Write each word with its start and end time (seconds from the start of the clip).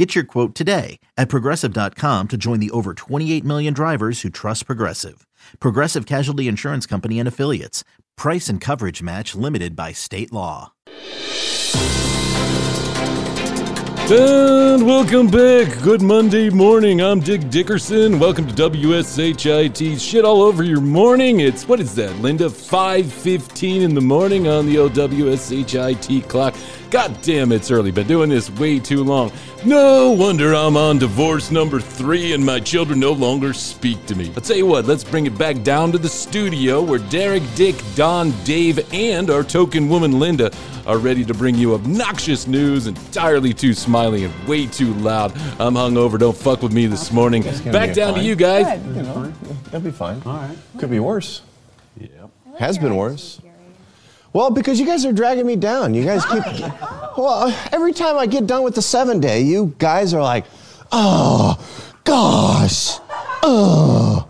Get 0.00 0.14
your 0.14 0.24
quote 0.24 0.54
today 0.54 0.98
at 1.18 1.28
progressive.com 1.28 2.28
to 2.28 2.38
join 2.38 2.58
the 2.58 2.70
over 2.70 2.94
28 2.94 3.44
million 3.44 3.74
drivers 3.74 4.22
who 4.22 4.30
trust 4.30 4.64
Progressive. 4.64 5.26
Progressive 5.58 6.06
Casualty 6.06 6.48
Insurance 6.48 6.86
Company 6.86 7.18
and 7.18 7.28
Affiliates. 7.28 7.84
Price 8.16 8.48
and 8.48 8.62
coverage 8.62 9.02
match 9.02 9.34
limited 9.34 9.76
by 9.76 9.92
state 9.92 10.32
law. 10.32 10.72
And 14.12 14.86
welcome 14.86 15.28
back. 15.28 15.68
Good 15.82 16.00
Monday 16.00 16.48
morning. 16.48 17.02
I'm 17.02 17.20
Dick 17.20 17.50
Dickerson. 17.50 18.18
Welcome 18.18 18.48
to 18.48 18.54
WSHIT. 18.54 20.00
Shit 20.00 20.24
all 20.24 20.40
over 20.40 20.64
your 20.64 20.80
morning. 20.80 21.40
It's 21.40 21.68
what 21.68 21.78
is 21.78 21.94
that, 21.96 22.16
Linda? 22.20 22.48
5:15 22.48 23.82
in 23.82 23.94
the 23.94 24.00
morning 24.00 24.48
on 24.48 24.64
the 24.64 24.78
old 24.78 24.94
WSHIT 24.94 26.26
clock. 26.26 26.54
God 26.90 27.22
damn, 27.22 27.52
it's 27.52 27.70
early. 27.70 27.92
Been 27.92 28.08
doing 28.08 28.28
this 28.28 28.50
way 28.50 28.80
too 28.80 29.04
long. 29.04 29.30
No 29.64 30.10
wonder 30.10 30.54
I'm 30.54 30.76
on 30.76 30.98
divorce 30.98 31.52
number 31.52 31.80
three 31.80 32.32
and 32.32 32.44
my 32.44 32.58
children 32.58 32.98
no 32.98 33.12
longer 33.12 33.52
speak 33.52 34.04
to 34.06 34.16
me. 34.16 34.32
I'll 34.34 34.40
tell 34.40 34.56
you 34.56 34.66
what, 34.66 34.86
let's 34.86 35.04
bring 35.04 35.26
it 35.26 35.38
back 35.38 35.62
down 35.62 35.92
to 35.92 35.98
the 35.98 36.08
studio 36.08 36.82
where 36.82 36.98
Derek, 36.98 37.44
Dick, 37.54 37.76
Don, 37.94 38.32
Dave, 38.42 38.92
and 38.92 39.30
our 39.30 39.44
token 39.44 39.88
woman 39.88 40.18
Linda 40.18 40.50
are 40.84 40.98
ready 40.98 41.24
to 41.26 41.32
bring 41.32 41.54
you 41.54 41.74
obnoxious 41.74 42.48
news, 42.48 42.88
entirely 42.88 43.54
too 43.54 43.72
smiley 43.72 44.24
and 44.24 44.48
way 44.48 44.66
too 44.66 44.92
loud. 44.94 45.30
I'm 45.60 45.74
hungover. 45.74 46.18
Don't 46.18 46.36
fuck 46.36 46.60
with 46.60 46.72
me 46.72 46.86
this 46.86 47.12
morning. 47.12 47.44
Back 47.70 47.90
be 47.90 47.94
down 47.94 48.14
to 48.14 48.20
you 48.20 48.34
guys. 48.34 48.84
You 48.84 49.02
know, 49.02 49.32
that'll 49.64 49.80
be 49.80 49.92
fine. 49.92 50.20
All 50.26 50.32
right. 50.32 50.58
Could 50.78 50.90
be 50.90 50.98
worse. 50.98 51.42
Yeah. 51.96 52.08
Has 52.58 52.78
been 52.78 52.96
worse. 52.96 53.40
Well, 54.32 54.50
because 54.50 54.78
you 54.78 54.86
guys 54.86 55.04
are 55.04 55.12
dragging 55.12 55.46
me 55.46 55.56
down. 55.56 55.94
You 55.94 56.04
guys 56.04 56.24
keep. 56.24 56.44
Well, 57.16 57.54
every 57.72 57.92
time 57.92 58.16
I 58.16 58.26
get 58.26 58.46
done 58.46 58.62
with 58.62 58.76
the 58.76 58.82
seven 58.82 59.20
day, 59.20 59.40
you 59.40 59.74
guys 59.78 60.14
are 60.14 60.22
like, 60.22 60.44
oh, 60.92 61.58
gosh, 62.04 62.98
oh. 63.42 64.28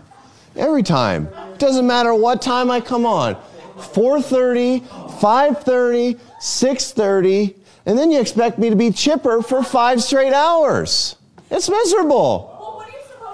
Every 0.57 0.83
time. 0.83 1.29
Doesn't 1.59 1.87
matter 1.87 2.15
what 2.15 2.41
time 2.41 2.71
I 2.71 2.81
come 2.81 3.05
on. 3.05 3.37
4:30, 3.77 4.81
5:30, 5.21 6.19
6:30, 6.41 7.55
and 7.87 7.99
then 7.99 8.11
you 8.11 8.21
expect 8.21 8.59
me 8.59 8.71
to 8.71 8.77
be 8.77 8.91
chipper 8.91 9.43
for 9.43 9.63
five 9.63 10.03
straight 10.03 10.33
hours. 10.33 11.17
It's 11.51 11.69
miserable. 11.69 12.85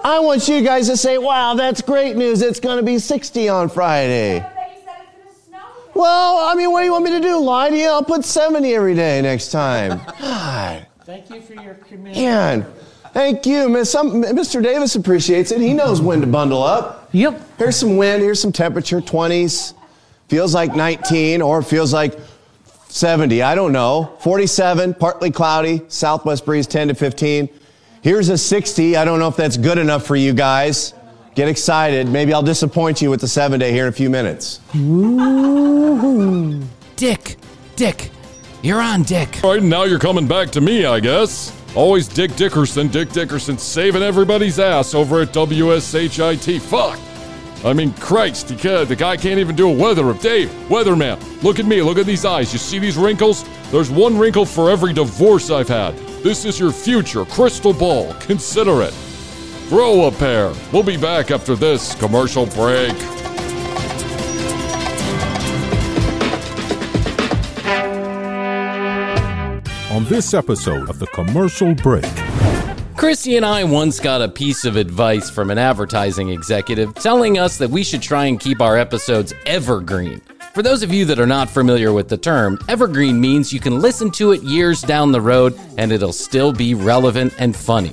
I 0.03 0.19
want 0.19 0.47
you 0.47 0.61
guys 0.61 0.87
to 0.87 0.95
say, 0.95 1.17
wow, 1.17 1.55
that's 1.55 1.81
great 1.81 2.15
news. 2.15 2.41
It's 2.41 2.59
going 2.59 2.77
to 2.77 2.83
be 2.83 2.97
60 2.97 3.49
on 3.49 3.67
Friday. 3.67 4.45
Well, 5.97 6.37
I 6.47 6.53
mean, 6.55 6.71
what 6.71 6.81
do 6.81 6.85
you 6.85 6.91
want 6.91 7.05
me 7.05 7.11
to 7.11 7.19
do? 7.19 7.39
Lie 7.39 7.71
to 7.71 7.75
you? 7.75 7.87
I'll 7.87 8.03
put 8.03 8.23
70 8.23 8.73
every 8.75 8.93
day 8.93 9.19
next 9.21 9.49
time. 9.51 9.99
God. 10.21 10.85
Thank 11.05 11.29
you 11.31 11.41
for 11.41 11.53
your 11.55 11.73
commitment. 11.73 12.17
Man, 12.17 12.65
thank 13.13 13.45
you. 13.45 13.67
Miss- 13.67 13.89
some- 13.91 14.21
Mr. 14.21 14.61
Davis 14.61 14.95
appreciates 14.95 15.51
it. 15.51 15.59
He 15.59 15.73
knows 15.73 15.99
when 16.01 16.21
to 16.21 16.27
bundle 16.27 16.61
up. 16.61 17.09
Yep. 17.13 17.41
Here's 17.57 17.77
some 17.77 17.97
wind, 17.97 18.21
here's 18.21 18.39
some 18.41 18.51
temperature 18.51 19.01
20s. 19.01 19.73
Feels 20.27 20.53
like 20.53 20.75
19 20.75 21.41
or 21.41 21.61
feels 21.63 21.93
like 21.93 22.19
70. 22.89 23.41
I 23.41 23.55
don't 23.55 23.71
know. 23.71 24.15
47, 24.19 24.93
partly 24.95 25.31
cloudy, 25.31 25.81
southwest 25.87 26.45
breeze 26.45 26.67
10 26.67 26.89
to 26.89 26.93
15. 26.93 27.49
Here's 28.03 28.29
a 28.29 28.37
60. 28.37 28.97
I 28.97 29.03
don't 29.05 29.19
know 29.19 29.29
if 29.29 29.35
that's 29.35 29.57
good 29.57 29.77
enough 29.77 30.05
for 30.05 30.15
you 30.15 30.33
guys. 30.33 30.93
Get 31.37 31.49
excited. 31.49 32.09
Maybe 32.09 32.33
I'll 32.33 32.41
disappoint 32.41 32.99
you 32.99 33.11
with 33.11 33.21
the 33.21 33.27
seven 33.27 33.59
day 33.59 33.71
here 33.71 33.83
in 33.83 33.89
a 33.89 33.91
few 33.91 34.09
minutes. 34.09 34.59
Ooh. 34.75 36.59
Dick, 36.95 37.35
Dick, 37.75 38.09
you're 38.63 38.81
on, 38.81 39.03
Dick. 39.03 39.43
All 39.43 39.51
right, 39.53 39.61
now 39.61 39.83
you're 39.83 39.99
coming 39.99 40.27
back 40.27 40.49
to 40.49 40.61
me, 40.61 40.85
I 40.85 40.99
guess. 40.99 41.55
Always 41.75 42.07
Dick 42.07 42.35
Dickerson. 42.35 42.87
Dick 42.87 43.11
Dickerson 43.11 43.59
saving 43.59 44.01
everybody's 44.01 44.57
ass 44.57 44.95
over 44.95 45.21
at 45.21 45.27
WSHIT. 45.27 46.59
Fuck. 46.59 46.99
I 47.63 47.71
mean, 47.71 47.93
Christ, 47.93 48.49
he 48.49 48.55
can't, 48.55 48.89
the 48.89 48.95
guy 48.95 49.15
can't 49.15 49.39
even 49.39 49.55
do 49.55 49.69
a 49.69 49.71
weather. 49.71 50.11
Dave, 50.15 50.49
weatherman, 50.69 51.19
look 51.43 51.59
at 51.59 51.67
me. 51.67 51.83
Look 51.83 51.99
at 51.99 52.07
these 52.07 52.25
eyes. 52.25 52.51
You 52.51 52.57
see 52.57 52.79
these 52.79 52.97
wrinkles? 52.97 53.45
There's 53.69 53.91
one 53.91 54.17
wrinkle 54.17 54.45
for 54.45 54.71
every 54.71 54.91
divorce 54.91 55.51
I've 55.51 55.69
had. 55.69 55.95
This 56.23 56.45
is 56.45 56.59
your 56.59 56.71
future 56.71 57.25
crystal 57.25 57.73
ball. 57.73 58.15
Consider 58.21 58.81
it. 58.81 58.95
Grow 59.69 60.07
a 60.07 60.11
pair. 60.11 60.53
We'll 60.71 60.83
be 60.83 60.97
back 60.97 61.31
after 61.31 61.55
this 61.55 61.95
commercial 61.95 62.45
break. 62.47 62.95
on 69.97 70.05
this 70.05 70.35
episode 70.35 70.91
of 70.91 70.99
The 70.99 71.07
Commercial 71.07 71.73
Break. 71.73 72.03
Krissy 72.93 73.35
and 73.35 73.43
I 73.43 73.63
once 73.63 73.99
got 73.99 74.21
a 74.21 74.29
piece 74.29 74.63
of 74.63 74.75
advice 74.75 75.27
from 75.27 75.49
an 75.49 75.57
advertising 75.57 76.29
executive 76.29 76.93
telling 76.93 77.39
us 77.39 77.57
that 77.57 77.71
we 77.71 77.83
should 77.83 78.03
try 78.03 78.25
and 78.25 78.39
keep 78.39 78.61
our 78.61 78.77
episodes 78.77 79.33
evergreen. 79.47 80.21
For 80.53 80.61
those 80.61 80.83
of 80.83 80.93
you 80.93 81.03
that 81.05 81.19
are 81.19 81.25
not 81.25 81.49
familiar 81.49 81.93
with 81.93 82.09
the 82.09 82.17
term, 82.17 82.59
evergreen 82.69 83.19
means 83.19 83.51
you 83.51 83.59
can 83.59 83.79
listen 83.79 84.11
to 84.11 84.33
it 84.33 84.43
years 84.43 84.83
down 84.83 85.11
the 85.11 85.21
road 85.21 85.59
and 85.79 85.91
it'll 85.91 86.13
still 86.13 86.53
be 86.53 86.75
relevant 86.75 87.33
and 87.39 87.55
funny. 87.55 87.91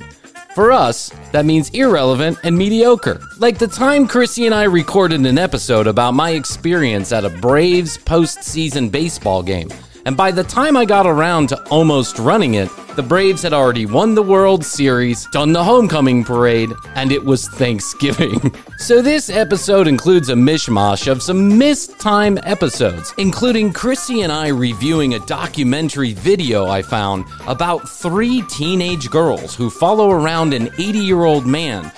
For 0.55 0.71
us, 0.71 1.11
that 1.33 1.45
means 1.45 1.69
irrelevant 1.71 2.37
and 2.45 2.57
mediocre. 2.57 3.19
Like 3.39 3.57
the 3.57 3.67
time 3.67 4.07
Krissy 4.07 4.45
and 4.45 4.55
I 4.55 4.63
recorded 4.63 5.25
an 5.25 5.37
episode 5.37 5.85
about 5.85 6.13
my 6.13 6.29
experience 6.29 7.11
at 7.11 7.25
a 7.25 7.29
Braves 7.29 7.97
postseason 7.97 8.89
baseball 8.89 9.43
game. 9.43 9.67
And 10.05 10.15
by 10.15 10.29
the 10.29 10.43
time 10.43 10.77
I 10.77 10.85
got 10.85 11.07
around 11.07 11.49
to 11.49 11.67
almost 11.69 12.19
running 12.19 12.53
it, 12.53 12.69
the 12.95 13.01
Braves 13.01 13.41
had 13.41 13.53
already 13.53 13.87
won 13.87 14.13
the 14.13 14.21
World 14.21 14.63
Series, 14.63 15.25
done 15.31 15.51
the 15.51 15.63
homecoming 15.63 16.23
parade, 16.23 16.71
and 16.93 17.11
it 17.11 17.25
was 17.25 17.49
Thanksgiving. 17.49 18.53
so 18.77 19.01
this 19.01 19.31
episode 19.31 19.87
includes 19.87 20.29
a 20.29 20.35
mishmash 20.35 21.11
of 21.11 21.23
some 21.23 21.57
missed 21.57 21.99
time 21.99 22.37
episodes, 22.43 23.15
including 23.17 23.73
Krissy 23.73 24.23
and 24.23 24.31
I 24.31 24.49
reviewing 24.49 25.15
a 25.15 25.25
documentary 25.25 26.13
video 26.13 26.67
I 26.67 26.83
found 26.83 27.25
about 27.47 27.89
three 27.89 28.43
teenage 28.43 29.09
girls 29.09 29.55
who 29.55 29.71
follow 29.71 30.11
around 30.11 30.53
an 30.53 30.69
80 30.77 30.99
year 30.99 31.23
old 31.23 31.47
man 31.47 31.91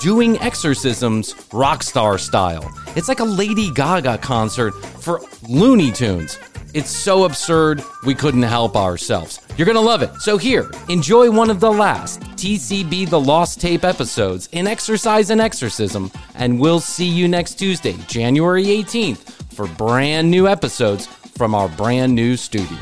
doing 0.00 0.38
exorcisms 0.40 1.34
rock 1.52 1.82
star 1.82 2.18
style. 2.18 2.70
It's 2.94 3.08
like 3.08 3.20
a 3.20 3.24
Lady 3.24 3.70
Gaga 3.70 4.18
concert 4.18 4.72
for 5.00 5.20
Looney 5.48 5.90
Tunes. 5.90 6.38
It's 6.74 6.90
so 6.90 7.24
absurd, 7.24 7.82
we 8.04 8.16
couldn't 8.16 8.42
help 8.42 8.74
ourselves. 8.76 9.38
You're 9.56 9.66
gonna 9.66 9.80
love 9.80 10.02
it. 10.02 10.12
So, 10.16 10.36
here, 10.36 10.68
enjoy 10.88 11.30
one 11.30 11.48
of 11.48 11.60
the 11.60 11.70
last 11.70 12.20
TCB 12.34 13.08
The 13.08 13.20
Lost 13.20 13.60
Tape 13.60 13.84
episodes 13.84 14.48
in 14.50 14.66
Exercise 14.66 15.30
Your 15.30 15.40
Exorcism, 15.40 16.10
and 16.34 16.58
we'll 16.58 16.80
see 16.80 17.06
you 17.06 17.28
next 17.28 17.60
Tuesday, 17.60 17.94
January 18.08 18.64
18th, 18.64 19.30
for 19.54 19.68
brand 19.68 20.28
new 20.28 20.48
episodes 20.48 21.06
from 21.06 21.54
our 21.54 21.68
brand 21.68 22.12
new 22.12 22.36
studio. 22.36 22.78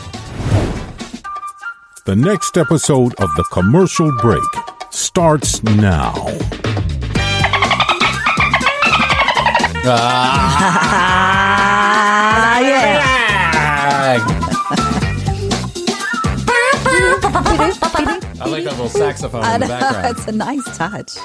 The 2.07 2.17
next 2.17 2.57
episode 2.57 3.13
of 3.17 3.29
The 3.37 3.45
Commercial 3.53 4.11
Break 4.23 4.43
starts 4.91 5.63
now. 5.63 6.15
Ah, 12.45 12.61
yeah. 12.61 13.12
Like 18.53 18.65
that 18.65 18.73
little 18.73 18.89
saxophone 18.89 19.43
I 19.43 19.57
know, 19.57 20.03
it's 20.11 20.27
a 20.29 20.33
nice 20.33 20.77
touch. 20.77 21.17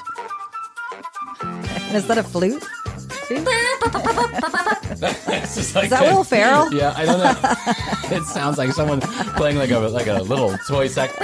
Is 1.93 2.07
that 2.07 2.17
a 2.17 2.23
flute? 2.23 2.63
It's 3.29 3.43
just 5.55 5.75
like 5.75 5.83
Is 5.85 5.89
that 5.91 6.03
Will 6.03 6.23
Ferrell? 6.23 6.73
Yeah, 6.77 6.93
I 6.95 7.05
don't 7.05 7.19
know. 7.19 7.35
it 8.17 8.23
sounds 8.23 8.57
like 8.57 8.71
someone 8.71 9.01
playing 9.01 9.57
like 9.57 9.69
a 9.71 9.79
like 9.79 10.07
a 10.07 10.21
little 10.23 10.57
toy 10.67 10.87
sax. 10.87 11.13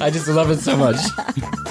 I 0.00 0.10
just 0.10 0.26
love 0.28 0.50
it 0.50 0.60
so 0.60 0.76
much. 0.76 0.96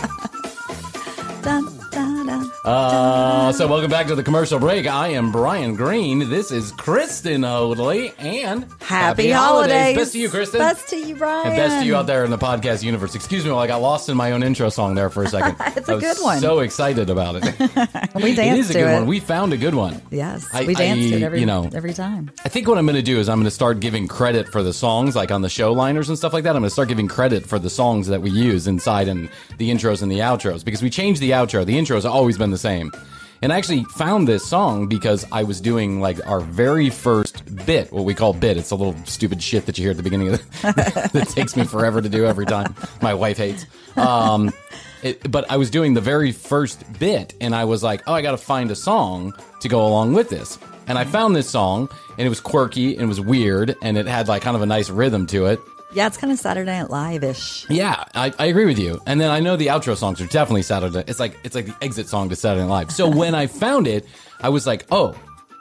Uh, 2.64 3.52
so 3.52 3.68
welcome 3.68 3.92
back 3.92 4.08
to 4.08 4.16
the 4.16 4.24
commercial 4.24 4.58
break. 4.58 4.88
I 4.88 5.10
am 5.10 5.34
Bryan 5.34 5.76
Green. 5.76 6.30
This 6.30 6.50
is 6.50 6.72
Kristen 6.72 7.44
Hoadley 7.44 8.14
and 8.18 8.66
Happy, 8.80 9.32
holidays. 9.32 9.98
Best 9.98 10.14
to 10.14 10.20
you, 10.20 10.30
Kristen. 10.30 10.60
Best 10.60 10.88
to 10.88 10.96
you, 10.98 11.14
Bryan. 11.16 11.48
and 11.48 11.56
best 11.58 11.82
to 11.82 11.86
you 11.86 11.98
out 11.98 12.08
there 12.08 12.24
in 12.24 12.32
the 12.32 12.38
podcast 12.38 12.82
universe. 12.82 13.16
Excuse 13.16 13.44
me 13.44 13.52
while 13.52 13.60
I 13.60 13.68
got 13.68 13.82
lost 13.82 14.08
in 14.08 14.16
my 14.16 14.32
own 14.32 14.44
intro 14.44 14.70
song 14.70 14.96
there 14.96 15.10
for 15.10 15.24
a 15.24 15.28
second. 15.28 15.58
It's 15.76 15.90
a 15.90 15.98
good 15.98 16.16
one. 16.22 16.40
So 16.40 16.60
excited 16.60 17.10
about 17.10 17.36
it. 17.44 17.44
We 18.16 18.34
danced 18.36 18.60
is 18.62 18.70
a 18.70 18.74
to 18.74 18.80
good 18.80 18.90
it. 18.90 18.94
one. 18.94 19.08
We 19.08 19.20
found 19.20 19.52
a 19.52 19.58
good 19.58 19.76
one. 19.76 20.02
yes, 20.10 20.48
I- 20.54 20.64
we 20.64 20.74
danced 20.74 21.12
I- 21.14 21.18
it 21.18 21.24
every 21.24 21.40
you 21.42 21.46
know, 21.46 21.70
every 21.74 21.94
time. 21.94 22.32
I 22.46 22.50
think 22.50 22.70
what 22.70 22.78
I'm 22.78 22.86
going 22.86 22.96
to 22.96 23.02
do 23.02 23.20
is 23.20 23.28
I'm 23.28 23.40
going 23.40 23.44
to 23.46 23.52
start 23.52 23.82
giving 23.82 24.08
credit 24.08 24.48
for 24.48 24.64
the 24.64 24.72
songs, 24.72 25.18
like 25.18 25.32
on 25.32 25.42
the 25.42 25.50
show 25.50 25.74
liners 25.74 26.08
and 26.08 26.18
stuff 26.18 26.32
like 26.32 26.46
that. 26.46 26.52
I'm 26.56 26.62
going 26.62 26.70
to 26.70 26.74
start 26.74 26.88
giving 26.88 27.10
credit 27.10 27.46
for 27.46 27.60
the 27.60 27.70
songs 27.70 28.08
that 28.08 28.22
we 28.22 28.30
use 28.30 28.68
inside 28.68 29.10
and 29.10 29.28
the 29.58 29.70
intros 29.70 30.02
and 30.02 30.10
the 30.10 30.20
outros 30.20 30.64
because 30.64 30.82
we 30.82 30.90
changed 30.90 31.20
the 31.20 31.32
outro. 31.32 31.66
The 31.66 31.78
intro's 31.78 32.06
always 32.06 32.38
been 32.38 32.53
the 32.54 32.58
same. 32.58 32.92
And 33.42 33.52
I 33.52 33.58
actually 33.58 33.84
found 33.84 34.26
this 34.26 34.46
song 34.46 34.88
because 34.88 35.26
I 35.30 35.44
was 35.44 35.60
doing 35.60 36.00
like 36.00 36.26
our 36.26 36.40
very 36.40 36.90
first 36.90 37.44
bit, 37.66 37.92
what 37.92 38.06
we 38.06 38.14
call 38.14 38.32
bit. 38.34 38.56
It's 38.56 38.72
a 38.72 38.76
little 38.76 38.96
stupid 39.04 39.44
shit 39.44 39.66
that 39.66 39.78
you 39.78 39.84
hear 39.84 39.92
at 39.92 39.98
the 39.98 40.04
beginning 40.04 40.30
of 40.30 40.38
the, 40.62 41.10
that 41.14 41.28
takes 41.28 41.58
me 41.58 41.66
forever 41.66 42.02
to 42.02 42.08
do 42.08 42.26
every 42.26 42.46
time. 42.46 42.74
My 43.02 43.14
wife 43.14 43.36
hates. 43.36 43.66
Um, 43.98 44.54
it, 45.04 45.30
but 45.30 45.52
I 45.52 45.58
was 45.58 45.70
doing 45.70 45.94
the 45.94 46.00
very 46.00 46.32
first 46.32 46.86
bit, 46.98 47.34
and 47.42 47.54
I 47.54 47.66
was 47.66 47.84
like, 47.84 48.04
"Oh, 48.08 48.14
I 48.14 48.22
got 48.22 48.32
to 48.32 48.38
find 48.38 48.72
a 48.72 48.76
song 48.76 49.34
to 49.60 49.68
go 49.68 49.86
along 49.86 50.14
with 50.14 50.30
this." 50.30 50.58
And 50.88 50.98
I 50.98 51.04
found 51.04 51.36
this 51.36 51.50
song, 51.50 51.90
and 52.18 52.26
it 52.26 52.30
was 52.30 52.40
quirky 52.40 52.94
and 52.94 53.04
it 53.04 53.08
was 53.08 53.20
weird, 53.20 53.76
and 53.82 53.98
it 53.98 54.06
had 54.06 54.30
like 54.30 54.42
kind 54.42 54.56
of 54.56 54.62
a 54.62 54.66
nice 54.66 54.90
rhythm 54.90 55.28
to 55.28 55.48
it. 55.48 55.60
Yeah, 55.94 56.08
it's 56.08 56.18
kind 56.18 56.34
of 56.34 56.40
Saturday 56.40 56.72
Night 56.72 56.90
Live 56.90 57.24
ish. 57.24 57.70
Yeah, 57.70 58.04
I, 58.16 58.34
I 58.40 58.48
agree 58.48 58.66
with 58.66 58.80
you. 58.80 59.00
And 59.06 59.22
then 59.22 59.30
I 59.30 59.40
know 59.40 59.56
the 59.56 59.68
outro 59.68 59.96
songs 59.96 60.20
are 60.22 60.28
definitely 60.28 60.64
Saturday. 60.64 61.04
It's 61.08 61.20
like 61.20 61.38
it's 61.44 61.56
like 61.56 61.68
the 61.68 61.76
exit 61.82 62.08
song 62.08 62.30
to 62.30 62.36
Saturday 62.36 62.64
Night 62.66 62.70
Live. 62.70 62.92
So 62.92 63.10
when 63.16 63.36
I 63.36 63.48
found 63.48 63.88
it, 63.88 64.06
I 64.42 64.50
was 64.50 64.66
like, 64.66 64.86
oh, 64.92 65.16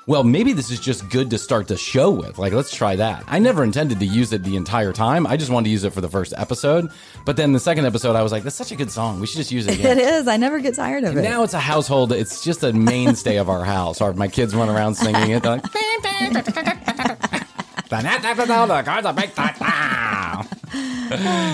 well, 0.07 0.25
maybe 0.25 0.53
this 0.53 0.71
is 0.71 0.81
just 0.81 1.09
good 1.11 1.31
to 1.31 1.39
start 1.39 1.69
the 1.69 1.77
show 1.77 2.11
with. 2.11 2.37
Like, 2.39 2.53
let's 2.53 2.75
try 2.75 2.97
that. 2.97 3.23
I 3.29 3.39
never 3.39 3.63
intended 3.63 4.01
to 4.01 4.07
use 4.07 4.33
it 4.33 4.43
the 4.43 4.57
entire 4.57 4.93
time. 4.93 5.29
I 5.29 5.37
just 5.37 5.51
wanted 5.51 5.67
to 5.67 5.71
use 5.71 5.85
it 5.85 5.93
for 5.93 6.01
the 6.01 6.09
first 6.09 6.35
episode. 6.37 6.91
But 7.25 7.37
then 7.37 7.53
the 7.53 7.61
second 7.61 7.87
episode, 7.87 8.17
I 8.17 8.23
was 8.23 8.33
like, 8.33 8.43
that's 8.43 8.57
such 8.57 8.73
a 8.73 8.77
good 8.77 8.91
song. 8.91 9.21
We 9.21 9.29
should 9.29 9.37
just 9.37 9.53
use 9.53 9.67
it 9.69 9.79
again. 9.79 9.99
It 10.03 10.05
is. 10.05 10.27
I 10.27 10.39
never 10.39 10.59
get 10.59 10.75
tired 10.75 11.05
of 11.05 11.17
it. 11.17 11.23
Now 11.23 11.45
it's 11.45 11.55
a 11.55 11.61
household. 11.61 12.11
It's 12.13 12.43
just 12.43 12.65
a 12.65 12.73
mainstay 12.73 13.37
of 13.37 13.49
our 13.49 13.65
house. 13.65 14.01
Our, 14.01 14.13
my 14.15 14.27
kids 14.27 14.57
run 14.57 14.69
around 14.69 14.95
singing 14.97 15.31
it. 15.31 15.43
They're 15.43 15.53
like, 15.53 15.73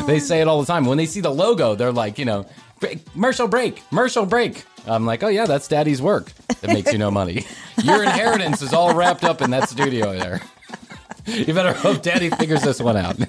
they 0.06 0.18
say 0.20 0.40
it 0.40 0.48
all 0.48 0.60
the 0.60 0.66
time. 0.66 0.84
When 0.84 0.98
they 0.98 1.06
see 1.06 1.20
the 1.20 1.30
logo, 1.30 1.74
they're 1.74 1.92
like, 1.92 2.18
you 2.18 2.24
know, 2.24 2.46
commercial 3.12 3.48
break, 3.48 3.86
commercial 3.88 4.26
break. 4.26 4.64
I'm 4.86 5.04
like, 5.06 5.22
oh 5.22 5.28
yeah, 5.28 5.46
that's 5.46 5.68
daddy's 5.68 6.00
work. 6.00 6.32
It 6.62 6.68
makes 6.68 6.92
you 6.92 6.98
no 6.98 7.10
money. 7.10 7.44
Your 7.82 8.02
inheritance 8.02 8.62
is 8.62 8.72
all 8.72 8.94
wrapped 8.94 9.24
up 9.24 9.42
in 9.42 9.50
that 9.50 9.68
studio 9.68 10.18
there. 10.18 10.40
You 11.26 11.52
better 11.52 11.74
hope 11.74 12.02
daddy 12.02 12.30
figures 12.30 12.62
this 12.62 12.80
one 12.80 12.96
out. 12.96 13.16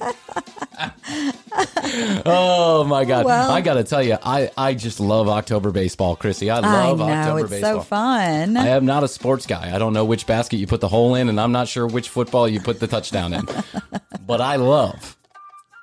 oh 2.25 2.85
my 2.88 3.06
god. 3.06 3.25
Well- 3.25 3.51
I 3.51 3.62
gotta 3.62 3.83
tell 3.83 4.01
you, 4.01 4.18
I, 4.24 4.50
I 4.57 4.74
just 4.74 5.00
love 5.00 5.27
October 5.27 5.71
baseball, 5.71 6.15
Krissy. 6.15 6.51
I 6.53 6.57
I 6.57 6.88
love 6.88 7.00
know 7.00 7.06
October 7.09 7.39
it's 7.42 7.50
baseball. 7.50 7.74
so 7.80 7.81
fun. 7.81 8.57
I 8.57 8.68
am 8.69 8.85
not 8.85 9.03
a 9.03 9.07
sports 9.07 9.45
guy. 9.45 9.74
I 9.75 9.80
don't 9.80 9.94
know 9.94 10.06
which 10.06 10.25
basket 10.27 10.57
you 10.57 10.68
put 10.68 10.81
the 10.81 10.88
hole 10.88 11.15
in, 11.15 11.30
and 11.30 11.39
I'm 11.42 11.51
not 11.51 11.68
sure 11.68 11.88
which 11.88 12.09
football 12.09 12.47
you 12.47 12.62
put 12.62 12.80
the 12.80 12.88
touchdown 12.88 13.33
in. 13.33 13.47
but 14.25 14.39
I 14.42 14.56
love, 14.57 15.18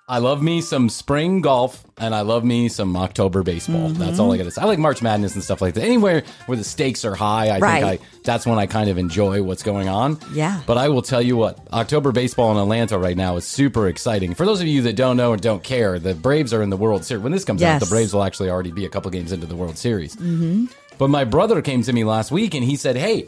I 0.08 0.19
love 0.19 0.41
me 0.41 0.61
some 0.61 0.88
spring 0.88 1.41
golf, 1.41 1.85
and 1.99 2.14
I 2.14 2.20
love 2.20 2.44
me 2.44 2.69
some 2.69 2.97
October 2.97 3.43
baseball. 3.43 3.88
Mm-hmm. 3.91 3.99
That's 3.99 4.20
all 4.20 4.32
I 4.32 4.37
got 4.37 4.44
to 4.44 4.53
say. 4.53 4.62
I 4.62 4.64
like 4.67 4.79
March 4.79 5.03
Madness 5.03 5.35
and 5.35 5.43
stuff 5.43 5.61
like 5.61 5.75
that. 5.75 5.82
Anywhere 5.82 6.23
where 6.47 6.56
the 6.56 6.62
stakes 6.62 7.05
are 7.05 7.17
high, 7.17 7.49
I 7.49 7.58
Right. 7.58 7.82
think 7.82 8.03
I 8.03 8.06
that's 8.23 8.47
when 8.47 8.56
I 8.56 8.67
kind 8.67 8.88
of 8.88 8.99
enjoy 8.99 9.43
what's 9.43 9.64
going 9.64 9.88
on. 9.88 10.19
Yeah. 10.32 10.61
But 10.64 10.79
I 10.79 10.91
will 10.91 11.03
tell 11.03 11.20
you 11.20 11.37
what, 11.37 11.58
October 11.73 12.12
baseball 12.12 12.53
in 12.53 12.56
Atlanta 12.58 12.99
right 12.99 13.17
now 13.17 13.37
is 13.37 13.44
super 13.47 13.88
exciting. 13.88 14.35
For 14.35 14.47
those 14.47 14.61
of 14.61 14.69
you 14.69 14.82
that 14.82 14.94
don't 14.94 15.17
know 15.17 15.32
and 15.32 15.43
don't 15.43 15.64
care, 15.64 15.99
the 15.99 16.14
Braves 16.14 16.55
are 16.55 16.62
in 16.62 16.70
the 16.70 16.76
World 16.76 17.05
Series. 17.05 17.25
When 17.25 17.32
this 17.32 17.44
comes 17.44 17.61
out, 17.62 17.81
the 17.81 17.87
Braves 17.87 18.14
will 18.14 18.23
actually 18.23 18.49
already 18.49 18.70
be 18.70 18.85
a 18.85 18.88
couple 18.88 19.11
games 19.11 19.32
into 19.32 19.47
the 19.47 19.56
World 19.56 19.76
Series. 19.76 20.14
Mm-hmm. 20.14 20.67
But 20.99 21.09
my 21.11 21.25
brother 21.25 21.61
came 21.62 21.82
to 21.82 21.93
me 21.93 22.05
last 22.05 22.31
week 22.31 22.55
and 22.55 22.62
he 22.62 22.76
said, 22.76 22.97
"Hey, 22.97 23.26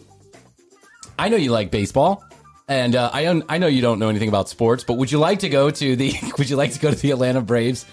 I 1.19 1.29
know 1.29 1.37
you 1.37 1.51
like 1.51 1.73
baseball." 1.73 2.23
And 2.69 2.95
uh, 2.95 3.11
I 3.13 3.27
un- 3.29 3.45
I 3.49 3.57
know 3.59 3.67
you 3.67 3.81
don't 3.81 3.99
know 3.99 4.09
anything 4.11 4.29
about 4.29 4.49
sports, 4.49 4.85
but 4.85 4.95
would 4.99 5.11
you 5.11 5.19
like 5.19 5.39
to 5.41 5.49
go 5.49 5.71
to 5.71 5.97
the 5.97 6.15
Would 6.39 6.51
you 6.51 6.57
like 6.57 6.73
to 6.73 6.79
go 6.79 6.91
to 6.91 6.97
the 6.97 7.11
Atlanta 7.13 7.41
Braves 7.41 7.87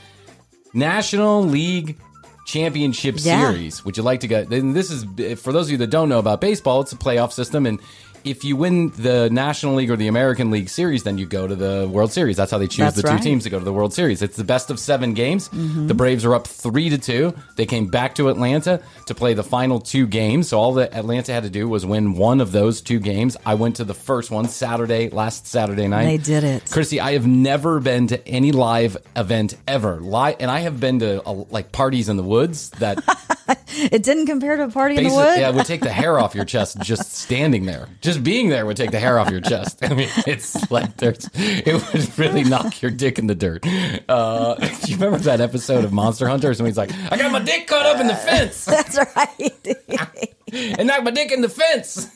National 0.74 1.44
League 1.44 1.98
Championship 2.46 3.16
Yeah. 3.20 3.52
Series? 3.52 3.84
Would 3.86 3.98
you 3.98 4.04
like 4.04 4.20
to 4.22 4.28
go? 4.28 4.44
Then 4.44 4.74
this 4.74 4.92
is 4.92 5.06
for 5.42 5.54
those 5.54 5.68
of 5.68 5.72
you 5.72 5.78
that 5.78 5.88
don't 5.90 6.10
know 6.10 6.20
about 6.20 6.42
baseball. 6.42 6.82
It's 6.82 6.92
a 6.92 6.98
playoff 6.98 7.32
system, 7.32 7.66
and 7.66 7.80
if 8.26 8.44
you 8.44 8.56
win 8.56 8.90
the 8.98 9.30
National 9.30 9.76
League 9.76 9.92
or 9.92 9.96
the 9.96 10.08
American 10.08 10.50
League 10.50 10.68
Series, 10.68 11.04
then 11.04 11.18
you 11.20 11.28
go 11.28 11.48
to 11.48 11.56
the 11.56 11.88
World 11.90 12.12
Series. 12.12 12.36
That's 12.36 12.52
how 12.52 12.58
they 12.58 12.68
choose 12.68 12.86
That's 12.86 12.96
the 12.98 13.04
two 13.04 13.10
right. 13.10 13.22
teams 13.22 13.44
to 13.44 13.52
go 13.52 13.60
to 13.60 13.64
the 13.64 13.72
World 13.72 13.94
Series. 13.94 14.24
It's 14.24 14.36
the 14.36 14.44
best 14.44 14.72
of 14.72 14.80
seven 14.80 15.14
games. 15.14 15.48
Mm-hmm. 15.50 15.88
The 15.88 15.94
Braves 15.94 16.26
are 16.26 16.34
up 16.34 16.48
three 16.48 16.90
to 16.90 16.98
two. 16.98 17.36
They 17.56 17.68
came 17.68 17.88
back 17.88 18.16
to 18.16 18.30
Atlanta 18.30 18.82
to 19.06 19.14
play 19.14 19.36
the 19.36 19.44
final 19.44 19.80
two 19.80 20.08
games. 20.08 20.50
So 20.50 20.60
all 20.60 20.74
that 20.74 20.94
Atlanta 20.96 21.34
had 21.34 21.44
to 21.44 21.52
do 21.52 21.70
was 21.70 21.86
win 21.86 22.14
one 22.14 22.42
of 22.42 22.52
those 22.52 22.82
two 22.82 23.00
games. 23.00 23.38
I 23.46 23.54
went 23.54 23.76
to 23.76 23.84
the 23.84 23.94
first 23.94 24.32
one 24.32 24.48
Saturday, 24.48 25.10
last 25.10 25.46
Saturday 25.46 25.88
night. 25.88 26.06
They 26.06 26.18
did 26.18 26.44
it. 26.44 26.66
Krissy, 26.66 27.00
I 27.00 27.14
have 27.14 27.28
never 27.28 27.80
been 27.80 28.08
to 28.08 28.28
any 28.28 28.52
live 28.52 28.98
event 29.16 29.56
ever. 29.68 30.02
Live, 30.02 30.38
and 30.40 30.50
I 30.50 30.62
have 30.62 30.80
been 30.80 31.00
to 31.00 31.22
uh, 31.24 31.46
like 31.52 31.72
parties 31.72 32.10
in 32.10 32.18
the 32.18 32.24
woods 32.24 32.72
that 32.72 33.04
It 33.78 34.04
didn't 34.04 34.26
compare 34.28 34.56
to 34.56 34.64
a 34.64 34.70
party 34.70 34.96
in 34.96 35.04
the 35.04 35.14
woods. 35.14 35.38
yeah, 35.38 35.50
it 35.50 35.56
would 35.56 35.66
take 35.66 35.82
the 35.82 35.92
hair 35.92 36.18
off 36.18 36.34
your 36.34 36.46
chest 36.46 36.80
just 36.80 37.12
standing 37.14 37.66
there. 37.66 37.90
Just 38.02 38.24
being 38.24 38.48
there 38.50 38.66
would 38.66 38.78
take 38.78 38.92
the 38.92 39.00
hair 39.00 39.20
off 39.20 39.30
your 39.30 39.42
chest. 39.42 39.80
I 39.84 39.94
mean, 39.94 40.10
it's 40.26 40.72
like 40.72 40.96
there's, 40.98 41.30
it 41.34 41.74
would 41.94 42.18
really 42.18 42.44
knock 42.46 42.82
your 42.82 42.90
dick 42.92 43.20
in 43.20 43.28
the 43.28 43.36
dirt. 43.36 43.66
Uh, 44.08 44.56
do 44.56 44.92
you 44.92 44.96
remember 44.98 45.18
that 45.20 45.42
episode 45.42 45.84
of 45.84 45.92
Monster 45.92 46.28
Hunters 46.28 46.60
when 46.62 46.68
he's 46.68 46.78
like, 46.78 46.92
I 47.12 47.18
got 47.18 47.32
my 47.32 47.40
dick 47.40 47.68
caught 47.68 47.86
up 47.86 48.00
in 48.00 48.08
the 48.08 48.16
fence 48.16 48.66
That's 48.66 48.98
right. 49.16 50.36
and 50.80 50.88
knocked 50.88 51.04
my 51.04 51.12
dick 51.12 51.32
in 51.32 51.42
the 51.42 51.50
fence. 51.50 52.10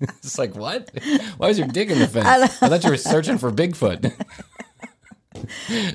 It's 0.00 0.38
like, 0.38 0.54
what? 0.54 0.90
Why 1.38 1.48
was 1.48 1.58
your 1.58 1.68
dick 1.68 1.88
in 1.90 1.98
the 1.98 2.08
fence? 2.08 2.26
I 2.62 2.68
thought 2.68 2.84
you 2.84 2.90
were 2.90 2.96
searching 2.96 3.38
for 3.38 3.50
Bigfoot. 3.50 4.12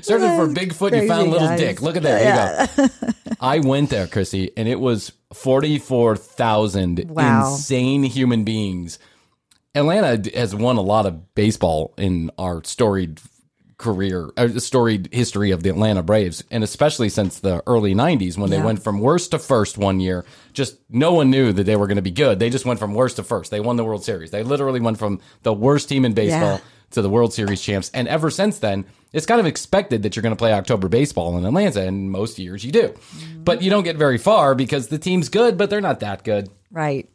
Searching 0.02 0.36
for 0.36 0.48
Bigfoot, 0.52 1.00
you 1.00 1.08
found 1.08 1.30
little 1.30 1.48
guys. 1.48 1.60
dick. 1.60 1.82
Look 1.82 1.96
at 1.96 2.02
that. 2.02 2.74
there. 2.76 2.84
You 2.84 2.88
go. 2.88 3.14
I 3.46 3.60
went 3.60 3.90
there, 3.90 4.06
Krissy, 4.08 4.50
and 4.56 4.66
it 4.68 4.80
was 4.80 5.12
44,000 5.32 7.04
Wow. 7.08 7.52
insane 7.52 8.02
human 8.02 8.44
beings. 8.44 8.98
Atlanta 9.74 10.30
has 10.36 10.54
won 10.54 10.76
a 10.76 10.80
lot 10.82 11.06
of 11.06 11.34
baseball 11.34 11.94
in 11.96 12.30
our 12.38 12.62
storied 12.64 13.20
career, 13.78 14.30
uh, 14.38 14.48
storied 14.58 15.08
history 15.12 15.50
of 15.50 15.62
the 15.62 15.68
Atlanta 15.68 16.02
Braves, 16.02 16.42
and 16.50 16.64
especially 16.64 17.08
since 17.10 17.38
the 17.38 17.62
early 17.66 17.94
90s 17.94 18.38
when 18.38 18.48
they 18.50 18.60
went 18.60 18.82
from 18.82 19.00
worst 19.00 19.30
to 19.32 19.38
first 19.38 19.76
one 19.76 20.00
year. 20.00 20.24
Just 20.54 20.76
no 20.88 21.12
one 21.12 21.30
knew 21.30 21.52
that 21.52 21.64
they 21.64 21.76
were 21.76 21.86
going 21.86 21.96
to 21.96 22.02
be 22.02 22.10
good. 22.10 22.38
They 22.38 22.48
just 22.50 22.64
went 22.64 22.80
from 22.80 22.94
worst 22.94 23.16
to 23.16 23.22
first. 23.22 23.50
They 23.50 23.60
won 23.60 23.76
the 23.76 23.84
World 23.84 24.02
Series. 24.02 24.30
They 24.30 24.42
literally 24.42 24.80
went 24.80 24.98
from 24.98 25.20
the 25.42 25.52
worst 25.52 25.88
team 25.90 26.04
in 26.06 26.14
baseball 26.14 26.54
Yeah. 26.54 26.60
to 26.92 27.02
the 27.02 27.10
World 27.10 27.34
Series 27.34 27.60
champs. 27.60 27.90
And 27.92 28.08
ever 28.08 28.30
since 28.30 28.58
then, 28.58 28.86
it's 29.12 29.26
kind 29.26 29.40
of 29.40 29.46
expected 29.46 30.02
that 30.02 30.14
you're 30.16 30.22
going 30.22 30.34
to 30.34 30.38
play 30.38 30.52
October 30.52 30.88
baseball 30.88 31.36
in 31.38 31.44
Atlanta, 31.44 31.82
and 31.82 32.10
most 32.10 32.38
years 32.38 32.64
you 32.64 32.72
do. 32.72 32.94
But 33.38 33.62
you 33.62 33.70
don't 33.70 33.84
get 33.84 33.96
very 33.96 34.18
far 34.18 34.54
because 34.54 34.88
the 34.88 34.98
team's 34.98 35.28
good, 35.28 35.56
but 35.56 35.70
they're 35.70 35.80
not 35.80 36.00
that 36.00 36.24
good. 36.24 36.50
right. 36.70 37.08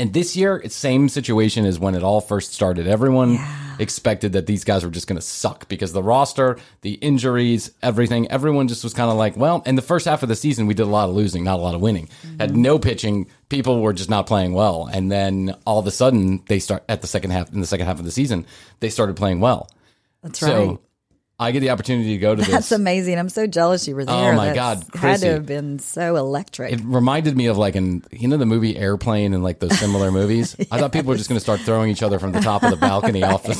And 0.00 0.14
this 0.14 0.34
year, 0.34 0.56
it's 0.56 0.74
same 0.74 1.10
situation 1.10 1.66
as 1.66 1.78
when 1.78 1.94
it 1.94 2.02
all 2.02 2.22
first 2.22 2.54
started. 2.54 2.88
Everyone 2.88 3.38
expected 3.78 4.32
that 4.32 4.46
these 4.46 4.64
guys 4.64 4.84
were 4.84 4.90
just 4.90 5.06
going 5.06 5.18
to 5.18 5.22
suck 5.22 5.68
because 5.68 5.92
the 5.92 6.02
roster, 6.02 6.56
the 6.80 6.94
injuries, 6.94 7.72
everything, 7.82 8.26
everyone 8.30 8.68
just 8.68 8.82
was 8.84 8.94
kind 8.94 9.10
of 9.10 9.18
like, 9.18 9.36
well, 9.36 9.62
in 9.66 9.74
the 9.76 9.82
first 9.82 10.06
half 10.06 10.22
of 10.22 10.30
the 10.30 10.34
season, 10.34 10.66
we 10.66 10.72
did 10.72 10.84
a 10.84 10.86
lot 10.86 11.10
of 11.10 11.14
losing, 11.14 11.44
not 11.44 11.58
a 11.58 11.62
lot 11.62 11.74
of 11.74 11.82
winning. 11.82 12.08
Mm-hmm. 12.26 12.40
Had 12.40 12.56
no 12.56 12.78
pitching. 12.78 13.26
People 13.50 13.82
were 13.82 13.92
just 13.92 14.08
not 14.08 14.26
playing 14.26 14.54
well. 14.54 14.88
And 14.90 15.12
then 15.12 15.54
all 15.66 15.78
of 15.78 15.86
a 15.86 15.90
sudden, 15.90 16.42
they 16.48 16.58
start 16.58 16.84
at 16.88 17.02
the 17.02 17.06
second 17.06 17.32
half, 17.32 17.52
in 17.52 17.60
the 17.60 17.66
second 17.66 17.84
half 17.86 17.98
of 17.98 18.06
the 18.06 18.10
season, 18.10 18.46
they 18.80 18.88
started 18.88 19.14
playing 19.14 19.40
well. 19.40 19.68
That's 20.22 20.38
So 20.38 20.68
right. 20.68 20.78
I 21.42 21.50
get 21.50 21.60
the 21.60 21.70
opportunity 21.70 22.10
to 22.14 22.18
go 22.18 22.34
to 22.34 22.40
That's 22.40 22.46
this. 22.46 22.54
That's 22.54 22.72
amazing. 22.72 23.18
I'm 23.18 23.28
so 23.28 23.46
jealous 23.46 23.86
you 23.86 23.94
were 23.94 24.02
oh, 24.02 24.04
there. 24.04 24.32
Oh, 24.32 24.36
my 24.36 24.52
That's 24.52 24.84
God, 24.88 24.94
had 24.98 25.20
to 25.20 25.32
have 25.32 25.46
been 25.46 25.78
so 25.78 26.16
electric. 26.16 26.72
It 26.72 26.80
reminded 26.84 27.36
me 27.36 27.46
of 27.46 27.58
like 27.58 27.76
an 27.76 28.04
you 28.10 28.28
know 28.28 28.36
the 28.36 28.46
movie 28.46 28.76
Airplane 28.76 29.34
and 29.34 29.42
like 29.42 29.58
those 29.58 29.78
similar 29.78 30.10
movies. 30.12 30.56
I 30.70 30.78
thought 30.78 30.92
people 30.92 31.10
were 31.10 31.16
just 31.16 31.28
going 31.28 31.36
to 31.36 31.42
start 31.42 31.60
throwing 31.60 31.90
each 31.90 32.02
other 32.02 32.18
from 32.18 32.32
the 32.32 32.40
top 32.40 32.62
of 32.62 32.70
the 32.70 32.76
balcony 32.76 33.22
off 33.22 33.42
the 33.42 33.52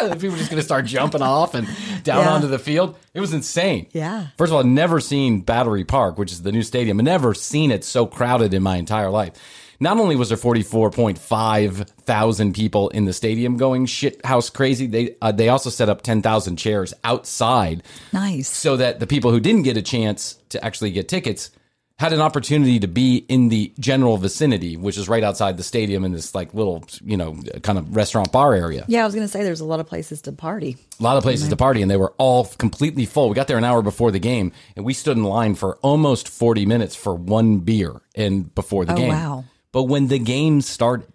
like, 0.00 0.12
people 0.14 0.30
were 0.30 0.36
just 0.36 0.50
going 0.50 0.60
to 0.60 0.64
start 0.64 0.84
jumping 0.86 1.22
off 1.22 1.54
and 1.54 1.66
down 2.04 2.24
Yeah. 2.24 2.32
onto 2.32 2.46
the 2.46 2.58
field. 2.58 2.96
It 3.14 3.20
was 3.20 3.32
insane. 3.32 3.88
Yeah. 3.92 4.28
First 4.36 4.50
of 4.50 4.54
all, 4.54 4.60
I'd 4.60 4.66
never 4.66 5.00
seen 5.00 5.40
Battery 5.40 5.84
Park, 5.84 6.18
which 6.18 6.32
is 6.32 6.42
the 6.42 6.52
new 6.52 6.62
stadium. 6.62 6.98
I'd 7.00 7.04
never 7.04 7.34
seen 7.34 7.70
it 7.70 7.84
so 7.84 8.06
crowded 8.06 8.54
in 8.54 8.62
my 8.62 8.76
entire 8.76 9.10
life. 9.10 9.32
Not 9.80 9.98
only 9.98 10.16
was 10.16 10.28
there 10.30 10.38
44.5 10.38 11.88
thousand 12.02 12.54
people 12.54 12.88
in 12.90 13.04
the 13.04 13.12
stadium 13.12 13.56
going 13.56 13.86
shit 13.86 14.24
house 14.24 14.50
crazy, 14.50 14.86
they 14.86 15.16
uh, 15.22 15.32
they 15.32 15.48
also 15.48 15.70
set 15.70 15.88
up 15.88 16.02
10,000 16.02 16.56
chairs 16.56 16.94
outside 17.04 17.82
nice. 18.12 18.48
so 18.48 18.76
that 18.76 19.00
the 19.00 19.06
people 19.06 19.30
who 19.30 19.40
didn't 19.40 19.62
get 19.62 19.76
a 19.76 19.82
chance 19.82 20.34
to 20.50 20.64
actually 20.64 20.90
get 20.90 21.08
tickets 21.08 21.50
had 21.98 22.12
an 22.12 22.20
opportunity 22.20 22.78
to 22.78 22.86
be 22.86 23.16
in 23.28 23.48
the 23.48 23.72
general 23.80 24.16
vicinity, 24.18 24.76
which 24.76 24.96
is 24.96 25.08
right 25.08 25.24
outside 25.24 25.56
the 25.56 25.64
stadium 25.64 26.04
in 26.04 26.12
this 26.12 26.32
like 26.32 26.54
little, 26.54 26.84
you 27.04 27.16
know, 27.16 27.36
kind 27.64 27.76
of 27.76 27.96
restaurant 27.96 28.30
bar 28.30 28.54
area. 28.54 28.84
Yeah, 28.86 29.02
I 29.02 29.04
was 29.04 29.16
going 29.16 29.26
to 29.26 29.30
say 29.32 29.42
there's 29.42 29.58
a 29.60 29.64
lot 29.64 29.80
of 29.80 29.88
places 29.88 30.22
to 30.22 30.32
party. 30.32 30.76
A 31.00 31.02
lot 31.02 31.16
of 31.16 31.24
places 31.24 31.48
to 31.48 31.56
party, 31.56 31.82
and 31.82 31.90
they 31.90 31.96
were 31.96 32.14
all 32.16 32.44
completely 32.44 33.04
full. 33.04 33.28
We 33.28 33.34
got 33.34 33.48
there 33.48 33.58
an 33.58 33.64
hour 33.64 33.82
before 33.82 34.12
the 34.12 34.20
game, 34.20 34.52
and 34.76 34.84
we 34.84 34.94
stood 34.94 35.16
in 35.16 35.24
line 35.24 35.56
for 35.56 35.76
almost 35.82 36.28
40 36.28 36.66
minutes 36.66 36.94
for 36.94 37.16
one 37.16 37.58
beer 37.58 38.00
and 38.14 38.54
before 38.54 38.84
the 38.84 38.92
Oh, 38.92 38.96
game. 38.96 39.08
wow. 39.08 39.44
But 39.72 39.84
when 39.84 40.08
the 40.08 40.18
game 40.18 40.60
started, 40.60 41.08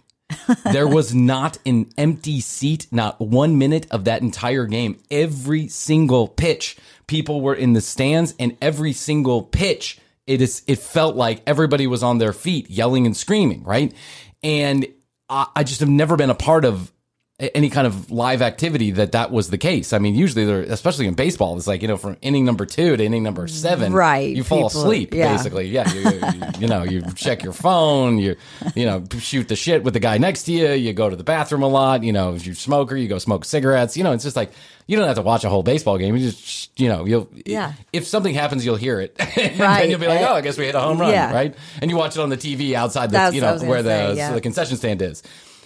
there 0.72 0.88
was 0.88 1.14
not 1.16 1.58
an 1.66 1.92
empty 1.98 2.40
seat, 2.40 2.88
not 2.92 3.20
one 3.20 3.58
minute 3.58 3.88
of 3.92 4.06
that 4.06 4.22
entire 4.22 4.66
game. 4.66 5.00
Every 5.10 5.68
single 5.68 6.28
pitch, 6.28 6.78
people 7.08 7.42
were 7.42 7.56
in 7.56 7.74
the 7.74 7.82
stands, 7.82 8.34
and 8.40 8.58
every 8.62 8.94
single 8.94 9.44
pitch, 9.44 10.00
it 10.28 10.42
is. 10.42 10.64
It 10.68 10.80
felt 10.80 11.16
like 11.16 11.42
everybody 11.46 11.88
was 11.88 12.04
on 12.04 12.18
their 12.18 12.34
feet, 12.34 12.70
yelling 12.70 13.06
and 13.06 13.16
screaming, 13.16 13.64
right? 13.64 13.94
And 14.42 14.88
I, 15.30 15.48
I 15.56 15.64
just 15.64 15.80
have 15.80 15.90
never 15.90 16.16
been 16.16 16.30
a 16.30 16.36
part 16.36 16.66
of 16.66 16.92
any 17.40 17.70
kind 17.72 17.88
of 17.88 18.12
live 18.12 18.44
activity 18.44 18.92
that 18.92 19.14
that 19.14 19.32
was 19.32 19.50
the 19.50 19.58
case. 19.58 19.92
I 19.92 19.98
mean, 19.98 20.14
usually 20.14 20.46
they're, 20.46 20.62
especially 20.62 21.08
in 21.08 21.16
baseball, 21.16 21.58
it's 21.58 21.66
like, 21.66 21.82
you 21.82 21.88
know, 21.88 21.98
from 21.98 22.16
inning 22.22 22.46
number 22.46 22.64
two 22.66 22.96
to 22.96 23.04
inning 23.04 23.24
number 23.24 23.48
seven, 23.48 23.92
Right, 23.92 24.36
You 24.36 24.44
fall 24.44 24.70
people- 24.70 24.82
asleep, 24.82 25.14
yeah. 25.16 25.36
basically. 25.36 25.68
Yeah. 25.68 25.92
You, 25.92 26.02
you, 26.12 26.42
you 26.60 26.68
know, 26.68 26.84
you 26.84 27.02
check 27.16 27.44
your 27.44 27.52
phone, 27.54 28.20
you, 28.20 28.36
you 28.76 28.86
know, 28.86 29.04
shoot 29.18 29.48
the 29.48 29.56
shit 29.56 29.84
with 29.84 29.96
the 29.96 30.00
guy 30.00 30.20
next 30.20 30.44
to 30.44 30.52
you. 30.52 30.72
You 30.74 30.94
go 30.94 31.10
to 31.10 31.16
the 31.16 31.24
bathroom 31.24 31.64
a 31.64 31.68
lot. 31.68 32.04
You 32.04 32.14
know, 32.14 32.36
if 32.36 32.46
you're 32.46 32.54
a 32.54 32.56
smoker, 32.56 32.96
you 32.96 33.08
go 33.08 33.18
smoke 33.18 33.46
cigarettes. 33.46 33.98
You 33.98 34.04
know, 34.04 34.12
it's 34.12 34.24
just 34.24 34.36
like, 34.36 34.52
you 34.86 34.96
don't 34.96 35.08
have 35.08 35.16
to 35.16 35.24
watch 35.24 35.44
a 35.44 35.50
whole 35.50 35.64
baseball 35.64 35.98
game. 35.98 36.16
You 36.16 36.30
just, 36.30 36.80
you 36.80 36.88
know, 36.88 37.06
you'll, 37.06 37.30
Yeah. 37.48 37.74
if 37.92 38.06
something 38.08 38.34
happens, 38.36 38.64
you'll 38.64 38.76
hear 38.76 39.00
it. 39.02 39.16
and 39.38 39.60
Right. 39.60 39.90
you'll 39.90 40.00
be 40.00 40.08
like, 40.08 40.22
oh, 40.22 40.34
I 40.36 40.42
guess 40.42 40.58
we 40.58 40.66
hit 40.66 40.76
a 40.76 40.80
home 40.82 41.00
run, 41.02 41.10
Yeah. 41.12 41.34
right? 41.34 41.56
And 41.82 41.90
you 41.90 41.98
watch 41.98 42.16
it 42.16 42.20
on 42.22 42.30
the 42.30 42.38
TV 42.38 42.76
outside 42.76 43.08
the, 43.10 43.14
That's 43.14 43.36
you 43.36 43.42
know, 43.42 43.58
where 43.58 43.82
the, 43.82 43.90
say, 44.12 44.18
yeah. 44.18 44.28
so 44.30 44.36
the 44.36 44.42
concession 44.42 44.78
stand 44.78 45.02
is. 45.02 45.24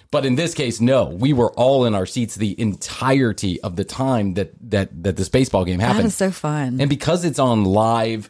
But 0.09 0.25
in 0.25 0.35
this 0.35 0.53
case, 0.53 0.79
no, 0.79 1.05
we 1.05 1.33
were 1.33 1.51
all 1.53 1.85
in 1.85 1.93
our 1.93 2.05
seats 2.05 2.35
the 2.35 2.59
entirety 2.59 3.61
of 3.61 3.75
the 3.75 3.83
time 3.83 4.35
that 4.35 4.53
that 4.69 5.03
that 5.03 5.17
this 5.17 5.29
baseball 5.29 5.65
game 5.65 5.79
happened. 5.79 6.05
That 6.05 6.07
is 6.07 6.15
so 6.15 6.31
fun. 6.31 6.79
And 6.79 6.89
because 6.89 7.25
it's 7.25 7.39
on 7.39 7.65
live 7.65 8.29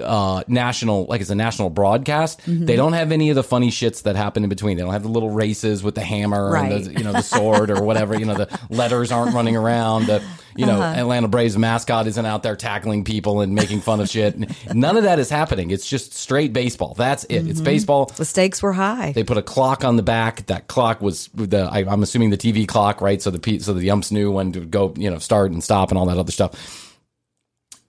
uh 0.00 0.42
national 0.48 1.04
like 1.04 1.20
it's 1.20 1.28
a 1.28 1.34
national 1.34 1.68
broadcast 1.68 2.40
Mm-hmm. 2.46 2.64
they 2.64 2.76
don't 2.76 2.94
have 2.94 3.12
any 3.12 3.28
of 3.28 3.36
the 3.36 3.42
funny 3.42 3.70
shits 3.70 4.04
that 4.04 4.16
happen 4.16 4.42
in 4.42 4.48
between 4.48 4.78
they 4.78 4.82
don't 4.82 4.92
have 4.94 5.02
the 5.02 5.10
little 5.10 5.28
races 5.28 5.82
with 5.82 5.94
the 5.94 6.00
hammer 6.00 6.56
and 6.56 6.86
the 6.86 6.92
you 6.98 7.04
know 7.04 7.12
the 7.12 7.20
sword 7.20 7.70
or 7.70 7.82
whatever 7.82 8.18
you 8.18 8.24
know 8.24 8.32
the 8.32 8.58
letters 8.70 9.12
aren't 9.12 9.34
running 9.34 9.54
around 9.54 10.06
the 10.06 10.22
you 10.56 10.64
know 10.64 10.80
Uh-huh. 10.80 10.98
atlanta 10.98 11.28
braves 11.28 11.58
mascot 11.58 12.06
isn't 12.06 12.24
out 12.24 12.42
there 12.42 12.56
tackling 12.56 13.04
people 13.04 13.42
and 13.42 13.54
making 13.54 13.82
fun 13.82 14.00
of 14.00 14.08
shit 14.08 14.34
none 14.74 14.96
of 14.96 15.02
that 15.02 15.18
is 15.18 15.28
happening 15.28 15.70
it's 15.70 15.86
just 15.86 16.14
straight 16.14 16.54
baseball 16.54 16.94
that's 16.94 17.24
it 17.24 17.40
Mm-hmm. 17.42 17.50
it's 17.50 17.60
baseball 17.60 18.06
the 18.16 18.24
stakes 18.24 18.62
were 18.62 18.72
high. 18.72 19.12
they 19.12 19.24
put 19.24 19.36
a 19.36 19.42
clock 19.42 19.84
on 19.84 19.96
the 19.96 20.02
back. 20.02 20.46
That 20.46 20.68
clock 20.68 21.02
was 21.02 21.28
the 21.34 21.68
I, 21.70 21.80
I'm 21.80 22.02
assuming 22.02 22.30
the 22.30 22.38
TV 22.38 22.66
clock, 22.66 23.00
right? 23.02 23.20
So 23.20 23.30
the 23.30 23.58
so 23.58 23.74
the 23.74 23.90
umps 23.90 24.10
knew 24.10 24.30
when 24.32 24.52
to 24.52 24.60
go, 24.60 24.94
you 24.96 25.10
know, 25.10 25.18
start 25.18 25.50
and 25.52 25.62
stop 25.62 25.90
and 25.90 25.98
all 25.98 26.06
that 26.06 26.16
other 26.18 26.32
stuff. 26.32 26.52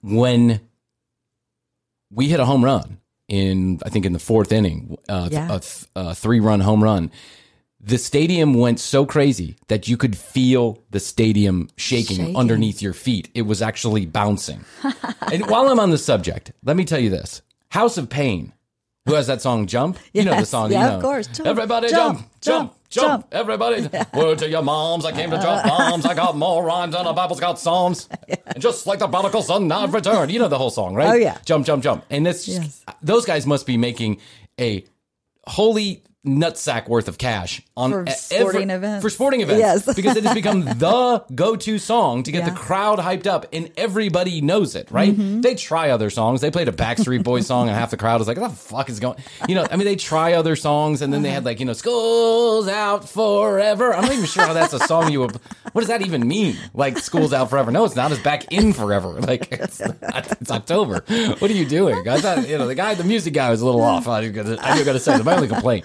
When 0.02 0.60
we 2.10 2.28
hit 2.28 2.40
a 2.40 2.44
home 2.44 2.64
run 2.64 2.98
in, 3.28 3.80
I 3.84 3.88
think 3.88 4.04
in 4.06 4.12
the 4.12 4.18
fourth 4.18 4.52
inning, 4.52 4.96
uh, 5.08 5.28
Yeah. 5.32 5.46
a, 5.46 5.60
th- 5.60 5.84
a 5.96 6.14
three 6.14 6.40
run 6.40 6.60
home 6.60 6.82
run. 6.82 7.10
The 7.80 7.98
stadium 7.98 8.54
went 8.54 8.80
so 8.80 9.04
crazy 9.04 9.56
that 9.68 9.88
you 9.88 9.96
could 9.98 10.16
feel 10.16 10.78
the 10.90 11.00
stadium 11.00 11.68
shaking, 11.76 12.16
Shaking. 12.16 12.36
underneath 12.36 12.80
your 12.80 12.94
feet. 12.94 13.28
It 13.34 13.42
was 13.42 13.60
actually 13.60 14.06
bouncing. 14.06 14.64
and 15.32 15.46
while 15.50 15.68
I'm 15.68 15.78
on 15.80 15.90
the 15.90 15.98
subject, 15.98 16.52
let 16.64 16.76
me 16.76 16.86
tell 16.86 16.98
you 16.98 17.10
this: 17.10 17.42
House 17.70 17.98
of 17.98 18.08
Pain. 18.08 18.52
Who 19.06 19.12
has 19.14 19.26
that 19.26 19.42
song? 19.42 19.66
Jump. 19.66 19.98
You 20.14 20.24
know 20.24 20.34
the 20.34 20.46
song. 20.46 20.72
Yeah, 20.72 20.88
you 20.92 20.96
of 20.96 21.02
course. 21.02 21.26
Jump, 21.26 21.46
Everybody 21.46 21.90
jump, 21.90 22.20
jump, 22.20 22.30
jump, 22.40 22.40
jump, 22.40 22.74
jump. 22.88 23.22
jump. 23.30 23.34
Everybody. 23.34 23.88
Word 24.14 24.38
to 24.38 24.48
your 24.48 24.62
moms, 24.62 25.04
I 25.04 25.12
came 25.12 25.30
to 25.30 25.36
drop 25.38 25.62
bombs. 25.68 26.06
I 26.06 26.14
got 26.14 26.38
more 26.38 26.64
rhymes 26.64 26.94
than 26.94 27.04
a 27.06 27.12
Bible's 27.12 27.38
got 27.40 27.58
psalms. 27.58 28.08
And 28.28 28.38
just 28.58 28.86
like 28.86 29.00
the 29.00 29.08
prodigal 29.08 29.42
son, 29.42 29.70
I've 29.70 29.92
returned. 29.92 30.32
You 30.32 30.38
know 30.38 30.48
the 30.48 30.56
whole 30.56 30.70
song, 30.70 30.94
right? 30.94 31.08
Oh, 31.08 31.14
yeah. 31.14 31.36
Jump, 31.44 31.66
jump, 31.66 31.82
jump. 31.82 32.02
And 32.08 32.24
this, 32.24 32.48
Yes. 32.48 32.82
those 33.02 33.26
guys 33.26 33.46
must 33.46 33.66
be 33.66 33.76
making 33.76 34.20
a 34.58 34.86
holy 35.46 36.02
nutsack 36.24 36.88
worth 36.88 37.06
of 37.08 37.18
cash 37.18 37.60
on 37.76 37.90
For 37.90 38.06
sporting 38.10 38.70
events. 38.70 39.02
For 39.02 39.10
sporting 39.10 39.40
events. 39.42 39.60
Yes. 39.86 39.94
because 39.96 40.16
it 40.16 40.24
has 40.24 40.34
become 40.34 40.60
the 40.78 41.24
go-to 41.34 41.78
song 41.78 42.22
to 42.22 42.32
get 42.32 42.44
Yeah. 42.44 42.50
the 42.50 42.56
crowd 42.56 42.98
hyped 42.98 43.26
up 43.26 43.46
and 43.52 43.70
everybody 43.76 44.40
knows 44.40 44.74
it, 44.74 44.90
right? 44.90 45.12
Mm-hmm. 45.12 45.42
They 45.42 45.54
try 45.54 45.90
other 45.90 46.08
songs. 46.10 46.40
They 46.40 46.50
played 46.50 46.68
a 46.68 46.72
Backstreet 46.72 47.22
Boys 47.24 47.46
song 47.46 47.68
and 47.68 47.76
half 47.76 47.90
the 47.90 47.96
crowd 47.96 48.20
was 48.20 48.28
like, 48.28 48.38
what 48.38 48.48
the 48.50 48.56
fuck 48.56 48.88
is 48.88 49.00
going 49.00 49.18
You 49.48 49.54
know, 49.54 49.66
I 49.70 49.76
mean, 49.76 49.84
they 49.86 49.96
try 49.96 50.32
other 50.32 50.56
songs 50.56 51.02
and 51.02 51.12
then 51.12 51.22
they 51.22 51.30
had 51.30 51.44
like, 51.44 51.60
you 51.60 51.66
know, 51.66 51.72
school's 51.74 52.68
out 52.68 53.08
forever. 53.08 53.92
I'm 53.94 54.02
not 54.02 54.12
even 54.12 54.24
sure 54.26 54.46
how 54.46 54.54
that's 54.54 54.72
a 54.72 54.78
song 54.80 55.12
you 55.12 55.20
would, 55.20 55.38
what 55.74 55.80
does 55.82 55.88
that 55.88 56.00
even 56.00 56.26
mean? 56.26 56.56
Like 56.72 56.96
school's 56.98 57.32
out 57.34 57.50
forever. 57.50 57.70
No, 57.70 57.84
it's 57.84 57.94
not. 57.96 58.10
It's 58.10 58.22
back 58.22 58.50
in 58.52 58.72
forever. 58.72 59.20
Like 59.20 59.48
it's, 59.52 59.80
not, 59.80 60.32
it's 60.40 60.50
October. 60.50 61.04
What 61.38 61.50
are 61.50 61.54
you 61.54 61.66
doing? 61.66 62.08
I 62.08 62.20
thought, 62.20 62.48
you 62.48 62.56
know, 62.56 62.66
the 62.66 62.74
guy, 62.74 62.94
the 62.94 63.04
music 63.04 63.34
guy 63.34 63.50
was 63.50 63.60
a 63.60 63.66
little 63.66 63.82
off. 63.82 64.08
I 64.08 64.20
was 64.20 64.30
gonna, 64.30 64.56
I 64.60 64.76
was 64.78 64.84
gonna 64.86 64.98
say, 64.98 65.12
that's 65.12 65.24
my 65.24 65.34
only 65.36 65.48
complaint. 65.48 65.84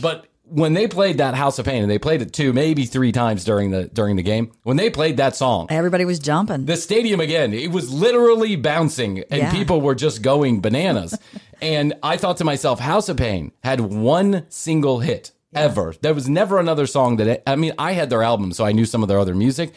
But 0.00 0.26
when 0.46 0.74
they 0.74 0.86
played 0.86 1.18
that 1.18 1.34
House 1.34 1.58
of 1.58 1.64
Pain, 1.64 1.82
and 1.82 1.90
they 1.90 1.98
played 1.98 2.20
it 2.20 2.32
two, 2.34 2.52
maybe 2.52 2.84
three 2.84 3.12
times 3.12 3.44
during 3.44 3.70
the 3.70 3.84
during 3.88 4.16
the 4.16 4.22
game, 4.22 4.52
when 4.62 4.76
they 4.76 4.90
played 4.90 5.16
that 5.16 5.34
song, 5.34 5.66
Everybody 5.70 6.04
was 6.04 6.18
jumping. 6.18 6.66
the 6.66 6.76
stadium 6.76 7.18
again, 7.20 7.54
it 7.54 7.70
was 7.72 7.90
literally 7.92 8.54
bouncing, 8.56 9.20
and 9.30 9.40
Yeah. 9.42 9.50
people 9.52 9.80
were 9.80 9.94
just 9.94 10.20
going 10.20 10.60
bananas. 10.60 11.18
and 11.62 11.94
I 12.02 12.18
thought 12.18 12.36
to 12.38 12.44
myself, 12.44 12.78
House 12.78 13.08
of 13.08 13.16
Pain 13.16 13.52
had 13.62 13.80
one 13.80 14.44
single 14.50 14.98
hit 15.00 15.32
ever. 15.54 15.94
There 16.00 16.14
was 16.14 16.28
never 16.28 16.58
another 16.58 16.86
song 16.86 17.16
that 17.16 17.42
I 17.46 17.56
mean, 17.56 17.72
I 17.78 17.92
had 17.92 18.10
their 18.10 18.22
album, 18.22 18.52
so 18.52 18.64
I 18.64 18.72
knew 18.72 18.84
some 18.86 19.02
of 19.02 19.08
their 19.08 19.18
other 19.18 19.34
music. 19.34 19.72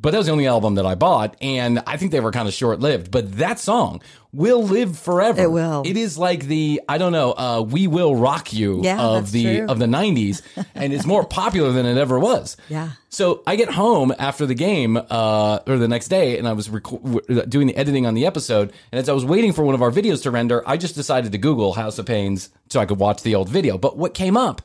But 0.00 0.10
that 0.10 0.18
was 0.18 0.26
the 0.26 0.32
only 0.32 0.48
album 0.48 0.74
that 0.74 0.84
I 0.84 0.96
bought, 0.96 1.36
and 1.40 1.80
I 1.86 1.96
think 1.96 2.10
they 2.10 2.18
were 2.18 2.32
kind 2.32 2.48
of 2.48 2.54
short 2.54 2.80
lived. 2.80 3.12
But 3.12 3.36
that 3.36 3.60
song 3.60 4.02
will 4.32 4.60
live 4.64 4.98
forever. 4.98 5.40
It 5.40 5.52
will. 5.52 5.84
It 5.86 5.96
is 5.96 6.18
like 6.18 6.46
the 6.46 6.80
I 6.88 6.98
don't 6.98 7.12
know, 7.12 7.30
uh, 7.30 7.60
"We 7.60 7.86
Will 7.86 8.16
Rock 8.16 8.52
You" 8.52 8.80
Yeah, 8.82 9.00
of 9.00 9.30
the 9.30 9.58
true. 9.58 9.66
of 9.68 9.78
the 9.78 9.86
'90s, 9.86 10.42
and 10.74 10.92
it's 10.92 11.06
more 11.06 11.22
popular 11.24 11.70
than 11.70 11.86
it 11.86 11.98
ever 11.98 12.18
was. 12.18 12.56
Yeah. 12.68 12.90
So 13.10 13.44
I 13.46 13.54
get 13.54 13.70
home 13.70 14.12
after 14.18 14.44
the 14.44 14.56
game, 14.56 14.96
uh, 14.96 15.60
or 15.68 15.78
the 15.78 15.86
next 15.86 16.08
day, 16.08 16.36
and 16.36 16.48
I 16.48 16.52
was 16.54 16.66
w- 16.66 17.20
doing 17.46 17.68
the 17.68 17.76
editing 17.76 18.04
on 18.04 18.14
the 18.14 18.26
episode. 18.26 18.72
And 18.90 18.98
as 18.98 19.08
I 19.08 19.12
was 19.12 19.24
waiting 19.24 19.52
for 19.52 19.62
one 19.62 19.76
of 19.76 19.82
our 19.82 19.92
videos 19.92 20.24
to 20.24 20.32
render, 20.32 20.68
I 20.68 20.78
just 20.78 20.96
decided 20.96 21.30
to 21.30 21.38
Google 21.38 21.74
House 21.74 22.00
of 22.00 22.06
Pains 22.06 22.48
so 22.70 22.80
I 22.80 22.86
could 22.86 22.98
watch 22.98 23.22
the 23.22 23.36
old 23.36 23.48
video. 23.48 23.78
But 23.78 23.96
what 23.96 24.14
came 24.14 24.36
up 24.36 24.62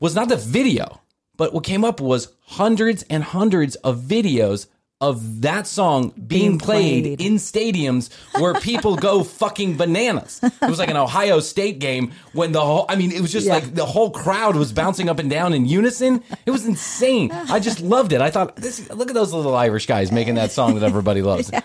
was 0.00 0.14
not 0.14 0.28
the 0.28 0.36
video, 0.36 1.00
but 1.36 1.52
what 1.54 1.64
came 1.64 1.84
up 1.84 2.00
was 2.00 2.32
hundreds 2.46 3.02
and 3.10 3.22
hundreds 3.24 3.74
of 3.76 3.98
videos 4.00 4.66
of 5.00 5.42
that 5.42 5.66
song 5.66 6.10
being, 6.10 6.26
Being 6.26 6.58
played, 6.58 7.04
played. 7.04 7.20
in 7.20 7.34
stadiums 7.34 8.10
where 8.40 8.54
people 8.54 8.96
go 8.96 9.22
fucking 9.42 9.76
bananas. 9.76 10.40
It 10.42 10.52
was 10.70 10.78
like 10.78 10.88
an 10.88 10.96
Ohio 10.96 11.40
State 11.40 11.78
game 11.78 12.12
when 12.32 12.52
the 12.52 12.60
whole, 12.60 12.86
I 12.88 12.96
mean, 12.96 13.10
it 13.12 13.20
was 13.20 13.30
just 13.32 13.46
Yeah. 13.46 13.54
like 13.54 13.74
the 13.74 13.84
whole 13.84 14.10
crowd 14.10 14.56
was 14.56 14.72
bouncing 14.72 15.10
up 15.10 15.18
and 15.18 15.28
down 15.28 15.52
in 15.52 15.66
unison. 15.66 16.22
It 16.46 16.52
was 16.52 16.64
insane. 16.64 17.32
I 17.32 17.58
just 17.60 17.80
loved 17.80 18.12
it. 18.14 18.22
I 18.22 18.30
thought, 18.30 18.56
this, 18.56 18.88
look 18.90 19.08
at 19.08 19.14
those 19.14 19.32
little 19.34 19.54
Irish 19.54 19.86
guys 19.86 20.10
making 20.10 20.36
that 20.36 20.52
song 20.52 20.74
that 20.76 20.84
everybody 20.84 21.20
loves. 21.22 21.50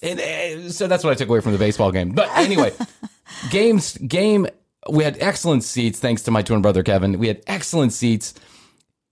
And, 0.00 0.20
uh, 0.20 0.70
so 0.70 0.86
that's 0.86 1.02
what 1.02 1.10
I 1.10 1.14
took 1.14 1.28
away 1.28 1.40
from 1.40 1.50
the 1.52 1.58
baseball 1.58 1.90
game. 1.90 2.10
But 2.10 2.28
anyway, 2.36 2.72
games, 3.50 3.98
game, 3.98 4.46
we 4.90 5.04
had 5.04 5.16
excellent 5.20 5.64
seats 5.64 5.98
thanks 5.98 6.22
to 6.22 6.30
my 6.30 6.42
twin 6.42 6.62
brother 6.62 6.82
Kevin. 6.82 7.18
We 7.18 7.28
had 7.28 7.42
excellent 7.46 7.92
seats. 7.92 8.34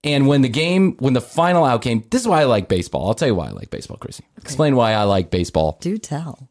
And 0.03 0.27
when 0.27 0.41
the 0.41 0.49
game, 0.49 0.95
when 0.99 1.13
the 1.13 1.21
final 1.21 1.65
out 1.65 1.81
came, 1.81 2.03
this 2.11 2.21
is 2.21 2.27
why 2.27 2.41
I 2.41 2.45
like 2.45 2.69
baseball. 2.69 3.07
I'll 3.07 3.13
tell 3.13 3.27
you 3.27 3.35
why 3.35 3.47
I 3.47 3.51
like 3.51 3.69
baseball, 3.69 3.97
Krissy. 3.97 4.21
Explain 4.37 4.75
why 4.75 4.93
I 4.93 5.03
like 5.03 5.31
baseball 5.31 5.77
Do 5.81 5.97
tell. 5.97 6.49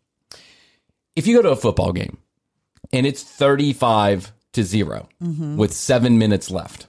if 1.15 1.27
you 1.27 1.37
go 1.37 1.43
to 1.43 1.51
a 1.51 1.57
football 1.57 1.93
game 1.93 2.19
and 2.93 3.07
it's 3.07 3.23
35 3.23 4.33
to 4.53 4.63
0 4.63 5.09
mm-hmm. 5.23 5.57
with 5.57 5.73
seven 5.73 6.19
minutes 6.19 6.51
left, 6.51 6.89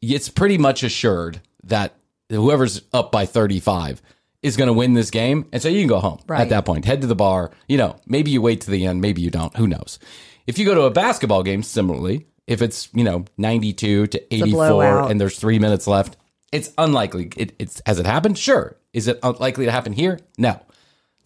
it's 0.00 0.28
pretty 0.28 0.58
much 0.58 0.82
assured 0.82 1.40
that 1.64 1.94
whoever's 2.30 2.82
up 2.92 3.12
by 3.12 3.26
35 3.26 4.02
is 4.42 4.56
going 4.56 4.68
to 4.68 4.72
win 4.72 4.94
this 4.94 5.10
game. 5.10 5.46
And 5.52 5.60
so 5.60 5.68
you 5.68 5.80
can 5.80 5.88
go 5.88 5.98
home 6.00 6.20
at 6.30 6.48
that 6.50 6.64
point, 6.64 6.84
head 6.84 7.00
to 7.02 7.06
the 7.06 7.16
bar. 7.16 7.50
You 7.68 7.76
know, 7.76 7.96
maybe 8.06 8.30
you 8.30 8.40
wait 8.40 8.62
to 8.62 8.70
the 8.70 8.86
end, 8.86 9.00
maybe 9.00 9.20
you 9.20 9.30
don't. 9.30 9.54
Who 9.56 9.66
knows? 9.66 9.98
If 10.48 10.58
you 10.58 10.64
go 10.64 10.74
to 10.74 10.82
a 10.84 10.90
basketball 10.90 11.42
game, 11.42 11.62
similarly, 11.62 12.26
if 12.46 12.62
it's, 12.62 12.88
you 12.94 13.04
know, 13.04 13.26
92 13.36 14.06
to 14.06 14.34
84 14.34 15.10
and 15.10 15.20
there's 15.20 15.38
three 15.38 15.58
minutes 15.58 15.86
left, 15.86 16.16
it's 16.50 16.72
unlikely. 16.78 17.30
It, 17.36 17.54
it's 17.58 17.82
Has 17.84 17.98
it 17.98 18.06
happened? 18.06 18.38
Sure. 18.38 18.74
Is 18.94 19.08
it 19.08 19.18
unlikely 19.22 19.66
to 19.66 19.70
happen 19.70 19.92
here? 19.92 20.18
No. 20.38 20.58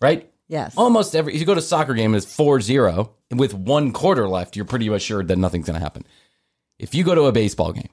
Right? 0.00 0.28
Yes. 0.48 0.74
Almost 0.76 1.14
every, 1.14 1.34
if 1.34 1.40
you 1.40 1.46
go 1.46 1.54
to 1.54 1.60
a 1.60 1.62
soccer 1.62 1.94
game, 1.94 2.16
it's 2.16 2.34
4 2.34 2.60
0, 2.60 3.14
with 3.30 3.54
one 3.54 3.92
quarter 3.92 4.28
left, 4.28 4.56
you're 4.56 4.64
pretty 4.64 4.88
assured 4.88 5.28
that 5.28 5.38
nothing's 5.38 5.66
going 5.66 5.78
to 5.78 5.84
happen. 5.84 6.04
If 6.80 6.92
you 6.92 7.04
go 7.04 7.14
to 7.14 7.26
a 7.26 7.32
baseball 7.32 7.72
game 7.72 7.90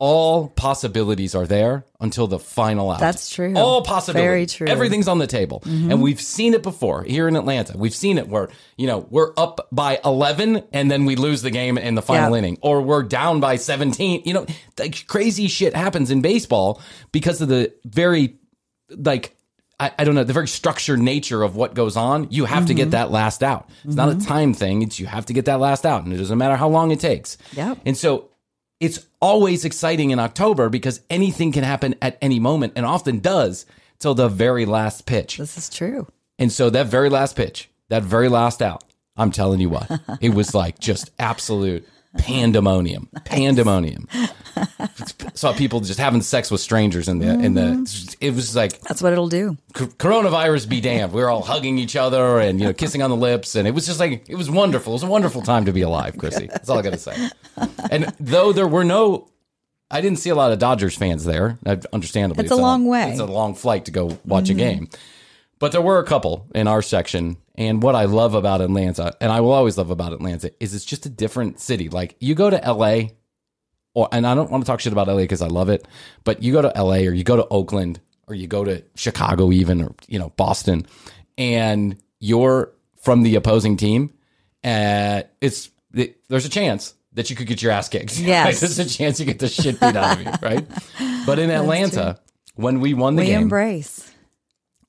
all 0.00 0.48
possibilities 0.48 1.34
are 1.34 1.46
there 1.46 1.84
until 2.00 2.26
the 2.26 2.38
final 2.38 2.90
out. 2.90 2.98
That's 3.00 3.28
true. 3.30 3.54
All 3.54 3.82
possibilities. 3.82 4.26
Very 4.26 4.46
true. 4.46 4.66
Mm-hmm. 4.66 4.72
Everything's 4.72 5.06
on 5.08 5.18
the 5.18 5.26
table. 5.26 5.62
And 5.64 6.00
we've 6.02 6.20
seen 6.20 6.54
it 6.54 6.62
before 6.62 7.02
here 7.04 7.28
in 7.28 7.36
Atlanta. 7.36 7.76
We've 7.76 7.94
seen 7.94 8.16
it 8.16 8.26
where, 8.26 8.48
you 8.78 8.86
know, 8.86 9.06
we're 9.10 9.32
up 9.36 9.68
by 9.70 10.00
11 10.04 10.64
and 10.72 10.90
then 10.90 11.04
we 11.04 11.16
lose 11.16 11.42
the 11.42 11.50
game 11.50 11.76
in 11.76 11.94
the 11.94 12.02
final 12.02 12.32
Yeah. 12.32 12.38
inning 12.38 12.58
or 12.62 12.80
we're 12.80 13.02
down 13.02 13.40
by 13.40 13.56
17. 13.56 14.22
You 14.24 14.32
know, 14.34 14.46
like 14.78 15.06
crazy 15.06 15.46
shit 15.48 15.76
happens 15.76 16.10
in 16.10 16.22
baseball 16.22 16.80
because 17.12 17.42
of 17.42 17.48
the 17.48 17.72
very 17.84 18.36
like 18.88 19.36
I, 19.78 19.92
I 19.98 20.04
don't 20.04 20.14
know 20.14 20.24
the 20.24 20.32
very 20.32 20.48
structured 20.48 20.98
nature 20.98 21.42
of 21.42 21.56
what 21.56 21.74
goes 21.74 21.96
on. 21.96 22.28
You 22.30 22.46
have 22.46 22.66
to 22.66 22.72
Mm-hmm. 22.72 22.76
get 22.78 22.90
that 22.92 23.10
last 23.10 23.42
out. 23.42 23.68
It's 23.84 23.94
not 23.96 24.08
a 24.10 24.18
time 24.18 24.54
thing. 24.54 24.80
It's 24.82 24.98
you 24.98 25.06
have 25.06 25.26
to 25.26 25.32
get 25.34 25.44
that 25.44 25.60
last 25.60 25.84
out, 25.86 26.04
and 26.04 26.12
it 26.12 26.16
doesn't 26.16 26.36
matter 26.38 26.56
how 26.56 26.68
long 26.68 26.90
it 26.90 27.00
takes. 27.00 27.36
Yeah. 27.52 27.74
And 27.86 27.96
so 27.96 28.29
it's 28.80 29.06
always 29.20 29.64
exciting 29.64 30.10
in 30.10 30.18
October 30.18 30.68
because 30.68 31.00
anything 31.10 31.52
can 31.52 31.62
happen 31.62 31.94
at 32.00 32.18
any 32.20 32.40
moment, 32.40 32.72
and 32.76 32.86
often 32.86 33.20
does 33.20 33.66
till 33.98 34.14
the 34.14 34.28
very 34.28 34.64
last 34.64 35.06
pitch. 35.06 35.36
This 35.36 35.56
is 35.56 35.68
true. 35.68 36.08
And 36.38 36.50
so 36.50 36.70
that 36.70 36.86
very 36.86 37.10
last 37.10 37.36
pitch, 37.36 37.70
that 37.90 38.02
very 38.02 38.28
last 38.28 38.62
out, 38.62 38.82
I'm 39.16 39.30
telling 39.30 39.60
you 39.60 39.68
what, 39.68 39.90
it 40.20 40.30
was 40.30 40.54
like 40.54 40.78
just 40.78 41.10
absolute 41.18 41.86
pandemonium, 42.18 43.08
pandemonium. 43.24 44.08
Saw 45.34 45.52
people 45.52 45.80
just 45.80 46.00
having 46.00 46.22
sex 46.22 46.50
with 46.50 46.60
strangers 46.60 47.08
in 47.08 47.20
the 47.20 47.28
in 47.28 47.54
the. 47.54 47.60
Mm-hmm. 47.60 48.14
It 48.20 48.34
was 48.34 48.56
like 48.56 48.80
That's 48.80 49.00
what 49.00 49.12
it'll 49.12 49.28
do. 49.28 49.56
c- 49.76 49.86
coronavirus 49.86 50.68
be 50.68 50.80
damned. 50.80 51.12
We 51.12 51.22
were 51.22 51.30
all 51.30 51.42
hugging 51.42 51.78
each 51.78 51.94
other 51.94 52.40
and 52.40 52.58
you 52.58 52.66
know 52.66 52.72
kissing 52.72 53.02
on 53.02 53.10
the 53.10 53.16
lips, 53.16 53.54
and 53.54 53.68
it 53.68 53.72
was 53.72 53.86
just 53.86 54.00
like 54.00 54.28
it 54.28 54.34
was 54.34 54.50
wonderful. 54.50 54.92
It 54.92 54.96
was 54.96 55.02
a 55.04 55.06
wonderful 55.06 55.42
time 55.42 55.66
to 55.66 55.72
be 55.72 55.82
alive, 55.82 56.14
Krissy. 56.16 56.48
That's 56.52 56.68
all 56.68 56.78
I 56.78 56.82
got 56.82 56.92
to 56.92 56.98
say. 56.98 57.30
And 57.90 58.12
though 58.18 58.52
there 58.52 58.68
were 58.68 58.84
no. 58.84 59.28
I 59.92 60.00
didn't 60.00 60.20
see 60.20 60.30
a 60.30 60.36
lot 60.36 60.52
of 60.52 60.60
Dodgers 60.60 60.96
fans 60.96 61.24
there. 61.24 61.58
Understandably, 61.92 62.44
It's 62.44 62.52
a 62.52 62.56
long 62.56 62.86
way. 62.86 63.10
It's 63.10 63.18
a 63.18 63.24
long 63.24 63.56
flight 63.56 63.86
to 63.86 63.90
go 63.90 64.18
watch 64.24 64.48
a 64.48 64.52
mm-hmm. 64.52 64.58
game. 64.58 64.88
But 65.60 65.72
there 65.72 65.80
were 65.82 65.98
a 65.98 66.04
couple 66.04 66.48
in 66.54 66.66
our 66.66 66.82
section. 66.82 67.36
And 67.54 67.82
what 67.82 67.94
I 67.94 68.06
love 68.06 68.34
about 68.34 68.60
Atlanta, 68.62 69.14
and 69.20 69.30
I 69.30 69.40
will 69.42 69.52
always 69.52 69.78
love 69.78 69.90
about 69.90 70.12
Atlanta, 70.12 70.50
is 70.58 70.74
it's 70.74 70.84
just 70.84 71.06
a 71.06 71.10
different 71.10 71.60
city. 71.60 71.88
Like 71.88 72.16
you 72.18 72.34
go 72.34 72.50
to 72.50 72.56
LA, 72.56 73.10
or 73.94 74.08
and 74.10 74.26
I 74.26 74.34
don't 74.34 74.50
want 74.50 74.64
to 74.64 74.66
talk 74.66 74.80
shit 74.80 74.92
about 74.92 75.06
LA 75.06 75.18
because 75.18 75.42
I 75.42 75.48
love 75.48 75.68
it, 75.68 75.86
but 76.24 76.42
you 76.42 76.52
go 76.52 76.62
to 76.62 76.72
LA 76.82 77.06
or 77.06 77.12
you 77.12 77.22
go 77.22 77.36
to 77.36 77.46
Oakland 77.48 78.00
or 78.26 78.34
you 78.34 78.46
go 78.46 78.64
to 78.64 78.82
Chicago 78.96 79.52
even 79.52 79.82
or 79.82 79.94
you 80.08 80.18
know 80.18 80.30
Boston, 80.30 80.86
and 81.36 81.96
you're 82.18 82.72
from 83.02 83.22
the 83.22 83.34
opposing 83.34 83.76
team, 83.76 84.14
uh, 84.64 85.22
it's 85.42 85.68
it, 85.92 86.26
there's 86.28 86.46
a 86.46 86.50
chance 86.50 86.94
that 87.12 87.28
you 87.28 87.36
could 87.36 87.46
get 87.46 87.60
your 87.62 87.72
ass 87.72 87.88
kicked. 87.90 88.18
Yes. 88.20 88.46
Right? 88.46 88.56
there's 88.60 88.78
a 88.78 88.88
chance 88.88 89.20
you 89.20 89.26
get 89.26 89.40
the 89.40 89.48
shit 89.48 89.78
beat 89.78 89.96
out 89.96 90.18
of 90.18 90.24
you, 90.24 90.32
right? 90.40 90.66
But 91.26 91.38
in 91.38 91.50
Atlanta, 91.50 92.18
when 92.54 92.80
we 92.80 92.94
won 92.94 93.16
the 93.16 93.22
game 93.22 93.28
We 93.28 93.32
game, 93.34 93.42
embrace. 93.42 94.09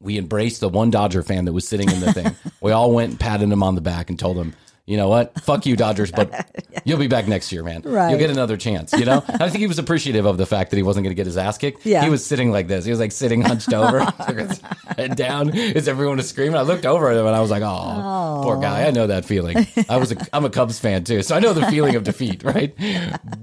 We 0.01 0.17
embraced 0.17 0.59
the 0.61 0.69
one 0.69 0.89
Dodger 0.89 1.23
fan 1.23 1.45
that 1.45 1.53
was 1.53 1.67
sitting 1.67 1.89
in 1.89 1.99
the 1.99 2.13
thing. 2.13 2.35
we 2.61 2.71
all 2.71 2.91
went 2.91 3.11
and 3.11 3.19
patted 3.19 3.49
him 3.51 3.63
on 3.63 3.75
the 3.75 3.81
back 3.81 4.09
and 4.09 4.17
told 4.19 4.37
him, 4.37 4.53
you 4.87 4.97
know 4.97 5.07
what? 5.07 5.39
Fuck 5.41 5.67
you, 5.67 5.75
Dodgers, 5.77 6.11
but 6.11 6.49
you'll 6.85 6.97
be 6.99 7.07
back 7.07 7.27
next 7.27 7.51
year, 7.51 7.63
man. 7.63 7.83
Right. 7.83 8.09
You'll 8.09 8.19
get 8.19 8.31
another 8.31 8.57
chance, 8.57 8.91
you 8.93 9.05
know? 9.05 9.23
I 9.27 9.47
think 9.47 9.59
he 9.59 9.67
was 9.67 9.77
appreciative 9.77 10.25
of 10.25 10.37
the 10.37 10.45
fact 10.47 10.71
that 10.71 10.77
he 10.77 10.83
wasn't 10.83 11.03
going 11.05 11.11
to 11.11 11.15
get 11.15 11.27
his 11.27 11.37
ass 11.37 11.57
kicked. 11.59 11.85
Yeah. 11.85 12.03
He 12.03 12.09
was 12.09 12.25
sitting 12.25 12.51
like 12.51 12.67
this. 12.67 12.83
He 12.83 12.91
was 12.91 12.99
like 12.99 13.11
sitting 13.11 13.41
hunched 13.41 13.71
over, 13.73 13.99
head 14.97 15.15
down 15.15 15.55
as 15.55 15.87
everyone 15.87 16.17
was 16.17 16.27
screaming. 16.27 16.57
I 16.57 16.63
looked 16.63 16.85
over 16.87 17.09
at 17.09 17.15
him 17.15 17.25
and 17.27 17.35
I 17.35 17.39
was 17.41 17.51
like, 17.51 17.61
oh, 17.63 18.41
poor 18.43 18.59
guy. 18.59 18.85
I 18.87 18.91
know 18.91 19.07
that 19.07 19.23
feeling. 19.23 19.65
I 19.87 19.97
was 19.97 20.11
a, 20.11 20.17
I'm 20.33 20.45
a 20.45 20.49
Cubs 20.49 20.79
fan 20.79 21.03
too, 21.03 21.21
so 21.21 21.35
I 21.35 21.39
know 21.39 21.53
the 21.53 21.67
feeling 21.67 21.95
of 21.95 22.03
defeat, 22.03 22.43
right? 22.43 22.75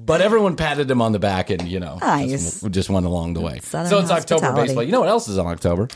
But 0.04 0.20
everyone 0.20 0.56
patted 0.56 0.90
him 0.90 1.00
on 1.00 1.12
the 1.12 1.18
back 1.20 1.50
and, 1.50 1.68
you 1.68 1.78
know, 1.78 1.98
Nice. 2.00 2.30
just, 2.30 2.70
just 2.72 2.90
went 2.90 3.06
along 3.06 3.34
the 3.34 3.40
way. 3.40 3.60
Southern 3.60 3.88
so 3.88 3.98
it's 4.00 4.10
October 4.10 4.52
baseball. 4.52 4.82
You 4.82 4.92
know 4.92 5.00
what 5.00 5.08
else 5.08 5.28
is 5.28 5.38
on 5.38 5.46
October? 5.46 5.88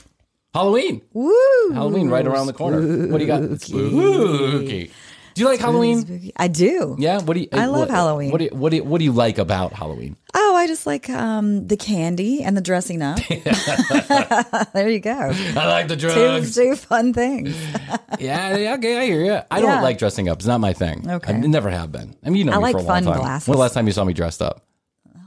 Halloween. 0.55 1.01
Woo! 1.15 1.33
Halloween 1.73 2.09
right 2.11 2.27
around 2.27 2.47
the 2.47 2.53
corner. 2.53 2.81
What 3.09 3.19
do 3.19 3.25
you 3.25 3.27
got? 3.27 3.61
Spooky. 3.61 4.91
Do 5.35 5.41
you 5.41 5.49
like 5.49 5.61
Halloween? 5.61 6.31
I 6.37 6.49
do. 6.49 6.95
Yeah. 6.99 7.23
What 7.23 7.33
do 7.35 7.41
you? 7.41 7.49
I 7.53 7.65
love 7.65 7.81
what- 7.89 7.91
Halloween. 7.91 8.31
What 8.33 8.39
do 8.39 8.45
you, 8.45 8.51
what 8.51 8.69
do 8.69 8.77
you, 8.77 8.85
what 8.85 8.99
do 8.99 9.05
you 9.05 9.13
like 9.13 9.39
about 9.39 9.73
Halloween? 9.73 10.17
Oh, 10.35 10.55
I 10.55 10.67
just 10.67 10.87
like 10.87 11.09
um, 11.09 11.67
the 11.69 11.77
candy 11.79 12.43
and 12.43 12.55
the 12.55 12.61
dressing 12.61 13.01
up. 13.01 13.19
there 14.75 14.91
you 14.91 15.01
go. 15.01 15.11
I 15.11 15.67
like 15.69 15.89
the 15.89 15.97
Two, 15.97 16.11
drugs. 16.13 16.55
two 16.55 16.77
fun 16.77 17.15
things. 17.15 17.57
yeah, 18.21 18.55
yeah, 18.59 18.75
okay, 18.75 18.99
I 18.99 19.07
hear 19.07 19.25
you. 19.25 19.33
I 19.51 19.61
Yeah. 19.61 19.61
don't 19.61 19.83
like 19.83 19.97
dressing 19.97 20.29
up. 20.29 20.37
It's 20.39 20.47
not 20.47 20.61
my 20.61 20.75
thing. 20.75 21.09
Okay. 21.11 21.33
I 21.33 21.37
never 21.39 21.71
have 21.71 21.91
been. 21.93 22.15
I 22.23 22.29
mean, 22.29 22.37
you 22.37 22.45
know 22.45 22.53
I 22.53 22.57
me 22.57 22.63
like 22.65 22.73
for 22.77 22.79
a 22.81 22.83
long 22.83 22.89
fun 23.05 23.05
time. 23.05 23.21
glasses. 23.23 23.49
When 23.49 23.57
the 23.57 23.61
last 23.61 23.73
time 23.73 23.87
you 23.87 23.93
saw 23.95 24.05
me 24.05 24.13
dressed 24.13 24.43
up? 24.43 24.67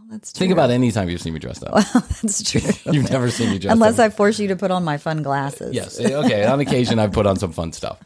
That's 0.09 0.31
true. 0.33 0.39
Think 0.39 0.53
about 0.53 0.69
any 0.69 0.91
time 0.91 1.09
you've 1.09 1.21
seen 1.21 1.33
me 1.33 1.39
dressed 1.39 1.63
up. 1.63 1.73
Well, 1.73 1.83
that's 2.21 2.43
true. 2.49 2.61
You've 2.93 3.09
never 3.09 3.31
seen 3.31 3.49
me 3.49 3.57
dressed 3.59 3.73
Unless 3.73 3.93
up. 3.93 3.99
Unless 3.99 4.13
I 4.13 4.15
force 4.15 4.39
you 4.39 4.49
to 4.49 4.55
put 4.55 4.69
on 4.71 4.83
my 4.83 4.97
fun 4.97 5.23
glasses. 5.23 5.73
Yes. 5.73 5.99
Okay. 5.99 6.45
On 6.45 6.59
occasion, 6.59 6.99
I've 6.99 7.11
put 7.11 7.25
on 7.25 7.37
some 7.37 7.51
fun 7.51 7.73
stuff. 7.73 7.99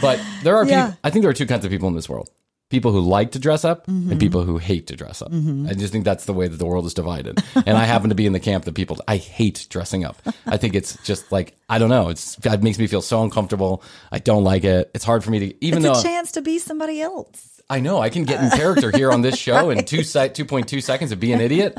But 0.00 0.20
there 0.42 0.56
are 0.56 0.64
Yeah. 0.66 0.86
people, 0.86 0.98
I 1.04 1.10
think 1.10 1.22
there 1.22 1.30
are 1.30 1.34
two 1.34 1.46
kinds 1.46 1.64
of 1.64 1.70
people 1.70 1.88
in 1.88 1.94
this 1.94 2.08
world 2.08 2.30
people 2.70 2.90
who 2.90 3.00
like 3.00 3.32
to 3.32 3.38
dress 3.38 3.66
up 3.66 3.86
Mm-hmm. 3.86 4.12
and 4.12 4.18
people 4.20 4.44
who 4.44 4.56
hate 4.56 4.86
to 4.86 4.96
dress 4.96 5.20
up. 5.20 5.28
I 5.30 5.74
just 5.74 5.92
think 5.92 6.06
that's 6.06 6.24
the 6.24 6.32
way 6.32 6.48
that 6.48 6.56
the 6.56 6.64
world 6.64 6.86
is 6.86 6.94
divided. 6.94 7.38
and 7.54 7.76
I 7.76 7.84
happen 7.84 8.08
to 8.08 8.14
be 8.14 8.24
in 8.24 8.32
the 8.32 8.40
camp 8.40 8.64
that 8.64 8.74
people, 8.74 8.98
I 9.06 9.18
hate 9.18 9.66
dressing 9.68 10.06
up. 10.06 10.16
I 10.46 10.56
think 10.56 10.74
it's 10.74 10.96
just 11.04 11.30
like, 11.30 11.54
I 11.68 11.76
don't 11.78 11.90
know. 11.90 12.08
It's, 12.08 12.38
it 12.42 12.62
makes 12.62 12.78
me 12.78 12.86
feel 12.86 13.02
so 13.02 13.22
uncomfortable. 13.22 13.82
I 14.10 14.20
don't 14.20 14.42
like 14.42 14.64
it. 14.64 14.90
It's 14.94 15.04
hard 15.04 15.22
for 15.22 15.30
me 15.30 15.38
to, 15.50 15.64
even 15.64 15.84
It's 15.84 15.84
though 15.84 16.00
a 16.00 16.02
chance 16.02 16.32
to 16.32 16.40
be 16.40 16.58
somebody 16.58 17.02
else. 17.02 17.51
I 17.72 17.80
know 17.80 18.00
I 18.00 18.10
can 18.10 18.24
get 18.24 18.42
in 18.44 18.50
character 18.50 18.90
here 18.90 19.10
on 19.10 19.22
this 19.22 19.38
show 19.38 19.70
in 19.70 19.84
two 19.86 20.02
se- 20.04 20.30
2.2 20.30 20.82
seconds 20.82 21.10
and 21.10 21.18
be 21.20 21.32
an 21.32 21.40
idiot. 21.40 21.76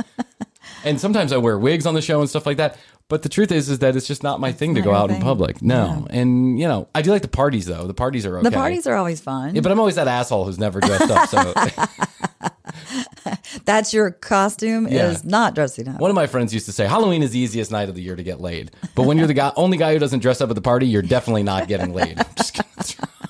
And 0.83 0.99
sometimes 0.99 1.31
I 1.31 1.37
wear 1.37 1.57
wigs 1.59 1.85
on 1.85 1.93
the 1.93 2.01
show 2.01 2.19
and 2.19 2.27
stuff 2.29 2.45
like 2.47 2.57
that. 2.57 2.77
But 3.09 3.21
the 3.21 3.29
truth 3.29 3.51
is, 3.51 3.69
is 3.69 3.79
that 3.79 3.95
it's 3.95 4.07
just 4.07 4.23
not 4.23 4.39
my 4.39 4.51
thing 4.51 4.73
to 4.75 4.81
go 4.81 4.93
out 4.93 5.11
in 5.11 5.21
public. 5.21 5.61
No. 5.61 6.07
And, 6.09 6.59
you 6.59 6.67
know, 6.67 6.87
I 6.95 7.03
do 7.03 7.11
like 7.11 7.21
the 7.21 7.27
parties 7.27 7.67
though. 7.67 7.85
The 7.85 7.93
parties 7.93 8.25
are 8.25 8.37
okay. 8.39 8.49
The 8.49 8.55
parties 8.55 8.87
are 8.87 8.95
always 8.95 9.21
fun. 9.21 9.53
Yeah, 9.53 9.61
but 9.61 9.71
I'm 9.71 9.79
always 9.79 9.95
that 9.95 10.07
asshole 10.07 10.45
who's 10.45 10.57
never 10.57 10.79
dressed 10.79 11.11
up. 11.11 11.29
So 11.29 11.53
That's 13.65 13.93
your 13.93 14.09
costume 14.11 14.87
Yeah. 14.87 15.11
is 15.11 15.23
not 15.23 15.53
dressing 15.53 15.87
up. 15.87 15.99
one 15.99 16.09
of 16.09 16.15
my 16.15 16.25
friends 16.27 16.53
used 16.53 16.65
to 16.65 16.71
say 16.71 16.87
Halloween 16.87 17.21
is 17.21 17.31
the 17.31 17.39
easiest 17.39 17.71
night 17.71 17.87
of 17.87 17.93
the 17.95 18.01
year 18.01 18.15
to 18.15 18.23
get 18.23 18.41
laid. 18.41 18.71
But 18.95 19.03
when 19.03 19.17
you're 19.19 19.27
the 19.27 19.33
guy, 19.35 19.51
only 19.55 19.77
guy 19.77 19.93
who 19.93 19.99
doesn't 19.99 20.19
dress 20.19 20.41
up 20.41 20.49
at 20.49 20.55
the 20.55 20.61
party, 20.61 20.87
you're 20.87 21.01
definitely 21.03 21.43
not 21.43 21.67
getting 21.67 21.93
laid. 21.93 22.19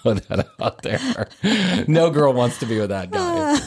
I'm 0.06 0.16
just 0.18 0.30
gonna 0.30 0.44
throw 0.44 0.44
that 0.44 0.50
out 0.60 0.82
there. 0.82 1.86
No 1.88 2.10
girl 2.10 2.34
wants 2.34 2.60
to 2.60 2.66
be 2.66 2.80
with 2.80 2.89
that 2.89 3.12
guy. 3.12 3.60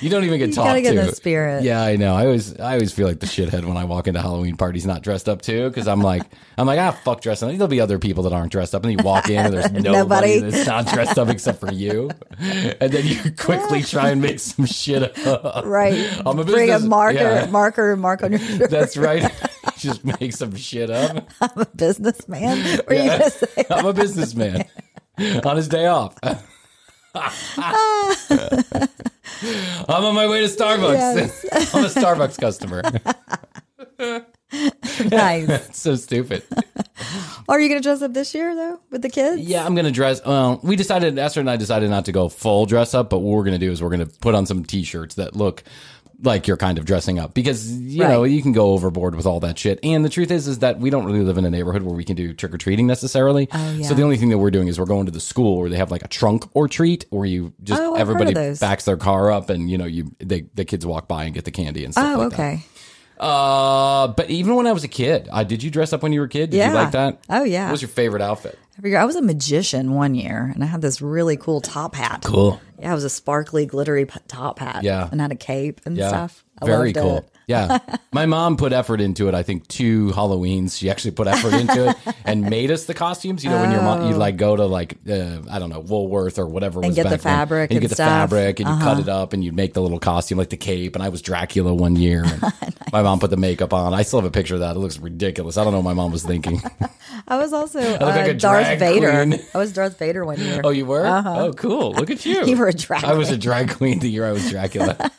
You 0.00 0.08
don't 0.08 0.24
even 0.24 0.38
get 0.38 0.48
You 0.48 0.54
talked 0.54 0.82
get 0.82 0.94
to. 0.94 1.02
the 1.10 1.14
spirit. 1.14 1.62
Yeah, 1.62 1.82
I 1.82 1.96
know. 1.96 2.14
I 2.14 2.24
always, 2.24 2.58
I 2.58 2.72
always 2.72 2.90
feel 2.92 3.06
like 3.06 3.20
the 3.20 3.26
shithead 3.26 3.64
when 3.66 3.76
I 3.76 3.84
walk 3.84 4.06
into 4.08 4.20
Halloween 4.20 4.56
parties 4.56 4.86
not 4.86 5.02
dressed 5.02 5.28
up 5.28 5.42
too, 5.42 5.68
because 5.68 5.86
I'm 5.86 6.00
like, 6.00 6.22
I'm 6.56 6.66
like, 6.66 6.78
ah, 6.80 6.92
fuck 6.92 7.20
dressing. 7.20 7.48
up. 7.50 7.52
There'll 7.56 7.68
be 7.68 7.80
other 7.80 7.98
people 7.98 8.22
that 8.24 8.32
aren't 8.32 8.50
dressed 8.50 8.74
up, 8.74 8.82
and 8.84 8.98
you 8.98 9.04
walk 9.04 9.28
in 9.28 9.44
and 9.44 9.52
there's 9.52 9.70
nobody, 9.72 9.90
Nobody. 9.92 10.38
that's 10.40 10.66
not 10.66 10.86
dressed 10.86 11.18
up 11.18 11.28
except 11.28 11.60
for 11.60 11.70
you, 11.72 12.10
and 12.38 12.90
then 12.92 13.06
you 13.06 13.30
quickly 13.38 13.82
try 13.82 14.08
and 14.10 14.22
make 14.22 14.40
some 14.40 14.64
shit 14.64 15.18
up. 15.26 15.64
Right. 15.66 16.10
I'm 16.24 16.38
a 16.38 16.44
Bring 16.44 16.70
a 16.70 16.78
marker, 16.78 17.18
yeah. 17.18 17.46
marker, 17.46 17.92
and 17.92 18.00
mark 18.00 18.22
on 18.22 18.32
your 18.32 18.40
shirt. 18.40 18.70
That's 18.70 18.96
right. 18.96 19.30
Just 19.76 20.04
make 20.04 20.32
some 20.32 20.54
shit 20.56 20.90
up. 20.90 21.28
I'm 21.40 21.50
a 21.60 21.66
businessman. 21.66 22.80
Yeah. 22.90 23.28
say 23.28 23.64
I'm 23.70 23.86
a 23.86 23.92
businessman 23.94 24.64
on 25.44 25.56
his 25.56 25.68
day 25.68 25.86
off. 25.86 26.16
I'm 26.24 26.44
on 30.04 30.14
my 30.14 30.28
way 30.28 30.40
to 30.40 30.46
Starbucks. 30.46 30.94
Yes. 30.94 31.44
I'm 31.74 31.84
a 31.84 31.88
Starbucks 31.88 32.38
customer. 32.40 32.82
nice? 35.10 35.76
So 35.76 35.96
stupid. 35.96 36.44
Are 37.48 37.60
you 37.60 37.68
gonna 37.68 37.80
dress 37.80 38.00
up 38.02 38.12
this 38.14 38.34
year 38.34 38.54
though 38.54 38.80
with 38.90 39.02
the 39.02 39.08
kids? 39.10 39.42
Yeah, 39.42 39.66
I'm 39.66 39.74
gonna 39.74 39.90
dress. 39.90 40.24
Well, 40.24 40.60
we 40.62 40.76
decided 40.76 41.18
Esther 41.18 41.40
and 41.40 41.50
I 41.50 41.56
decided 41.56 41.90
not 41.90 42.04
to 42.04 42.12
go 42.12 42.28
full 42.28 42.66
dress 42.66 42.94
up, 42.94 43.10
but 43.10 43.18
what 43.18 43.36
we're 43.36 43.44
gonna 43.44 43.58
do 43.58 43.72
is 43.72 43.82
we're 43.82 43.90
gonna 43.90 44.06
put 44.06 44.34
on 44.34 44.46
some 44.46 44.64
t-shirts 44.64 45.16
that 45.16 45.34
look 45.34 45.64
like 46.22 46.46
you're 46.46 46.56
kind 46.56 46.78
of 46.78 46.84
dressing 46.84 47.18
up 47.18 47.34
because 47.34 47.70
you 47.70 48.00
know 48.00 48.24
you 48.24 48.42
can 48.42 48.52
go 48.52 48.72
overboard 48.72 49.14
with 49.14 49.26
all 49.26 49.40
that 49.40 49.58
shit. 49.58 49.78
And 49.82 50.04
the 50.04 50.08
truth 50.08 50.30
is, 50.30 50.46
is 50.48 50.60
that 50.60 50.78
we 50.78 50.90
don't 50.90 51.04
really 51.04 51.22
live 51.22 51.38
in 51.38 51.44
a 51.44 51.50
neighborhood 51.50 51.82
where 51.82 51.94
we 51.94 52.04
can 52.04 52.16
do 52.16 52.32
trick 52.34 52.54
or 52.54 52.58
treating 52.58 52.86
necessarily. 52.86 53.48
Oh, 53.52 53.72
yeah. 53.72 53.86
So 53.86 53.94
the 53.94 54.02
only 54.02 54.16
thing 54.16 54.28
that 54.30 54.38
we're 54.38 54.50
doing 54.50 54.68
is 54.68 54.78
we're 54.78 54.86
going 54.86 55.06
to 55.06 55.12
the 55.12 55.20
school 55.20 55.58
where 55.58 55.70
they 55.70 55.76
have 55.76 55.90
like 55.90 56.04
a 56.04 56.08
trunk 56.08 56.44
or 56.54 56.68
treat 56.68 57.06
where 57.10 57.26
you 57.26 57.52
just 57.62 57.80
Oh, 57.80 57.94
everybody 57.94 58.34
backs 58.60 58.84
their 58.84 58.96
car 58.96 59.30
up 59.30 59.50
and 59.50 59.70
you 59.70 59.78
know 59.78 59.86
you 59.86 60.14
they 60.18 60.42
the 60.54 60.64
kids 60.64 60.84
walk 60.84 61.08
by 61.08 61.24
and 61.24 61.34
get 61.34 61.44
the 61.44 61.50
candy 61.50 61.84
and 61.84 61.94
stuff. 61.94 62.16
Oh, 62.16 62.20
like 62.24 62.30
that. 62.30 62.36
Uh, 63.20 64.08
but 64.08 64.30
even 64.30 64.54
when 64.56 64.66
I 64.66 64.72
was 64.72 64.82
a 64.82 64.88
kid, 64.88 65.28
uh, 65.30 65.44
did 65.44 65.62
you 65.62 65.70
dress 65.70 65.92
up 65.92 66.02
when 66.02 66.12
you 66.12 66.20
were 66.20 66.26
a 66.26 66.28
kid? 66.28 66.50
Did 66.50 66.56
Yeah. 66.56 66.68
you 66.68 66.74
like 66.74 66.92
that? 66.92 67.18
Oh, 67.28 67.44
yeah. 67.44 67.66
What 67.66 67.72
was 67.72 67.82
your 67.82 67.90
favorite 67.90 68.22
outfit? 68.22 68.58
Every 68.78 68.90
year, 68.90 68.98
I 68.98 69.04
was 69.04 69.14
a 69.16 69.20
magician 69.22 69.92
one 69.94 70.14
year, 70.14 70.50
and 70.54 70.64
I 70.64 70.66
had 70.66 70.80
this 70.80 71.02
really 71.02 71.36
cool 71.36 71.60
top 71.60 71.94
hat. 71.94 72.22
Cool. 72.24 72.58
Yeah, 72.78 72.92
it 72.92 72.94
was 72.94 73.04
a 73.04 73.10
sparkly, 73.10 73.66
glittery 73.66 74.06
top 74.26 74.58
hat. 74.58 74.82
Yeah. 74.84 75.06
and 75.12 75.20
had 75.20 75.32
a 75.32 75.36
cape 75.36 75.82
and 75.84 75.98
Yeah. 75.98 76.08
stuff. 76.08 76.44
Very 76.62 76.92
cool. 76.92 77.18
it. 77.18 77.30
Yeah. 77.46 77.78
My 78.12 78.26
mom 78.26 78.56
put 78.56 78.72
effort 78.72 79.00
into 79.00 79.28
it. 79.28 79.34
I 79.34 79.42
think 79.42 79.66
two 79.66 80.10
Halloweens. 80.10 80.78
She 80.78 80.88
actually 80.88 81.10
put 81.12 81.26
effort 81.26 81.52
into 81.54 81.90
it 81.90 82.14
and 82.24 82.42
made 82.50 82.70
us 82.70 82.84
the 82.84 82.94
costumes. 82.94 83.42
You 83.42 83.50
know, 83.50 83.60
when 83.60 83.72
your 83.72 83.82
mom, 83.82 84.08
you 84.08 84.16
like 84.16 84.36
go 84.36 84.54
to 84.54 84.66
like, 84.66 84.98
uh, 85.08 85.38
I 85.50 85.58
don't 85.58 85.70
know, 85.70 85.80
Woolworth 85.80 86.38
or 86.38 86.46
whatever 86.46 86.80
was 86.80 86.94
get 86.94 87.04
the 87.04 87.10
back 87.10 87.20
then. 87.20 87.32
fabric 87.36 87.70
And 87.70 87.74
you 87.74 87.78
and 87.78 87.82
get 87.82 87.88
the 87.88 87.94
stuff. 87.96 88.08
Uh-huh. 88.08 88.20
fabric 88.22 88.60
and 88.60 88.68
you 88.68 88.76
cut 88.76 89.00
it 89.00 89.08
up 89.08 89.32
and 89.32 89.42
you'd 89.42 89.56
make 89.56 89.74
the 89.74 89.82
little 89.82 89.98
costume 89.98 90.38
like 90.38 90.50
the 90.50 90.56
cape. 90.56 90.94
And 90.94 91.02
I 91.02 91.08
was 91.08 91.22
Dracula 91.22 91.74
one 91.74 91.96
year. 91.96 92.24
And 92.24 92.42
My 92.92 93.02
mom 93.02 93.18
put 93.20 93.30
the 93.30 93.36
makeup 93.36 93.72
on. 93.72 93.94
I 93.94 94.02
still 94.02 94.20
have 94.20 94.26
a 94.28 94.32
picture 94.32 94.54
of 94.54 94.60
that. 94.60 94.76
It 94.76 94.78
looks 94.78 94.98
ridiculous. 94.98 95.56
I 95.56 95.64
don't 95.64 95.72
know 95.72 95.78
what 95.80 95.84
my 95.84 95.94
mom 95.94 96.12
was 96.12 96.24
thinking. 96.24 96.62
I 97.26 97.36
was 97.36 97.52
also 97.52 97.80
look 97.80 98.00
uh, 98.00 98.06
like 98.06 98.28
a 98.28 98.34
Darth 98.34 98.78
Vader. 98.78 99.24
queen. 99.26 99.40
I 99.54 99.58
was 99.58 99.72
Darth 99.72 99.98
Vader 99.98 100.24
one 100.24 100.40
year. 100.40 100.60
Oh, 100.64 100.70
you 100.70 100.86
were? 100.86 101.04
Oh, 101.06 101.52
cool. 101.56 101.92
Look 101.92 102.10
at 102.10 102.24
you. 102.26 102.38
Uh-huh. 102.38 102.46
You 102.46 102.56
were 102.56 102.68
a 102.68 102.72
drag 102.72 103.04
I 103.04 103.14
was 103.14 103.30
a 103.30 103.36
drag 103.36 103.70
queen 103.76 103.98
the 104.00 104.08
year 104.10 104.24
I 104.26 104.32
was 104.32 104.48
Dracula. 104.50 105.10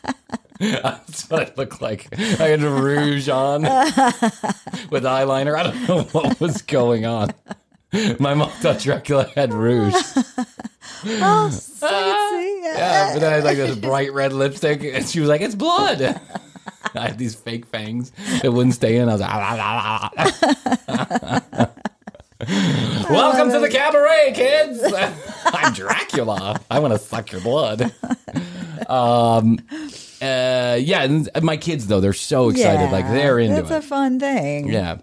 That's 0.84 1.28
what 1.28 1.50
I 1.50 1.54
looked 1.58 1.82
like. 1.82 2.08
I 2.14 2.50
had 2.50 2.62
rouge 2.62 3.28
on 3.30 3.62
with 4.92 5.04
eyeliner. 5.06 5.58
I 5.58 5.64
don't 5.64 5.88
know 5.88 6.04
what 6.12 6.40
was 6.40 6.62
going 6.62 7.04
on. 7.04 7.32
My 8.20 8.36
mom 8.36 8.52
thought 8.52 8.80
Dracula 8.80 9.28
had 9.36 9.54
rouge. 9.54 9.96
oh, 11.06 11.50
so 11.50 11.88
see, 11.88 12.62
Yeah, 12.64 13.14
but 13.14 13.22
then 13.22 13.34
I 13.34 13.36
had 13.38 13.44
like 13.44 13.58
this 13.58 13.76
bright 13.76 14.14
red 14.14 14.34
lipstick, 14.34 14.84
and 14.84 15.08
she 15.08 15.20
was 15.20 15.30
like, 15.30 15.42
"It's 15.42 15.56
blood." 15.56 16.22
I 16.94 17.08
had 17.08 17.18
these 17.18 17.34
fake 17.34 17.66
fangs 17.66 18.12
that 18.44 18.52
wouldn't 18.52 18.76
stay 18.76 18.98
in. 18.98 19.10
I 19.10 19.14
was 19.14 19.22
like, 19.22 19.32
"Ah, 19.34 19.58
ah, 19.60 20.12
ah, 20.88 21.42
ah." 21.54 21.70
"Welcome 23.10 23.50
to 23.52 23.60
the 23.60 23.70
cabaret, 23.70 24.34
kids." 24.36 24.84
I'm 25.46 25.74
Dracula. 25.74 26.62
I 26.70 26.78
want 26.78 26.94
to 26.94 27.00
suck 27.00 27.32
your 27.32 27.42
blood. 27.42 27.92
Um, 28.88 29.58
uh, 30.22 30.78
yeah, 30.80 31.04
and 31.04 31.30
my 31.42 31.58
kids 31.58 31.88
though 31.88 32.00
they're 32.00 32.14
so 32.14 32.50
excited, 32.50 32.92
like 32.92 33.08
they're 33.08 33.40
into 33.40 33.60
It's 33.60 33.72
it. 33.72 33.76
a 33.78 33.82
fun 33.82 34.20
thing. 34.20 34.70
Yeah. 34.70 35.00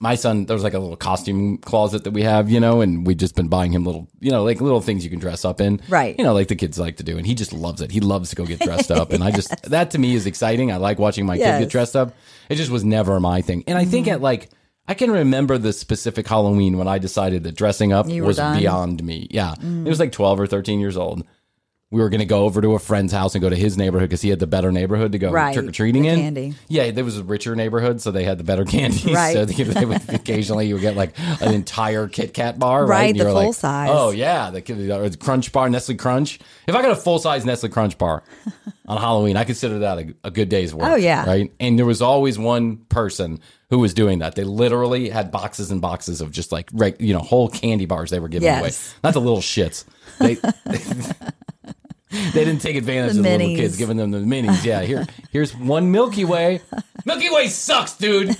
My 0.00 0.16
son, 0.16 0.46
there's 0.46 0.64
like 0.64 0.74
a 0.74 0.80
little 0.80 0.96
costume 0.96 1.58
closet 1.58 2.02
that 2.02 2.10
we 2.10 2.22
have, 2.24 2.50
you 2.50 2.58
know, 2.58 2.80
and 2.80 3.06
we've 3.06 3.16
just 3.16 3.36
been 3.36 3.46
buying 3.46 3.72
him 3.72 3.84
little, 3.84 4.08
you 4.18 4.32
know, 4.32 4.42
like 4.42 4.60
little 4.60 4.80
things 4.80 5.04
you 5.04 5.10
can 5.10 5.20
dress 5.20 5.44
up 5.44 5.60
in. 5.60 5.80
Right. 5.88 6.18
You 6.18 6.24
know, 6.24 6.32
like 6.34 6.48
the 6.48 6.56
kids 6.56 6.76
like 6.76 6.96
to 6.96 7.04
do. 7.04 7.18
And 7.18 7.24
he 7.24 7.36
just 7.36 7.52
loves 7.52 7.80
it. 7.80 7.92
He 7.92 8.00
loves 8.00 8.30
to 8.30 8.34
go 8.36 8.44
get 8.44 8.58
dressed 8.58 8.90
up. 8.90 9.12
And 9.12 9.22
I 9.22 9.30
just, 9.38 9.62
that 9.70 9.92
to 9.92 9.98
me 10.00 10.16
is 10.16 10.26
exciting. 10.26 10.72
I 10.72 10.78
like 10.78 10.98
watching 10.98 11.24
my 11.24 11.36
kid 11.38 11.60
get 11.60 11.68
dressed 11.68 11.94
up. 11.94 12.16
It 12.48 12.56
just 12.56 12.72
was 12.72 12.82
never 12.84 13.20
my 13.20 13.42
thing. 13.42 13.62
And 13.68 13.78
I 13.78 13.84
think 13.84 14.06
Mm-hmm. 14.06 14.14
at 14.14 14.20
like, 14.22 14.50
I 14.88 14.94
can 14.94 15.12
remember 15.12 15.56
the 15.56 15.72
specific 15.72 16.26
Halloween 16.26 16.78
when 16.78 16.88
I 16.88 16.98
decided 16.98 17.44
that 17.44 17.54
dressing 17.54 17.92
up 17.92 18.08
You 18.08 18.22
were 18.22 18.26
was 18.28 18.38
done? 18.38 18.58
Beyond 18.58 19.04
me. 19.04 19.28
Yeah. 19.30 19.54
It 19.62 19.88
was 19.88 20.00
like 20.00 20.10
12 20.10 20.40
or 20.40 20.46
13 20.48 20.80
years 20.80 20.96
old. 20.96 21.24
We 21.92 22.00
were 22.00 22.08
going 22.08 22.20
to 22.20 22.26
go 22.26 22.44
over 22.44 22.62
to 22.62 22.72
a 22.72 22.78
friend's 22.78 23.12
house 23.12 23.34
and 23.34 23.42
go 23.42 23.50
to 23.50 23.54
his 23.54 23.76
neighborhood 23.76 24.08
because 24.08 24.22
he 24.22 24.30
had 24.30 24.38
the 24.38 24.46
better 24.46 24.72
neighborhood 24.72 25.12
to 25.12 25.18
go 25.18 25.30
Right, 25.30 25.52
trick 25.52 25.66
or 25.68 25.72
treating 25.72 26.06
in. 26.06 26.18
candy. 26.18 26.54
Yeah, 26.66 26.90
there 26.90 27.04
was 27.04 27.18
a 27.18 27.22
richer 27.22 27.54
neighborhood, 27.54 28.00
so 28.00 28.10
they 28.10 28.24
had 28.24 28.38
the 28.38 28.44
better 28.44 28.64
candy. 28.64 29.12
Right. 29.12 29.34
So 29.34 29.44
they, 29.44 29.62
they 29.62 29.84
would, 29.84 30.00
occasionally 30.08 30.68
you 30.68 30.74
would 30.76 30.80
get 30.80 30.96
like 30.96 31.12
an 31.18 31.52
entire 31.52 32.08
Kit 32.08 32.32
Kat 32.32 32.58
bar, 32.58 32.86
right? 32.86 32.88
Right, 32.88 33.16
the 33.18 33.24
were 33.24 33.32
like, 33.32 33.44
full 33.44 33.52
size. 33.52 33.90
Oh 33.92 34.10
yeah, 34.10 34.50
the, 34.50 34.62
the 34.62 35.16
Crunch 35.20 35.52
bar, 35.52 35.68
Nestle 35.68 35.96
Crunch. 35.96 36.40
If 36.66 36.74
I 36.74 36.80
got 36.80 36.92
a 36.92 36.96
full 36.96 37.18
size 37.18 37.44
Nestle 37.44 37.68
Crunch 37.68 37.98
bar 37.98 38.22
on 38.86 38.96
Halloween, 38.96 39.36
I 39.36 39.44
consider 39.44 39.80
that 39.80 39.98
a, 39.98 40.14
a 40.24 40.30
good 40.30 40.48
day's 40.48 40.74
work. 40.74 40.88
Oh, 40.88 40.94
yeah. 40.94 41.26
right. 41.26 41.52
And 41.60 41.78
there 41.78 41.84
was 41.84 42.00
always 42.00 42.38
one 42.38 42.78
person 42.88 43.38
who 43.68 43.80
was 43.80 43.92
doing 43.92 44.20
that. 44.20 44.34
They 44.34 44.44
literally 44.44 45.10
had 45.10 45.30
boxes 45.30 45.70
and 45.70 45.82
boxes 45.82 46.22
of 46.22 46.30
just 46.30 46.52
like 46.52 46.70
you 46.98 47.12
know 47.12 47.20
whole 47.20 47.50
candy 47.50 47.84
bars 47.84 48.08
they 48.08 48.18
were 48.20 48.28
giving 48.28 48.48
away, 48.48 48.70
not 49.04 49.12
the 49.12 49.20
little 49.20 49.40
shits. 49.40 49.84
They. 50.18 50.38
They 50.64 50.78
didn't 52.32 52.58
take 52.58 52.76
advantage 52.76 53.14
The 53.14 53.18
of 53.20 53.24
the 53.24 53.38
little 53.38 53.56
kids, 53.56 53.76
giving 53.76 53.96
them 53.96 54.10
the 54.10 54.18
minis. 54.18 54.64
Yeah, 54.64 54.82
here, 54.82 55.06
here's 55.30 55.56
one 55.56 55.90
Milky 55.90 56.24
Way. 56.24 56.60
Milky 57.06 57.30
Way 57.30 57.48
sucks, 57.48 57.96
dude. 57.96 58.28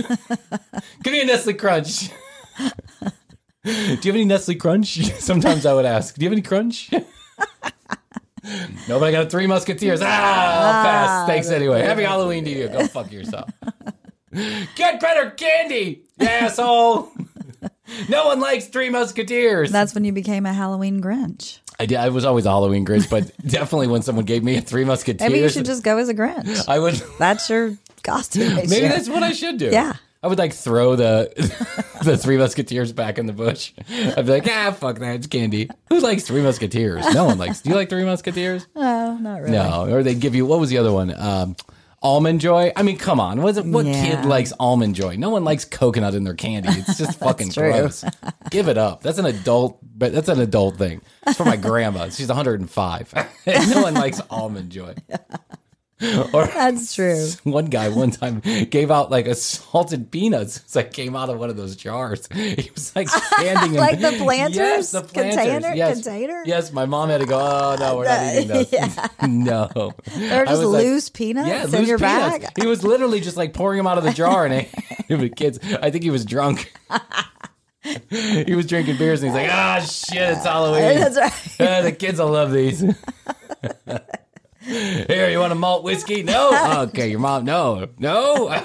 Give 1.03 1.13
me 1.13 1.23
a 1.23 1.25
Nestle 1.25 1.55
Crunch. 1.55 2.11
Do 3.65 3.71
you 3.71 3.73
have 3.73 4.07
any 4.07 4.25
Nestle 4.25 4.57
Crunch? 4.57 4.97
Sometimes 5.21 5.65
I 5.65 5.73
would 5.73 5.87
ask, 5.87 6.17
do 6.17 6.23
you 6.23 6.29
have 6.29 6.33
any 6.33 6.43
Crunch? 6.43 6.91
no, 6.93 6.99
but 8.99 9.05
I 9.05 9.13
got 9.13 9.31
three 9.31 9.47
Musketeers. 9.47 10.01
Ah, 10.03 10.07
I'll 10.07 10.85
pass. 10.85 11.29
Thanks 11.29 11.49
anyway. 11.49 11.83
Happy 11.83 12.03
Halloween 12.03 12.45
to 12.45 12.51
you. 12.51 12.69
Go 12.69 12.87
fuck 12.87 13.11
yourself. 13.11 13.49
Get 14.75 15.01
better 15.01 15.31
candy, 15.31 16.03
asshole. 16.21 17.11
no 18.09 18.27
one 18.27 18.41
likes 18.41 18.67
three 18.67 18.91
Musketeers. 18.91 19.71
That's 19.71 19.95
when 19.95 20.05
you 20.05 20.13
became 20.13 20.45
a 20.45 20.53
Halloween 20.53 21.01
Grinch. 21.01 21.61
I 21.83 21.87
did. 21.87 21.99
I 21.99 22.11
was 22.11 22.25
always 22.25 22.47
a 22.47 22.51
Halloween 22.51 22.87
Grinch, 22.87 23.11
but 23.11 23.37
definitely 23.47 23.89
when 23.89 24.03
someone 24.03 24.25
gave 24.25 24.45
me 24.45 24.57
a 24.57 24.61
Three 24.61 24.85
Musketeers, 24.85 25.29
Maybe 25.29 25.43
you 25.43 25.49
should 25.49 25.65
just 25.65 25.83
go 25.83 25.99
as 25.99 26.09
a 26.09 26.15
Grinch. 26.15 26.69
I 26.69 26.79
would. 26.79 26.95
That's 27.19 27.51
your 27.51 27.77
costume. 28.05 28.55
Maybe 28.55 28.77
year. 28.77 28.89
that's 28.89 29.09
what 29.09 29.25
I 29.25 29.33
should 29.33 29.59
do. 29.59 29.71
Yeah. 29.71 29.95
I 30.23 30.29
would 30.29 30.39
like 30.39 30.53
throw 30.53 30.95
the 30.95 31.33
the 32.05 32.17
Three 32.17 32.37
Musketeers 32.37 32.93
back 32.93 33.19
in 33.19 33.27
the 33.27 33.33
bush. 33.33 33.73
I'd 33.91 34.25
be 34.25 34.31
like, 34.31 34.47
ah, 34.47 34.71
fuck 34.71 35.01
that, 35.01 35.17
it's 35.17 35.27
candy. 35.27 35.69
Who 35.89 35.99
likes 35.99 36.23
Three 36.23 36.43
Musketeers? 36.43 37.13
No 37.13 37.25
one 37.25 37.39
likes. 37.39 37.63
Do 37.63 37.71
you 37.71 37.75
like 37.75 37.89
Three 37.89 38.05
Musketeers? 38.05 38.69
No, 38.77 39.17
not 39.17 39.41
really. 39.41 39.51
No. 39.51 39.93
Or 39.93 40.05
they 40.05 40.15
give 40.15 40.37
you 40.37 40.47
what 40.47 40.61
was 40.61 40.71
the 40.71 40.79
other 40.79 40.93
one? 40.93 41.13
Um, 41.21 41.57
almond 42.03 42.41
Joy. 42.41 42.73
I 42.77 42.83
mean, 42.83 42.97
come 42.99 43.21
on. 43.21 43.41
What, 43.43 43.57
what 43.65 43.87
Yeah. 43.87 44.05
kid 44.05 44.25
likes 44.27 44.53
almond 44.59 44.95
Joy? 44.95 45.17
No 45.17 45.31
one 45.31 45.45
likes 45.45 45.65
coconut 45.65 46.15
in 46.15 46.25
their 46.25 46.35
candy. 46.35 46.69
It's 46.71 46.99
just 46.99 47.19
fucking 47.21 47.49
gross. 47.51 48.05
Give 48.51 48.69
it 48.69 48.79
up. 48.79 49.03
That's 49.03 49.19
an 49.19 49.27
adult. 49.27 49.79
But 49.97 50.13
that's 50.13 50.29
an 50.29 50.41
adult 50.41 50.77
thing. 50.77 51.01
It's 51.27 51.37
for 51.37 51.45
my 51.45 51.57
grandma. 51.57 52.09
She's 52.09 52.29
105. 52.29 53.15
no 53.47 53.83
one 53.83 53.95
likes 53.95 54.21
almond 54.31 54.71
Joy. 54.71 54.95
Or 56.33 56.47
That's 56.47 56.95
true. 56.95 57.29
one 57.45 57.67
guy 57.67 57.89
one 57.89 58.11
time 58.11 58.41
gave 58.71 58.91
out 58.91 59.11
like 59.11 59.27
a 59.27 59.35
salted 59.35 60.11
peanuts. 60.11 60.57
It's 60.59 60.75
like 60.75 60.93
came 60.93 61.15
out 61.15 61.29
of 61.31 61.39
one 61.39 61.49
of 61.51 61.57
those 61.57 61.77
jars. 61.77 62.29
He 62.33 62.71
was 62.75 62.95
like 62.97 63.09
standing 63.09 63.75
in 63.75 63.81
Like 63.81 64.01
the 64.01 64.13
planters? 64.19 64.57
Yes, 64.57 64.91
the 64.91 65.03
planters. 65.03 65.37
Container? 65.37 65.75
Yes. 65.75 66.03
Container? 66.03 66.43
Yes, 66.45 66.73
my 66.73 66.87
mom 66.87 67.09
had 67.09 67.21
to 67.21 67.27
go. 67.27 67.39
Oh 67.39 67.77
no, 67.79 67.97
we're 67.99 68.05
not 68.05 68.35
eating 68.35 68.49
those. 68.49 69.29
No, 69.29 69.93
They're 70.17 70.45
just 70.45 70.59
was 70.63 70.69
like- 70.71 70.85
loose 70.85 71.09
peanuts 71.09 71.49
yeah, 71.49 71.65
in 71.65 71.71
loose 71.71 71.89
your 71.89 71.99
peanuts. 71.99 72.39
bag. 72.47 72.53
He 72.61 72.67
was 72.67 72.83
literally 72.85 73.21
just 73.21 73.37
like 73.37 73.55
pouring 73.55 73.77
them 73.79 73.87
out 73.87 73.99
of 73.99 74.05
the 74.05 74.13
jar 74.13 74.47
and 74.47 74.67
the 75.09 75.29
kids. 75.29 75.59
I 75.81 75.91
think 75.91 76.03
he 76.05 76.11
was 76.11 76.25
drunk. 76.25 76.73
he 78.11 78.55
was 78.55 78.67
drinking 78.67 78.97
beers 78.97 79.23
and 79.23 79.33
he's 79.33 79.41
like, 79.43 79.51
ah, 79.53 79.81
shit, 79.81 80.17
it's 80.31 80.45
Halloween. 80.45 81.01
That's 81.01 81.17
right. 81.59 81.83
The 81.83 81.93
kids 81.93 82.19
will 82.21 82.31
love 82.31 82.53
these. 82.53 82.83
Here, 84.73 85.29
you 85.31 85.39
want 85.39 85.53
a 85.53 85.57
malt 85.57 85.85
whiskey? 85.85 86.23
No. 86.23 86.51
Okay, 86.89 87.09
your 87.11 87.21
mom. 87.21 87.45
No, 87.45 87.89
no. 87.99 88.63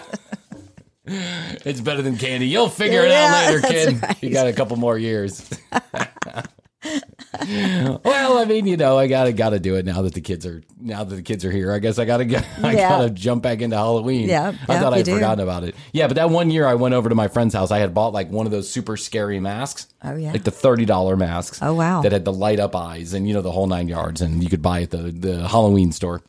it's 1.06 1.82
better 1.82 2.02
than 2.02 2.18
candy. 2.18 2.48
You'll 2.48 2.70
figure 2.70 3.04
it 3.04 3.10
Yeah, 3.10 3.32
out 3.34 3.54
later, 3.54 3.68
kid. 3.68 4.02
right. 4.04 4.24
You 4.24 4.30
got 4.32 4.48
a 4.48 4.54
couple 4.54 4.78
more 4.78 4.98
years. 4.98 5.48
well, 8.04 8.38
I 8.38 8.46
mean, 8.46 8.68
you 8.68 8.78
know, 8.78 8.98
I 8.98 9.08
gotta 9.08 9.34
gotta 9.34 9.60
do 9.60 9.76
it 9.76 9.86
now 9.86 10.02
that 10.04 10.14
the 10.14 10.22
kids 10.22 10.46
are 10.46 10.62
now 10.80 11.04
that 11.04 11.16
the 11.16 11.22
kids 11.22 11.44
are 11.46 11.52
here. 11.52 11.72
I 11.72 11.80
guess 11.80 11.98
I 12.00 12.06
gotta 12.06 12.26
go, 12.26 12.38
I 12.64 12.74
Yeah. 12.74 12.90
gotta 12.90 13.10
jump 13.10 13.44
back 13.44 13.62
into 13.62 13.76
Halloween. 13.76 14.30
Yeah, 14.30 14.54
I 14.68 14.74
yeah, 14.74 14.80
thought 14.80 14.94
I'd 14.94 15.06
do. 15.06 15.16
forgotten 15.16 15.44
about 15.44 15.64
it. 15.64 15.76
Yeah, 15.92 16.08
but 16.08 16.16
that 16.16 16.30
one 16.30 16.52
year 16.52 16.66
I 16.68 16.76
went 16.76 16.94
over 16.94 17.10
to 17.10 17.16
my 17.16 17.28
friend's 17.28 17.54
house. 17.54 17.72
I 17.72 17.80
had 17.80 17.94
bought 17.94 18.14
like 18.14 18.30
one 18.30 18.46
of 18.46 18.52
those 18.52 18.70
super 18.70 18.96
scary 18.98 19.40
masks. 19.40 19.88
Oh, 20.04 20.16
yeah. 20.16 20.32
like 20.32 20.44
the 20.44 20.52
thirty 20.52 20.86
dollar 20.86 21.18
masks. 21.18 21.60
Oh, 21.62 21.74
wow. 21.74 22.02
that 22.02 22.12
had 22.12 22.26
the 22.26 22.34
light 22.34 22.60
up 22.60 22.76
eyes 22.76 23.14
and 23.14 23.28
you 23.28 23.34
know 23.34 23.42
the 23.42 23.52
whole 23.52 23.68
nine 23.68 23.88
yards, 23.88 24.22
and 24.22 24.44
you 24.44 24.50
could 24.50 24.62
buy 24.62 24.80
it 24.82 24.94
at 24.94 25.04
the 25.04 25.12
the 25.12 25.48
Halloween 25.48 25.92
store. 25.92 26.22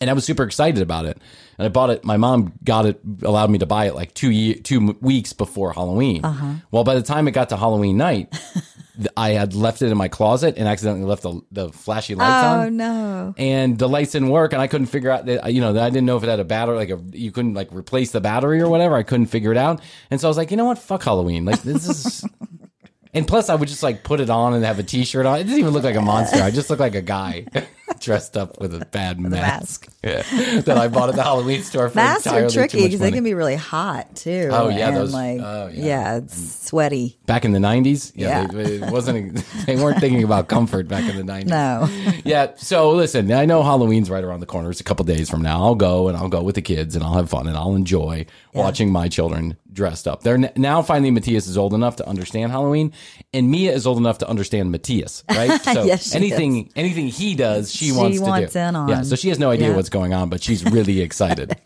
And 0.00 0.08
I 0.10 0.14
was 0.14 0.24
super 0.24 0.42
excited 0.42 0.82
about 0.82 1.04
it. 1.04 1.18
And 1.58 1.66
I 1.66 1.68
bought 1.68 1.90
it. 1.90 2.02
My 2.04 2.16
mom 2.16 2.54
got 2.64 2.86
it, 2.86 2.98
allowed 3.22 3.50
me 3.50 3.58
to 3.58 3.66
buy 3.66 3.86
it 3.86 3.94
like 3.94 4.14
two 4.14 4.30
ye- 4.30 4.54
two 4.58 4.96
weeks 5.00 5.32
before 5.32 5.72
Halloween. 5.74 6.24
Uh-huh. 6.24 6.54
Well, 6.72 6.82
by 6.82 6.94
the 6.94 7.02
time 7.02 7.28
it 7.28 7.32
got 7.32 7.50
to 7.50 7.56
Halloween 7.56 7.98
night, 7.98 8.34
I 9.16 9.30
had 9.30 9.54
left 9.54 9.80
it 9.82 9.90
in 9.90 9.96
my 9.96 10.08
closet 10.08 10.56
and 10.58 10.68
accidentally 10.68 11.06
left 11.06 11.22
the, 11.22 11.40
the 11.50 11.70
flashy 11.72 12.14
lights 12.14 12.44
Oh 12.44 12.48
on. 12.48 12.66
Oh 12.66 12.68
no. 12.68 13.34
and 13.38 13.78
the 13.78 13.88
lights 13.88 14.12
didn't 14.12 14.28
work 14.28 14.52
and 14.52 14.60
i 14.60 14.66
couldn't 14.66 14.88
figure 14.88 15.10
out 15.10 15.24
that 15.26 15.52
you 15.52 15.60
know 15.62 15.70
i 15.70 15.88
didn't 15.88 16.04
know 16.04 16.16
if 16.18 16.22
it 16.22 16.28
had 16.28 16.40
a 16.40 16.44
battery 16.44 16.76
like 16.76 16.90
a 16.90 17.00
you 17.12 17.32
couldn't 17.32 17.54
like 17.54 17.72
replace 17.72 18.10
the 18.10 18.20
battery 18.20 18.60
or 18.60 18.68
whatever. 18.68 18.94
I 18.94 19.02
couldn't 19.02 19.26
figure 19.26 19.50
it 19.50 19.56
out. 19.56 19.80
And 20.10 20.20
so 20.20 20.26
i 20.26 20.30
was 20.30 20.36
like 20.36 20.50
you 20.50 20.56
know 20.58 20.66
what? 20.66 20.78
Fuck 20.78 21.04
halloween. 21.04 21.44
Like 21.46 21.62
this 21.62 21.88
is 21.88 22.24
and 23.14 23.26
plus 23.26 23.48
i 23.48 23.54
would 23.54 23.68
just 23.68 23.82
like 23.82 24.02
put 24.04 24.20
it 24.20 24.28
on 24.30 24.52
and 24.54 24.64
have 24.64 24.78
a 24.78 24.82
t-shirt 24.82 25.24
on. 25.24 25.40
It 25.40 25.44
didn't 25.44 25.58
even 25.60 25.72
look 25.72 25.84
like 25.84 25.96
a 25.96 26.02
monster. 26.02 26.42
I 26.42 26.50
just 26.50 26.68
looked 26.68 26.80
like 26.80 26.94
a 26.94 27.02
guy 27.02 27.46
dressed 28.00 28.36
up 28.36 28.60
with 28.60 28.74
a 28.74 28.84
bad 28.86 29.20
mask, 29.20 29.88
Yeah. 30.04 30.22
that 30.62 30.76
i 30.78 30.88
bought 30.88 31.08
at 31.08 31.14
the 31.14 31.22
halloween 31.22 31.62
store 31.62 31.88
for 31.88 31.96
Masks 31.96 32.26
are 32.26 32.48
tricky 32.48 32.82
because 32.84 33.00
they 33.00 33.10
can 33.10 33.24
be 33.24 33.34
really 33.34 33.56
hot 33.56 34.16
too. 34.16 34.48
Oh, 34.52 34.68
yeah, 34.68 34.88
and 34.88 34.96
those- 34.96 35.12
like 35.14 35.40
oh, 35.40 35.70
yeah. 35.72 35.84
yeah. 35.84 36.16
it's 36.16 36.34
mm. 36.38 36.66
sweaty. 36.66 37.18
back 37.26 37.44
in 37.44 37.52
the 37.52 37.58
90s 37.58 38.12
yeah, 38.14 38.42
Yeah. 38.42 38.46
They, 38.48 38.74
it 38.76 38.90
wasn't 38.90 39.44
they 39.66 39.76
weren't 39.76 40.00
thinking 40.00 40.24
about 40.24 40.48
comfort 40.48 40.88
back 40.88 41.08
in 41.08 41.16
the 41.16 41.32
90s 41.32 41.46
No. 41.46 41.88
yeah. 42.24 42.52
So 42.56 42.90
listen, 42.92 43.30
I 43.32 43.44
know 43.44 43.62
Halloween's 43.62 44.10
right 44.10 44.24
around 44.24 44.40
the 44.40 44.46
corner. 44.46 44.70
It's 44.70 44.80
a 44.80 44.84
couple 44.84 45.04
days 45.04 45.30
from 45.30 45.42
now. 45.42 45.62
I'll 45.62 45.74
go 45.74 46.08
and 46.08 46.16
I'll 46.16 46.28
go 46.28 46.42
with 46.42 46.54
the 46.54 46.62
kids 46.62 46.94
and 46.96 47.04
I'll 47.04 47.14
have 47.14 47.30
fun 47.30 47.46
and 47.46 47.56
I'll 47.56 47.74
enjoy 47.74 48.26
watching 48.54 48.90
my 48.90 49.08
children 49.08 49.56
dressed 49.72 50.06
up. 50.06 50.22
They're 50.22 50.34
n- 50.34 50.52
now 50.56 50.82
finally 50.82 51.10
Matthias 51.10 51.46
is 51.46 51.56
old 51.56 51.74
enough 51.74 51.96
to 51.96 52.08
understand 52.08 52.52
Halloween, 52.52 52.92
and 53.34 53.50
Mia 53.50 53.72
is 53.72 53.86
old 53.86 53.98
enough 53.98 54.18
to 54.18 54.28
understand 54.28 54.70
Matthias. 54.70 55.24
Right. 55.28 55.60
So 55.72 55.84
Yes, 55.84 56.14
anything 56.14 56.70
anything 56.76 57.08
he 57.08 57.34
does, 57.34 57.72
she, 57.72 57.86
She 57.86 57.92
wants 57.92 58.18
to 58.18 58.24
wants 58.24 58.52
do. 58.52 58.58
in 58.58 58.76
on. 58.76 58.88
Yeah. 58.88 59.02
So 59.02 59.16
she 59.16 59.28
has 59.30 59.38
no 59.38 59.50
idea 59.50 59.70
Yeah. 59.70 59.76
what's 59.76 59.88
going 59.88 60.12
on, 60.14 60.28
but 60.28 60.42
she's 60.42 60.64
really 60.64 61.00
excited. 61.08 61.56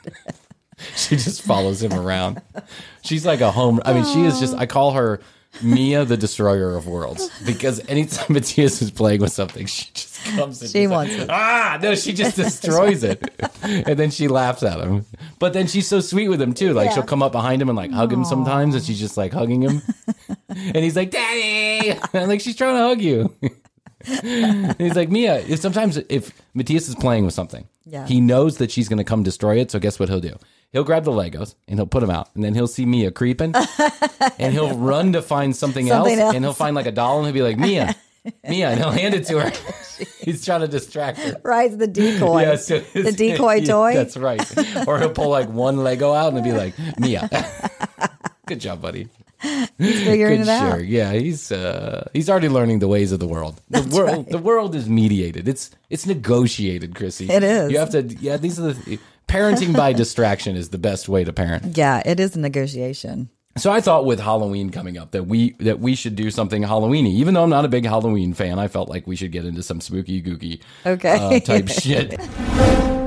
she 0.96 1.16
just 1.16 1.42
follows 1.42 1.82
him 1.82 1.92
around. 1.92 2.40
She's 3.02 3.24
like 3.26 3.40
a 3.40 3.50
home. 3.50 3.80
I 3.84 3.92
mean, 3.92 4.04
she 4.04 4.22
is 4.24 4.40
just. 4.40 4.54
I 4.54 4.66
call 4.66 4.92
her 4.92 5.20
Mia, 5.60 6.04
the 6.04 6.16
destroyer 6.16 6.74
of 6.76 6.86
worlds, 6.86 7.28
because 7.44 7.86
anytime 7.88 8.26
Matthias 8.30 8.80
is 8.80 8.90
playing 8.90 9.20
with 9.20 9.32
something, 9.32 9.66
she 9.66 9.90
just 9.92 10.24
comes. 10.24 10.62
And 10.62 10.70
She 10.70 10.86
wants 10.86 11.12
like, 11.12 11.22
it. 11.22 11.30
Ah, 11.30 11.78
no, 11.82 11.94
she 11.94 12.12
just 12.14 12.36
destroys 12.36 13.04
it, 13.04 13.22
and 13.62 13.98
then 13.98 14.10
she 14.10 14.28
laughs 14.28 14.62
at 14.62 14.80
him. 14.80 15.04
But 15.38 15.52
then 15.52 15.66
she's 15.66 15.86
so 15.86 16.00
sweet 16.00 16.28
with 16.28 16.40
him 16.40 16.54
too. 16.54 16.72
Like 16.72 16.86
Yeah. 16.86 16.94
she'll 16.94 17.02
come 17.02 17.22
up 17.22 17.32
behind 17.32 17.60
him 17.60 17.68
and 17.68 17.76
like 17.76 17.90
hug 17.90 18.12
him 18.12 18.24
sometimes, 18.24 18.74
and 18.74 18.82
she's 18.82 18.98
just 18.98 19.16
like 19.18 19.32
hugging 19.32 19.60
him, 19.62 19.82
and 20.48 20.76
he's 20.76 20.96
like, 20.96 21.10
"Daddy," 21.10 21.90
and 22.14 22.28
like 22.28 22.40
she's 22.40 22.56
trying 22.56 22.74
to 22.76 22.80
hug 22.82 23.00
you. 23.00 23.34
And 24.04 24.74
he's 24.80 24.96
like, 24.96 25.10
Mia, 25.10 25.38
if 25.46 25.60
sometimes 25.60 25.96
if 26.08 26.32
Matthias 26.54 26.88
is 26.88 26.96
playing 26.96 27.24
with 27.24 27.34
something, 27.34 27.68
Yeah. 27.86 28.04
he 28.04 28.20
knows 28.20 28.58
that 28.58 28.72
she's 28.72 28.88
going 28.88 28.98
to 28.98 29.04
come 29.04 29.22
destroy 29.22 29.60
it. 29.60 29.70
So 29.70 29.78
guess 29.78 30.00
what 30.00 30.08
he'll 30.08 30.18
do? 30.18 30.36
He'll 30.72 30.84
grab 30.84 31.04
the 31.04 31.10
Legos 31.10 31.54
and 31.68 31.78
he'll 31.78 31.86
put 31.86 32.00
them 32.00 32.10
out, 32.10 32.30
and 32.34 32.42
then 32.42 32.54
he'll 32.54 32.66
see 32.66 32.86
Mia 32.86 33.10
creeping, 33.10 33.54
and 34.38 34.52
he'll 34.54 34.74
run 34.78 35.12
to 35.12 35.20
find 35.20 35.54
something, 35.54 35.86
Something 35.86 36.14
else, 36.14 36.20
else. 36.20 36.34
and 36.34 36.44
he'll 36.44 36.54
find 36.54 36.74
like 36.74 36.86
a 36.86 36.92
doll, 36.92 37.18
and 37.18 37.26
he'll 37.26 37.34
be 37.34 37.42
like, 37.42 37.58
Mia, 37.58 37.94
Mia, 38.48 38.70
and 38.70 38.80
he'll 38.80 38.90
hand 38.90 39.14
it 39.14 39.26
to 39.26 39.38
her. 39.40 39.52
He's 40.22 40.44
trying 40.44 40.62
to 40.62 40.68
distract 40.68 41.18
her. 41.18 41.38
Right, 41.44 41.76
the 41.76 41.86
decoy. 41.86 42.42
Yeah, 42.42 42.56
so 42.56 42.78
the 42.78 43.12
decoy 43.12 43.56
yeah, 43.56 43.66
toy. 43.66 43.94
That's 43.94 44.16
right. 44.16 44.88
Or 44.88 44.98
he'll 44.98 45.10
pull 45.10 45.28
like 45.28 45.48
one 45.50 45.76
Lego 45.84 46.12
out 46.12 46.32
and 46.32 46.44
he'll 46.44 46.54
be 46.54 46.58
like, 46.58 46.98
Mia. 46.98 47.28
Good 48.46 48.60
job, 48.60 48.80
buddy. 48.80 49.08
Figuring 49.78 50.38
Good 50.38 50.48
it 50.48 50.48
out. 50.48 50.72
sure. 50.74 50.80
Yeah, 50.80 51.12
he's 51.12 51.50
uh, 51.50 52.08
he's 52.12 52.30
already 52.30 52.48
learning 52.48 52.78
the 52.78 52.88
ways 52.88 53.12
of 53.12 53.18
the 53.20 53.26
world. 53.26 53.60
The 53.70 53.82
world 53.82 54.28
the 54.30 54.38
world 54.38 54.74
is 54.74 54.88
mediated. 54.88 55.48
It's 55.48 55.70
it's 55.90 56.06
negotiated, 56.06 56.94
Krissy. 56.94 57.28
It 57.28 57.42
is. 57.42 57.72
You 57.72 57.78
have 57.78 57.90
to 57.90 58.02
yeah, 58.02 58.36
these 58.36 58.58
are 58.60 58.72
the 58.72 58.98
parenting 59.28 59.74
by 59.76 59.92
distraction 60.02 60.56
is 60.56 60.68
the 60.68 60.78
best 60.78 61.08
way 61.08 61.24
to 61.24 61.32
parent. 61.32 61.76
Yeah, 61.76 62.02
it 62.04 62.20
is 62.20 62.36
a 62.36 62.38
negotiation. 62.38 63.30
So 63.58 63.70
I 63.70 63.80
thought 63.82 64.06
with 64.06 64.18
Halloween 64.18 64.70
coming 64.70 64.96
up 64.96 65.10
that 65.10 65.26
we 65.26 65.52
that 65.60 65.78
we 65.80 65.94
should 65.94 66.16
do 66.16 66.30
something 66.30 66.62
Halloweeny. 66.62 67.10
Even 67.10 67.34
though 67.34 67.42
I'm 67.42 67.50
not 67.50 67.64
a 67.64 67.68
big 67.68 67.84
Halloween 67.84 68.32
fan, 68.32 68.58
I 68.58 68.68
felt 68.68 68.88
like 68.88 69.06
we 69.06 69.16
should 69.16 69.32
get 69.32 69.44
into 69.44 69.62
some 69.62 69.80
spooky 69.80 70.22
gooky 70.22 70.62
Okay. 70.86 71.36
uh, 71.36 71.40
type 71.40 71.68
shit. 71.68 72.18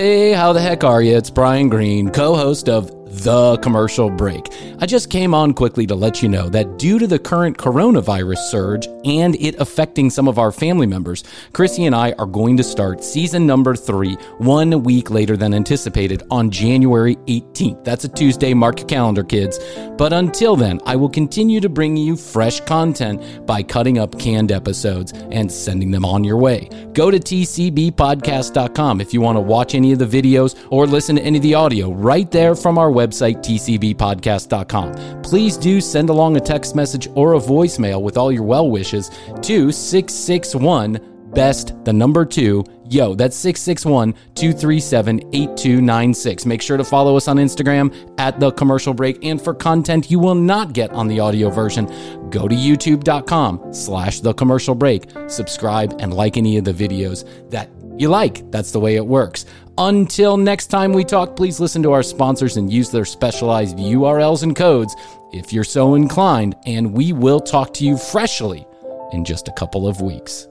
hey, 0.00 0.32
how 0.32 0.54
the 0.54 0.60
heck 0.62 0.82
are 0.82 1.02
you? 1.02 1.14
It's 1.14 1.28
Bryan 1.28 1.68
Green, 1.68 2.08
co 2.08 2.34
host 2.34 2.70
of 2.70 2.99
The 3.10 3.58
Commercial 3.58 4.08
Break. 4.08 4.46
I 4.78 4.86
just 4.86 5.10
came 5.10 5.34
on 5.34 5.52
quickly 5.52 5.84
to 5.86 5.94
let 5.94 6.22
you 6.22 6.28
know 6.28 6.48
that 6.48 6.78
due 6.78 6.98
to 6.98 7.06
the 7.06 7.18
current 7.18 7.58
coronavirus 7.58 8.38
surge 8.50 8.86
and 9.04 9.34
it 9.36 9.56
affecting 9.60 10.10
some 10.10 10.28
of 10.28 10.38
our 10.38 10.52
family 10.52 10.86
members, 10.86 11.24
Krissy 11.52 11.86
and 11.86 11.94
I 11.94 12.12
are 12.12 12.26
going 12.26 12.56
to 12.56 12.62
start 12.62 13.02
season 13.02 13.46
number 13.46 13.74
three 13.74 14.14
one 14.38 14.84
week 14.84 15.10
later 15.10 15.36
than 15.36 15.54
anticipated 15.54 16.22
on 16.30 16.50
January 16.50 17.16
18th. 17.16 17.84
That's 17.84 18.04
a 18.04 18.08
Tuesday. 18.08 18.54
Mark 18.54 18.78
your 18.78 18.88
calendar, 18.88 19.24
kids. 19.24 19.58
But 19.98 20.12
until 20.12 20.54
then, 20.54 20.80
I 20.86 20.96
will 20.96 21.08
continue 21.08 21.60
to 21.60 21.68
bring 21.68 21.96
you 21.96 22.16
fresh 22.16 22.60
content 22.60 23.44
by 23.44 23.62
cutting 23.62 23.98
up 23.98 24.18
canned 24.18 24.52
episodes 24.52 25.12
and 25.12 25.50
sending 25.50 25.90
them 25.90 26.04
on 26.04 26.24
your 26.24 26.38
way. 26.38 26.70
Go 26.92 27.10
to 27.10 27.18
tcbpodcast.com 27.18 29.00
if 29.00 29.12
you 29.12 29.20
want 29.20 29.36
to 29.36 29.40
watch 29.40 29.74
any 29.74 29.92
of 29.92 29.98
the 29.98 30.06
videos 30.06 30.56
or 30.70 30.86
listen 30.86 31.16
to 31.16 31.22
any 31.22 31.38
of 31.38 31.42
the 31.42 31.54
audio 31.54 31.90
right 31.92 32.30
there 32.30 32.54
from 32.54 32.78
our 32.78 32.88
website, 32.88 32.99
tcbpodcast.com. 33.08 35.22
Please 35.22 35.56
do 35.56 35.80
send 35.80 36.10
along 36.10 36.36
a 36.36 36.40
text 36.40 36.76
message 36.76 37.08
or 37.14 37.34
a 37.34 37.40
voicemail 37.40 38.02
with 38.02 38.16
all 38.16 38.30
your 38.30 38.42
well 38.42 38.70
wishes 38.70 39.10
to 39.42 39.72
661 39.72 41.10
best 41.34 41.74
the 41.84 41.92
number 41.92 42.24
two. 42.24 42.64
Yo 42.84 43.14
that's 43.14 43.36
661-237-8296 43.44 46.44
make 46.44 46.60
sure 46.60 46.76
to 46.76 46.82
follow 46.82 47.16
us 47.16 47.28
on 47.28 47.36
instagram 47.36 47.94
at 48.18 48.40
the 48.40 48.50
commercial 48.52 48.92
break. 48.92 49.24
And 49.24 49.40
for 49.40 49.54
content 49.54 50.10
you 50.10 50.18
will 50.18 50.34
not 50.34 50.72
get 50.72 50.90
on 50.90 51.06
the 51.06 51.20
audio 51.20 51.50
version 51.50 51.86
go 52.30 52.48
to 52.48 52.56
youtube.com 52.56 53.72
slash 53.72 54.18
the 54.20 54.34
commercial 54.34 54.74
break. 54.74 55.08
Subscribe 55.28 55.94
and 56.00 56.12
like 56.12 56.36
any 56.36 56.56
of 56.56 56.64
the 56.64 56.72
videos 56.72 57.24
that 57.50 57.70
you 57.96 58.08
like. 58.08 58.50
That's 58.50 58.72
the 58.72 58.80
way 58.80 58.96
it 58.96 59.06
works 59.06 59.46
until 59.80 60.36
next 60.36 60.66
time 60.66 60.92
we 60.92 61.02
talk 61.02 61.34
please 61.34 61.58
listen 61.58 61.82
to 61.82 61.90
our 61.90 62.02
sponsors 62.02 62.58
and 62.58 62.70
use 62.70 62.90
their 62.90 63.06
specialized 63.06 63.78
urls 63.78 64.42
and 64.42 64.54
codes 64.54 64.94
if 65.32 65.54
you're 65.54 65.64
so 65.64 65.94
inclined 65.94 66.54
and 66.66 66.92
we 66.92 67.14
will 67.14 67.40
talk 67.40 67.72
to 67.72 67.82
you 67.86 67.96
freshly 67.96 68.66
in 69.12 69.24
just 69.24 69.48
a 69.48 69.52
couple 69.52 69.88
of 69.88 70.02
weeks 70.02 70.46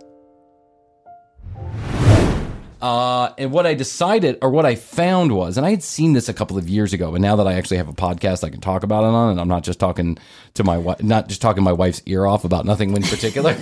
uh, 2.81 3.33
and 3.37 3.51
what 3.51 3.67
I 3.67 3.73
decided, 3.73 4.37
or 4.41 4.49
what 4.49 4.65
I 4.65 4.75
found 4.75 5.33
was, 5.33 5.57
and 5.57 5.65
I 5.65 5.71
had 5.71 5.83
seen 5.83 6.13
this 6.13 6.29
a 6.29 6.33
couple 6.33 6.57
of 6.57 6.69
years 6.69 6.93
ago, 6.93 7.11
but 7.11 7.19
now 7.19 7.35
that 7.35 7.45
I 7.45 7.55
actually 7.55 7.75
have 7.75 7.89
a 7.89 7.93
podcast 7.93 8.41
I 8.45 8.49
can 8.49 8.61
talk 8.61 8.83
about 8.83 9.03
it 9.03 9.07
on, 9.07 9.31
and 9.31 9.41
I'm 9.41 9.49
not 9.49 9.63
just 9.63 9.81
talking 9.81 10.17
to 10.53 10.63
my 10.63 10.77
wife, 10.77 11.03
not 11.03 11.27
just 11.27 11.41
talking 11.41 11.61
my 11.61 11.73
wife's 11.73 12.01
ear 12.05 12.25
off 12.25 12.45
about 12.45 12.63
nothing 12.63 12.95
in 12.95 13.03
particular. 13.03 13.57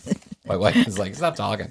my 0.46 0.56
wife 0.56 0.88
is 0.88 0.98
like, 0.98 1.14
stop 1.14 1.36
talking. 1.36 1.70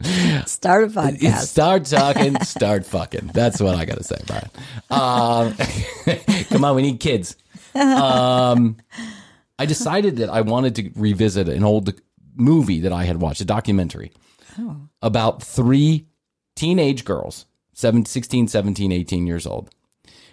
Start 0.46 0.84
a 0.84 0.86
podcast. 0.88 1.46
Start 1.46 1.84
talking, 1.86 2.40
start 2.42 2.86
fucking. 2.86 3.30
That's 3.32 3.60
what 3.60 3.74
I 3.74 3.84
got 3.84 3.98
to 3.98 4.04
say, 4.04 4.16
Bryan. 4.26 4.50
Um, 4.90 5.56
come 6.50 6.64
on, 6.64 6.76
we 6.76 6.82
need 6.82 7.00
kids. 7.00 7.36
Um, 7.74 8.76
I 9.58 9.66
decided 9.66 10.16
that 10.16 10.28
I 10.28 10.42
wanted 10.42 10.74
to 10.76 10.90
revisit 10.94 11.48
an 11.48 11.64
old 11.64 11.92
movie 12.34 12.80
that 12.80 12.92
I 12.92 13.04
had 13.04 13.20
watched, 13.20 13.40
a 13.40 13.44
documentary 13.44 14.12
about 15.02 15.42
three 15.42 16.06
teenage 16.54 17.04
girls, 17.04 17.46
seven, 17.72 18.04
16, 18.04 18.48
17, 18.48 18.92
18 18.92 19.26
years 19.26 19.46
old, 19.46 19.70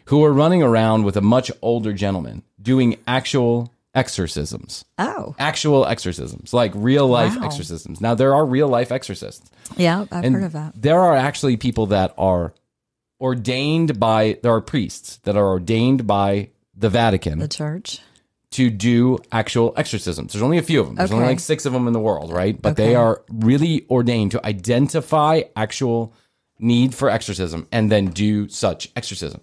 who 0.05 0.19
were 0.19 0.33
running 0.33 0.63
around 0.63 1.03
with 1.03 1.17
a 1.17 1.21
much 1.21 1.51
older 1.61 1.93
gentleman 1.93 2.43
doing 2.61 2.97
actual 3.07 3.73
exorcisms. 3.95 4.85
oh, 4.97 5.35
Actual 5.39 5.85
exorcisms, 5.85 6.53
like 6.53 6.71
real 6.75 7.07
life 7.07 7.35
Wow. 7.37 7.45
exorcisms. 7.45 8.01
Now, 8.01 8.15
there 8.15 8.33
are 8.35 8.45
real 8.45 8.67
life 8.67 8.91
exorcists. 8.91 9.49
yeah, 9.77 10.05
I've 10.11 10.23
And 10.25 10.35
heard 10.35 10.43
of 10.43 10.51
that. 10.53 10.73
There 10.75 10.99
are 10.99 11.15
actually 11.15 11.57
people 11.57 11.87
that 11.87 12.13
are 12.17 12.53
ordained 13.21 13.99
by, 13.99 14.37
there 14.43 14.53
are 14.53 14.61
priests 14.61 15.17
that 15.23 15.37
are 15.37 15.47
ordained 15.47 16.05
by 16.07 16.49
the 16.75 16.89
Vatican 16.89 17.39
The 17.39 17.47
church. 17.47 17.99
to 18.51 18.69
do 18.69 19.19
actual 19.31 19.73
exorcisms. 19.77 20.33
There's 20.33 20.43
only 20.43 20.57
a 20.57 20.63
few 20.63 20.79
of 20.81 20.87
them. 20.87 20.95
There's 20.95 21.11
only 21.11 21.25
like 21.25 21.39
six 21.39 21.65
of 21.65 21.73
them 21.73 21.87
in 21.87 21.93
the 21.93 21.99
world, 21.99 22.31
right? 22.31 22.59
But 22.59 22.75
they 22.75 22.95
are 22.95 23.21
really 23.31 23.85
ordained 23.89 24.31
to 24.31 24.45
identify 24.45 25.43
actual 25.55 26.13
need 26.59 26.93
for 26.93 27.09
exorcism 27.09 27.67
and 27.71 27.91
then 27.91 28.07
do 28.07 28.47
such 28.49 28.89
exorcism. 28.95 29.41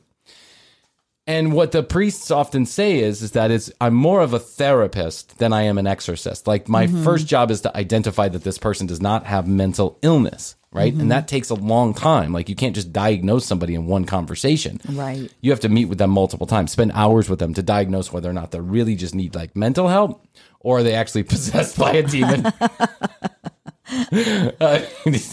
And 1.27 1.53
what 1.53 1.71
the 1.73 1.83
priests 1.83 2.31
often 2.31 2.67
say 2.67 2.99
is, 2.99 3.23
is 3.23 3.33
that 3.33 3.51
it's 3.51 3.71
I'm 3.81 3.95
more 3.95 4.21
of 4.21 4.33
a 4.35 4.39
therapist 4.39 5.39
than 5.39 5.53
I 5.53 5.63
am 5.63 5.79
an 5.79 5.87
exorcist. 5.87 6.47
Like 6.47 6.69
my 6.69 6.87
Mm-hmm. 6.87 7.05
first 7.05 7.27
job 7.27 7.51
is 7.51 7.61
to 7.61 7.77
identify 7.77 8.29
that 8.29 8.43
this 8.43 8.59
person 8.59 8.87
does 8.87 9.01
not 9.01 9.27
have 9.27 9.47
mental 9.47 9.99
illness, 10.03 10.57
right? 10.73 10.93
Mm-hmm. 10.93 11.03
And 11.03 11.13
that 11.13 11.29
takes 11.29 11.51
a 11.51 11.55
long 11.55 11.95
time. 11.95 12.33
Like 12.33 12.49
you 12.49 12.57
can't 12.57 12.75
just 12.75 12.93
diagnose 12.93 13.45
somebody 13.47 13.75
in 13.75 13.87
one 13.87 14.07
conversation. 14.07 14.81
Right. 14.89 15.33
You 15.41 15.51
have 15.53 15.61
to 15.61 15.69
meet 15.69 15.85
with 15.85 15.99
them 15.99 16.11
multiple 16.11 16.47
times, 16.49 16.73
spend 16.73 16.93
hours 16.95 17.29
with 17.29 17.39
them 17.39 17.55
to 17.55 17.63
diagnose 17.63 18.13
whether 18.13 18.29
or 18.29 18.33
not 18.35 18.51
they 18.51 18.61
really 18.61 18.97
just 18.97 19.15
need 19.15 19.35
like 19.37 19.55
mental 19.55 19.87
help 19.89 20.27
or 20.61 20.79
are 20.79 20.83
they 20.83 20.95
actually 20.95 21.23
possessed 21.35 21.79
by 21.79 21.93
a 21.93 22.03
demon. 22.03 22.47
uh, 24.61 24.81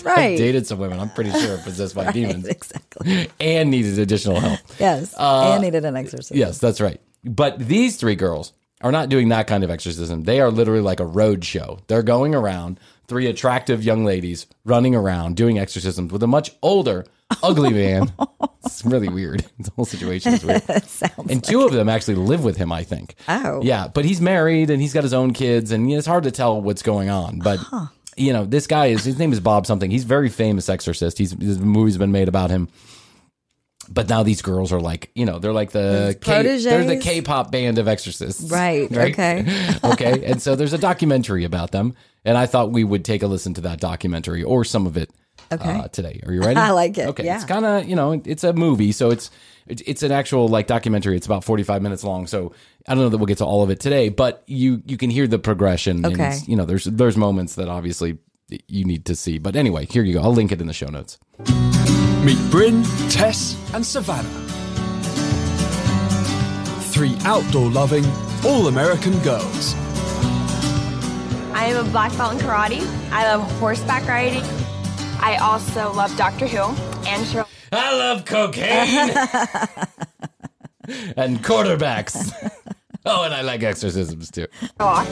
Right. 0.03 0.37
dated 0.37 0.65
some 0.67 0.79
women, 0.79 0.99
I'm 0.99 1.09
pretty 1.09 1.31
sure, 1.31 1.57
possessed 1.59 1.95
by 1.95 2.11
demons 2.13 2.47
Exactly. 2.47 3.29
and 3.39 3.69
needed 3.69 3.99
additional 3.99 4.39
help. 4.39 4.59
Yes. 4.79 5.13
and 5.17 5.63
needed 5.63 5.85
an 5.85 5.95
exorcism. 5.95 6.37
Yes, 6.37 6.57
that's 6.59 6.81
right. 6.81 6.99
But 7.23 7.59
these 7.59 7.97
three 7.97 8.15
girls 8.15 8.53
are 8.81 8.91
not 8.91 9.09
doing 9.09 9.29
that 9.29 9.47
kind 9.47 9.63
of 9.63 9.69
exorcism. 9.69 10.23
They 10.23 10.39
are 10.39 10.51
literally 10.51 10.81
like 10.81 10.99
a 10.99 11.05
road 11.05 11.43
show. 11.43 11.79
They're 11.87 12.03
going 12.03 12.35
around, 12.35 12.79
three 13.07 13.27
attractive 13.27 13.83
young 13.83 14.05
ladies 14.05 14.45
running 14.65 14.95
around 14.95 15.35
doing 15.35 15.57
exorcisms 15.59 16.11
with 16.11 16.21
a 16.23 16.27
much 16.27 16.51
older, 16.61 17.05
ugly 17.41 17.71
man. 17.71 18.11
it's 18.65 18.85
really 18.85 19.09
weird. 19.09 19.45
The 19.59 19.71
whole 19.75 19.85
situation 19.85 20.33
is 20.35 20.45
weird. 20.45 20.63
Sounds 20.85 21.13
And 21.31 21.43
two 21.43 21.63
of 21.65 21.71
them 21.73 21.89
actually 21.89 22.15
live 22.15 22.43
with 22.43 22.57
him, 22.57 22.71
I 22.71 22.83
think. 22.83 23.15
Oh. 23.27 23.61
Yeah, 23.63 23.87
but 23.87 24.05
he's 24.05 24.21
married 24.21 24.69
and 24.69 24.79
he's 24.81 24.93
got 24.93 25.03
his 25.03 25.13
own 25.13 25.33
kids, 25.33 25.71
and 25.71 25.91
it's 25.91 26.07
hard 26.07 26.23
to 26.25 26.31
tell 26.31 26.61
what's 26.61 26.83
going 26.83 27.09
on. 27.09 27.39
But 27.39 27.59
you 28.17 28.33
know, 28.33 28.45
this 28.45 28.67
guy 28.67 28.87
is 28.87 29.03
his 29.03 29.17
name 29.19 29.31
is 29.31 29.39
Bob 29.39 29.65
something. 29.65 29.89
He's 29.89 30.03
a 30.03 30.07
very 30.07 30.29
famous 30.29 30.69
exorcist. 30.69 31.17
He's 31.17 31.31
there's 31.31 31.59
movies 31.59 31.97
been 31.97 32.11
made 32.11 32.27
about 32.27 32.49
him. 32.49 32.67
But 33.89 34.09
now 34.09 34.23
these 34.23 34.41
girls 34.41 34.73
are 34.73 34.81
like, 34.81 35.11
you 35.15 35.25
know, 35.25 35.39
they're 35.39 35.53
like 35.53 35.71
the 35.71 36.17
K, 36.19 36.57
they're 36.57 36.83
the? 36.83 36.97
K-pop 36.97 37.51
band 37.51 37.77
of 37.77 37.87
exorcists, 37.87 38.51
Right, 38.51 38.91
okay. 38.97 39.45
okay. 39.83 40.25
And 40.25 40.41
so 40.41 40.57
there's 40.57 40.73
a 40.73 40.77
documentary 40.77 41.45
about 41.45 41.71
them, 41.71 41.95
and 42.25 42.37
I 42.37 42.47
thought 42.47 42.71
we 42.71 42.83
would 42.83 43.05
take 43.05 43.23
a 43.23 43.27
listen 43.27 43.53
to 43.53 43.61
that 43.61 43.79
documentary 43.79 44.43
or 44.43 44.65
some 44.65 44.87
of 44.87 44.97
it 44.97 45.09
Okay. 45.51 45.69
uh, 45.79 45.87
today. 45.89 46.19
Are 46.25 46.33
you 46.33 46.41
ready? 46.47 46.59
I 46.59 46.71
like 46.71 46.97
it, 46.97 47.07
Okay, 47.09 47.25
yeah. 47.25 47.35
it's 47.35 47.45
kind 47.45 47.65
of 47.65 47.85
you 47.85 47.95
know, 47.95 48.21
it's 48.25 48.43
a 48.43 48.53
movie, 48.53 48.91
so 48.91 49.09
it's 49.11 49.29
it's 49.67 49.81
it's 49.85 50.03
an 50.03 50.11
actual 50.11 50.47
like 50.47 50.67
documentary. 50.67 51.15
It's 51.17 51.25
about 51.25 51.43
45 51.43 51.81
minutes 51.81 52.03
long, 52.03 52.27
so 52.27 52.53
I 52.87 52.93
don't 52.95 53.03
know 53.03 53.09
that 53.09 53.17
we'll 53.17 53.25
get 53.27 53.39
to 53.39 53.45
all 53.45 53.63
of 53.63 53.69
it 53.69 53.79
today, 53.79 54.09
but 54.09 54.43
you 54.47 54.81
you 54.85 54.97
can 54.97 55.09
hear 55.09 55.27
the 55.27 55.39
progression. 55.39 56.05
And 56.05 56.13
Okay. 56.13 56.29
it's, 56.29 56.47
you 56.47 56.55
know, 56.55 56.65
there's 56.65 56.85
there's 56.85 57.17
moments 57.17 57.55
that 57.55 57.67
obviously 57.67 58.17
you 58.67 58.85
need 58.85 59.03
to 59.05 59.15
see. 59.15 59.37
But 59.39 59.55
anyway, 59.57 59.85
here 59.85 60.03
you 60.03 60.13
go. 60.13 60.21
I'll 60.21 60.33
link 60.33 60.51
it 60.53 60.61
in 60.61 60.67
the 60.67 60.73
show 60.73 60.87
notes. 60.87 61.17
Meet 62.23 62.39
Bryn, 62.49 62.83
Tess, 63.09 63.55
and 63.73 63.85
Savannah. 63.85 64.29
Three 66.91 67.15
outdoor 67.25 67.69
loving, 67.69 68.05
all 68.45 68.67
American 68.67 69.17
girls. 69.19 69.75
I 71.53 71.65
am 71.65 71.85
a 71.85 71.89
black 71.91 72.15
belt 72.17 72.33
in 72.33 72.39
karate. 72.39 72.81
I 73.11 73.35
love 73.35 73.41
horseback 73.59 74.07
riding. 74.07 74.43
I 75.19 75.37
also 75.41 75.91
love 75.93 76.15
Doctor 76.17 76.47
Who 76.47 76.63
and 77.07 77.25
Sherlock. 77.27 77.49
I 77.71 77.97
love 77.97 78.25
cocaine 78.25 78.65
and 81.17 81.43
quarterbacks. 81.43 82.31
oh, 83.05 83.23
and 83.23 83.33
I 83.33 83.41
like 83.41 83.63
exorcisms 83.63 84.31
too. 84.31 84.47
I 84.79 85.05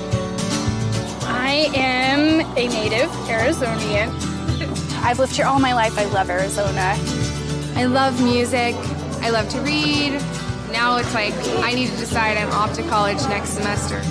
am 1.75 2.41
a 2.57 2.67
native 2.67 3.09
Arizonian. 3.27 4.09
I've 5.03 5.19
lived 5.19 5.35
here 5.35 5.45
all 5.45 5.59
my 5.59 5.73
life. 5.73 5.97
I 5.97 6.05
love 6.05 6.29
Arizona. 6.29 6.95
I 7.75 7.85
love 7.85 8.23
music. 8.23 8.75
I 9.21 9.29
love 9.31 9.49
to 9.49 9.59
read. 9.61 10.13
Now 10.71 10.97
it's 10.97 11.13
like 11.13 11.33
I 11.63 11.73
need 11.73 11.89
to 11.89 11.97
decide 11.97 12.37
I'm 12.37 12.51
off 12.51 12.73
to 12.75 12.83
college 12.83 13.21
next 13.23 13.49
semester. 13.49 14.01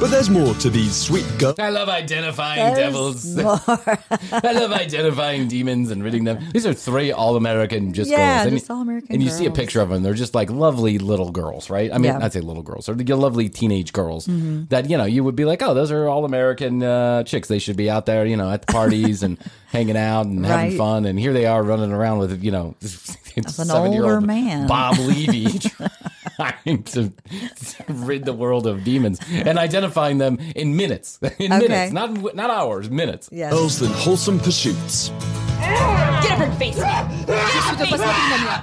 But 0.00 0.10
there's 0.10 0.30
more 0.30 0.54
to 0.54 0.70
these 0.70 0.96
sweet 0.96 1.26
girls. 1.38 1.58
I 1.58 1.68
love 1.68 1.90
identifying 1.90 2.74
devils. 2.74 3.38
I 3.38 4.52
love 4.52 4.72
identifying 4.72 5.46
demons 5.46 5.90
and 5.90 6.02
ridding 6.02 6.24
them. 6.24 6.42
These 6.54 6.64
are 6.64 6.72
three 6.72 7.12
all-American 7.12 7.92
just 7.92 8.10
Yeah, 8.10 8.38
girls. 8.38 8.46
And, 8.46 8.58
just 8.58 8.70
all-American 8.70 9.12
And 9.12 9.22
you 9.22 9.28
see 9.28 9.44
a 9.44 9.50
picture 9.50 9.82
of 9.82 9.90
them. 9.90 10.02
They're 10.02 10.14
just 10.14 10.34
like 10.34 10.48
lovely 10.48 10.98
little 10.98 11.30
girls, 11.30 11.68
right? 11.68 11.92
I 11.92 11.98
mean, 11.98 12.04
Yeah. 12.04 12.24
I'd 12.24 12.32
say 12.32 12.40
little 12.40 12.62
girls. 12.62 12.88
Or 12.88 12.94
the 12.94 13.14
lovely 13.14 13.50
teenage 13.50 13.92
girls 13.92 14.26
Mm-hmm. 14.26 14.64
that, 14.70 14.88
you 14.88 14.96
know, 14.96 15.04
you 15.04 15.22
would 15.22 15.36
be 15.36 15.44
like, 15.44 15.60
oh, 15.62 15.74
those 15.74 15.90
are 15.90 16.08
all-American 16.08 16.82
uh, 16.82 17.22
chicks. 17.24 17.48
They 17.48 17.58
should 17.58 17.76
be 17.76 17.90
out 17.90 18.06
there, 18.06 18.24
you 18.24 18.38
know, 18.38 18.50
at 18.50 18.62
the 18.66 18.72
parties 18.72 19.22
and 19.22 19.36
hanging 19.66 19.98
out 19.98 20.24
and 20.24 20.46
having 20.46 20.78
fun. 20.78 21.04
And 21.04 21.18
here 21.18 21.34
they 21.34 21.44
are 21.44 21.62
running 21.62 21.92
around 21.92 22.20
with, 22.20 22.42
you 22.42 22.52
know, 22.52 22.74
an 23.36 23.48
seven-year-old 23.48 24.12
older 24.14 24.26
man. 24.26 24.66
Bob 24.66 24.96
Levy 24.98 25.58
trying 26.36 26.82
to 26.84 27.12
rid 27.88 28.24
the 28.24 28.32
world 28.32 28.66
of 28.66 28.82
demons 28.82 29.20
and 29.30 29.58
identifying 29.90 30.18
them 30.18 30.38
in 30.56 30.76
minutes. 30.76 31.18
In 31.38 31.52
Okay. 31.52 31.68
minutes, 31.68 31.92
not 31.92 32.34
not 32.34 32.50
hours, 32.50 32.90
minutes. 32.90 33.28
Yes. 33.32 33.52
Girls 33.52 33.78
than 33.78 33.90
wholesome 33.92 34.38
pursuits. 34.38 35.10
Get 35.60 36.32
up 36.32 36.40
and 36.40 36.58
face 36.58 36.76
me. 36.76 36.82
Get 36.82 36.90
up 36.90 37.10
and 37.10 37.78
face 37.78 37.90
me. 37.92 38.06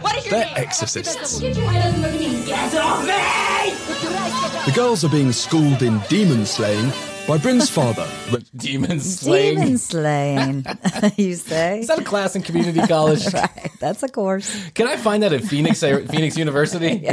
What 0.01 0.17
is 0.17 0.25
your 0.25 0.31
They're 0.31 0.45
name? 0.45 0.53
exorcists. 0.57 1.39
Get 1.39 1.55
your 1.57 1.69
head 1.69 1.87
up 1.87 1.93
and 1.93 2.01
look 2.01 2.13
at 2.13 2.19
me. 2.19 2.45
Get 2.45 2.73
it 2.73 2.79
off 2.79 3.01
me! 3.03 4.65
The 4.65 4.71
girls 4.75 5.03
are 5.03 5.09
being 5.09 5.31
schooled 5.31 5.81
in 5.81 5.99
demon 6.09 6.45
slaying 6.45 6.91
by 7.27 7.37
Bryn's 7.37 7.69
father. 7.69 8.07
Demon 8.55 8.99
slaying. 9.01 9.55
Demon 9.59 9.77
slaying, 9.77 10.65
you 11.17 11.35
say? 11.35 11.79
Is 11.81 11.87
that 11.87 11.99
a 11.99 12.03
class 12.03 12.35
in 12.37 12.41
community 12.41 12.79
college? 12.87 13.25
right. 13.33 13.69
That's 13.81 14.01
a 14.03 14.07
course. 14.07 14.49
Can 14.71 14.87
I 14.87 14.95
find 14.97 15.23
that 15.23 15.33
at 15.33 15.43
Phoenix 15.43 15.81
Phoenix 15.81 16.37
University? 16.37 17.05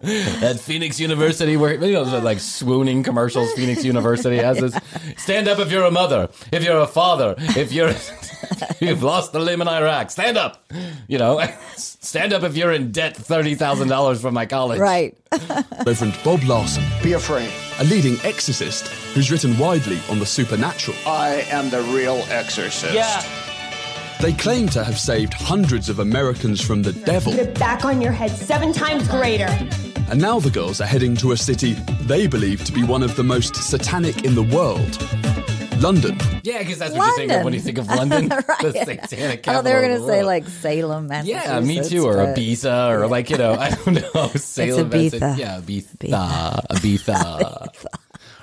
at 0.02 0.60
Phoenix 0.60 1.00
University, 1.00 1.56
where 1.56 1.74
you 1.74 1.92
know, 1.94 2.02
like 2.20 2.38
swooning 2.38 3.02
commercials. 3.02 3.52
Phoenix 3.54 3.84
University 3.84 4.36
has 4.36 4.58
this. 4.58 4.78
Stand 5.16 5.48
up 5.48 5.58
if 5.58 5.72
you're 5.72 5.84
a 5.84 5.90
mother, 5.90 6.28
if 6.52 6.62
you're 6.62 6.80
a 6.80 6.86
father, 6.86 7.34
if 7.38 7.72
you're 7.72 7.92
you've 8.80 9.02
lost 9.02 9.32
the 9.32 9.40
limb 9.40 9.60
in 9.60 9.66
Iraq. 9.66 10.10
Stand 10.12 10.38
up. 10.38 10.64
You 11.08 11.18
know, 11.18 11.44
stand 11.76 12.32
up 12.32 12.44
if 12.44 12.56
you're 12.56 12.72
in 12.72 12.92
debt 12.92 13.16
thirty 13.16 13.56
thousand 13.56 13.88
dollars 13.88 14.20
from 14.20 14.34
my 14.34 14.46
college. 14.46 14.78
Right. 14.78 15.16
Reverend 15.84 16.16
Bob 16.24 16.44
Larson, 16.44 16.84
Be 17.02 17.14
afraid. 17.14 17.50
a 17.80 17.84
leading 17.84 18.18
exorcist 18.24 18.86
who's 19.14 19.30
written 19.32 19.58
widely 19.58 20.00
on 20.08 20.20
the 20.20 20.26
supernatural. 20.26 20.96
I 21.06 21.44
am 21.50 21.70
the 21.70 21.82
real 21.82 22.24
exorcist. 22.30 22.94
They 24.20 24.32
claim 24.32 24.68
to 24.70 24.82
have 24.82 24.98
saved 24.98 25.32
hundreds 25.32 25.88
of 25.88 26.00
Americans 26.00 26.60
from 26.60 26.82
the 26.82 26.92
devil. 26.92 27.32
Put 27.32 27.40
it 27.40 27.58
back 27.58 27.84
on 27.84 28.00
your 28.02 28.10
head 28.12 28.30
seven 28.32 28.72
times 28.72 29.06
greater. 29.08 29.46
And 30.10 30.20
now 30.20 30.40
the 30.40 30.50
girls 30.50 30.80
are 30.80 30.86
heading 30.86 31.14
to 31.16 31.32
a 31.32 31.36
city 31.36 31.74
they 32.02 32.26
believe 32.26 32.64
to 32.64 32.72
be 32.72 32.82
one 32.82 33.02
of 33.04 33.14
the 33.14 33.22
most 33.22 33.54
satanic 33.54 34.24
in 34.24 34.34
the 34.34 34.42
world 34.42 34.98
London. 35.80 36.18
Yeah, 36.42 36.58
because 36.58 36.78
that's 36.78 36.94
what 36.96 37.06
you 37.06 37.16
think 37.16 37.30
of 37.32 37.44
when 37.44 37.52
you 37.54 37.60
think 37.60 37.78
of 37.78 37.86
London, 37.86 38.28
the 38.60 38.72
satanic 38.72 38.98
I 39.00 39.06
thought 39.06 39.42
capital. 39.42 39.62
they 39.62 39.74
were 39.74 39.80
going 39.82 40.00
to 40.00 40.06
say 40.06 40.22
like 40.24 40.48
Salem, 40.48 41.06
Massachusetts. 41.06 41.46
Yeah, 41.46 41.60
me 41.60 41.80
too, 41.88 42.04
or 42.04 42.14
but- 42.16 42.36
Ibiza, 42.36 42.90
or 42.90 43.06
like 43.06 43.30
you 43.30 43.38
know, 43.38 43.52
I 43.54 43.70
don't 43.70 43.94
know, 44.14 44.26
Salem, 44.34 44.90
Ibiza. 44.90 45.20
Massa- 45.20 45.40
yeah, 45.40 45.60
Ibiza, 45.60 46.66
Ibiza, 46.70 47.88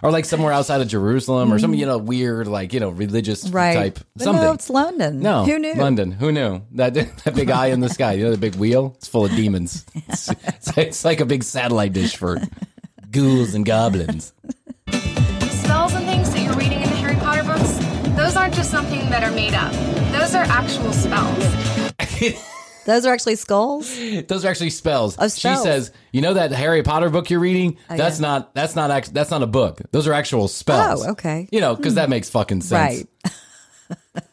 or 0.06 0.12
like 0.12 0.26
somewhere 0.26 0.54
outside 0.54 0.82
of 0.82 0.88
Jerusalem, 0.88 1.52
or 1.52 1.58
some 1.58 1.74
mm. 1.74 1.78
you 1.78 1.86
know 1.86 1.98
weird 1.98 2.48
like 2.48 2.74
you 2.74 2.80
know 2.80 2.90
religious. 2.90 3.50
Right. 3.50 3.76
type 3.76 4.00
But 4.16 4.24
something. 4.24 4.44
No, 4.44 4.54
it's 4.54 4.70
London. 4.70 5.20
No, 5.20 5.46
Who 5.46 5.58
knew? 5.58 5.74
London? 5.74 6.12
Who 6.12 6.32
knew 6.32 6.62
that 6.74 6.94
that 7.24 7.36
big 7.36 7.50
eye 7.50 7.68
in 7.68 7.80
the 7.80 7.90
sky? 7.90 8.14
You 8.14 8.26
know 8.26 8.32
the 8.32 8.38
big 8.38 8.56
wheel? 8.56 8.94
It's 8.98 9.08
full 9.08 9.26
of 9.26 9.32
demons. 9.32 9.86
It's, 10.08 10.30
it's, 10.30 10.78
it's 10.78 11.06
like 11.06 11.20
a 11.20 11.26
big 11.26 11.44
satellite 11.44 11.94
dish 11.94 12.16
for 12.16 12.40
ghouls 13.12 13.56
and 13.56 13.66
goblins. 13.66 14.34
Spells 14.88 15.94
and 15.94 16.06
things 16.06 16.32
that 16.32 16.44
you're 16.44 16.54
reading 16.54 16.82
in 16.82 16.90
the 16.90 16.96
Harry 16.98 17.16
Potter 17.16 17.44
books, 17.44 17.78
those 18.16 18.36
aren't 18.36 18.54
just 18.54 18.70
something 18.70 19.10
that 19.10 19.24
are 19.24 19.32
made 19.32 19.54
up. 19.54 19.72
Those 20.12 20.36
are 20.36 20.44
actual 20.44 20.94
spells. 20.94 22.46
Those 22.86 23.06
are 23.06 23.14
actually 23.14 23.36
skulls. 23.36 23.96
Those 24.28 24.46
are 24.46 24.48
actually 24.48 24.70
spells. 24.70 25.18
Oh, 25.20 25.28
She 25.28 25.56
says, 25.56 25.92
"You 26.12 26.22
know 26.22 26.36
that 26.36 26.52
Harry 26.52 26.84
Potter 26.84 27.10
book 27.10 27.30
you're 27.30 27.40
reading? 27.40 27.78
Oh, 27.90 27.98
that's 27.98 28.20
yeah. 28.20 28.28
not 28.28 28.56
that's 28.56 28.76
not 28.76 28.92
act- 28.92 29.14
that's 29.14 29.32
not 29.32 29.42
a 29.42 29.48
book. 29.48 29.82
Those 29.92 30.08
are 30.08 30.14
actual 30.14 30.48
spells." 30.48 31.06
Oh, 31.06 31.12
okay. 31.12 31.48
You 31.52 31.62
know, 31.62 31.76
because 31.76 31.96
that 31.96 32.06
hmm. 32.06 32.12
makes 32.12 32.30
fucking 32.30 32.62
sense. 32.62 33.06
Right. 33.24 33.34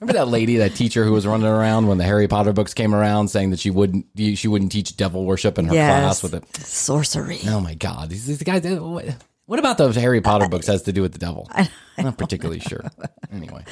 Remember 0.00 0.12
that 0.14 0.28
lady, 0.28 0.58
that 0.58 0.74
teacher 0.74 1.04
who 1.04 1.12
was 1.12 1.26
running 1.26 1.46
around 1.46 1.88
when 1.88 1.98
the 1.98 2.04
Harry 2.04 2.28
Potter 2.28 2.52
books 2.52 2.72
came 2.72 2.94
around, 2.94 3.28
saying 3.28 3.50
that 3.50 3.58
she 3.58 3.70
wouldn't 3.70 4.06
she 4.16 4.48
wouldn't 4.48 4.70
teach 4.72 4.96
devil 4.96 5.24
worship 5.24 5.58
in 5.58 5.66
her 5.66 5.74
Yes. 5.74 6.00
class 6.00 6.22
with 6.22 6.34
it. 6.34 6.56
Sorcery. 6.56 7.40
Oh 7.46 7.60
my 7.60 7.74
god, 7.74 8.10
these, 8.10 8.26
these 8.26 8.42
guys. 8.42 8.64
What, 8.64 9.16
what 9.46 9.58
about 9.58 9.78
those 9.78 9.96
Harry 9.96 10.20
Potter 10.20 10.48
books 10.48 10.66
has 10.66 10.82
to 10.82 10.92
do 10.92 11.02
with 11.02 11.12
the 11.12 11.18
devil? 11.18 11.48
I'm 11.54 11.68
not 11.98 12.18
particularly 12.18 12.60
sure. 12.60 12.84
Anyway, 13.32 13.64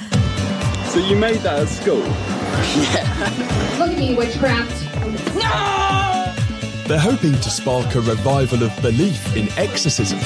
So 0.91 0.99
you 0.99 1.15
made 1.17 1.37
that 1.43 1.61
at 1.61 1.69
school? 1.69 2.01
Yeah. 2.83 3.77
Look 3.79 3.91
at 3.93 3.99
me, 3.99 4.15
witchcraft. 4.17 4.75
No! 5.37 6.35
They're 6.89 6.99
hoping 6.99 7.33
to 7.35 7.51
spark 7.51 7.95
a 7.95 8.01
revival 8.01 8.65
of 8.65 8.83
belief 8.83 9.37
in 9.37 9.49
exorcism. 9.57 10.19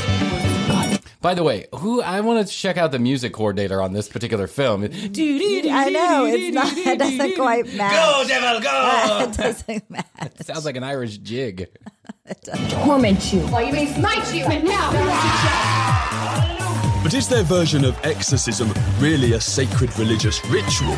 by 1.20 1.34
the 1.34 1.42
way, 1.42 1.66
who 1.74 2.00
I 2.00 2.20
want 2.20 2.46
to 2.46 2.52
check 2.52 2.78
out 2.78 2.92
the 2.92 2.98
music 2.98 3.34
coordinator 3.34 3.82
on 3.82 3.92
this 3.92 4.08
particular 4.08 4.46
film. 4.46 4.84
I 4.84 5.90
know 5.90 6.24
it's 6.26 6.54
not. 6.54 6.72
It 6.74 6.98
doesn't 6.98 7.34
quite 7.36 7.72
match. 7.74 7.92
Go 7.92 8.24
devil, 8.26 8.60
go! 8.62 9.26
It 9.28 9.36
doesn't 9.36 9.90
match. 9.90 10.06
It 10.40 10.46
sounds 10.46 10.64
like 10.64 10.76
an 10.76 10.84
Irish 10.84 11.18
jig. 11.18 11.68
Torment 12.70 13.32
you. 13.34 13.40
Well, 13.48 13.62
you 13.66 13.72
may 13.74 13.86
smite 13.92 14.34
you, 14.34 14.44
and 14.46 14.64
now. 14.64 16.60
But 17.04 17.12
is 17.12 17.28
their 17.28 17.42
version 17.42 17.84
of 17.84 18.02
exorcism 18.02 18.72
really 18.98 19.34
a 19.34 19.40
sacred 19.40 19.96
religious 19.98 20.42
ritual? 20.46 20.96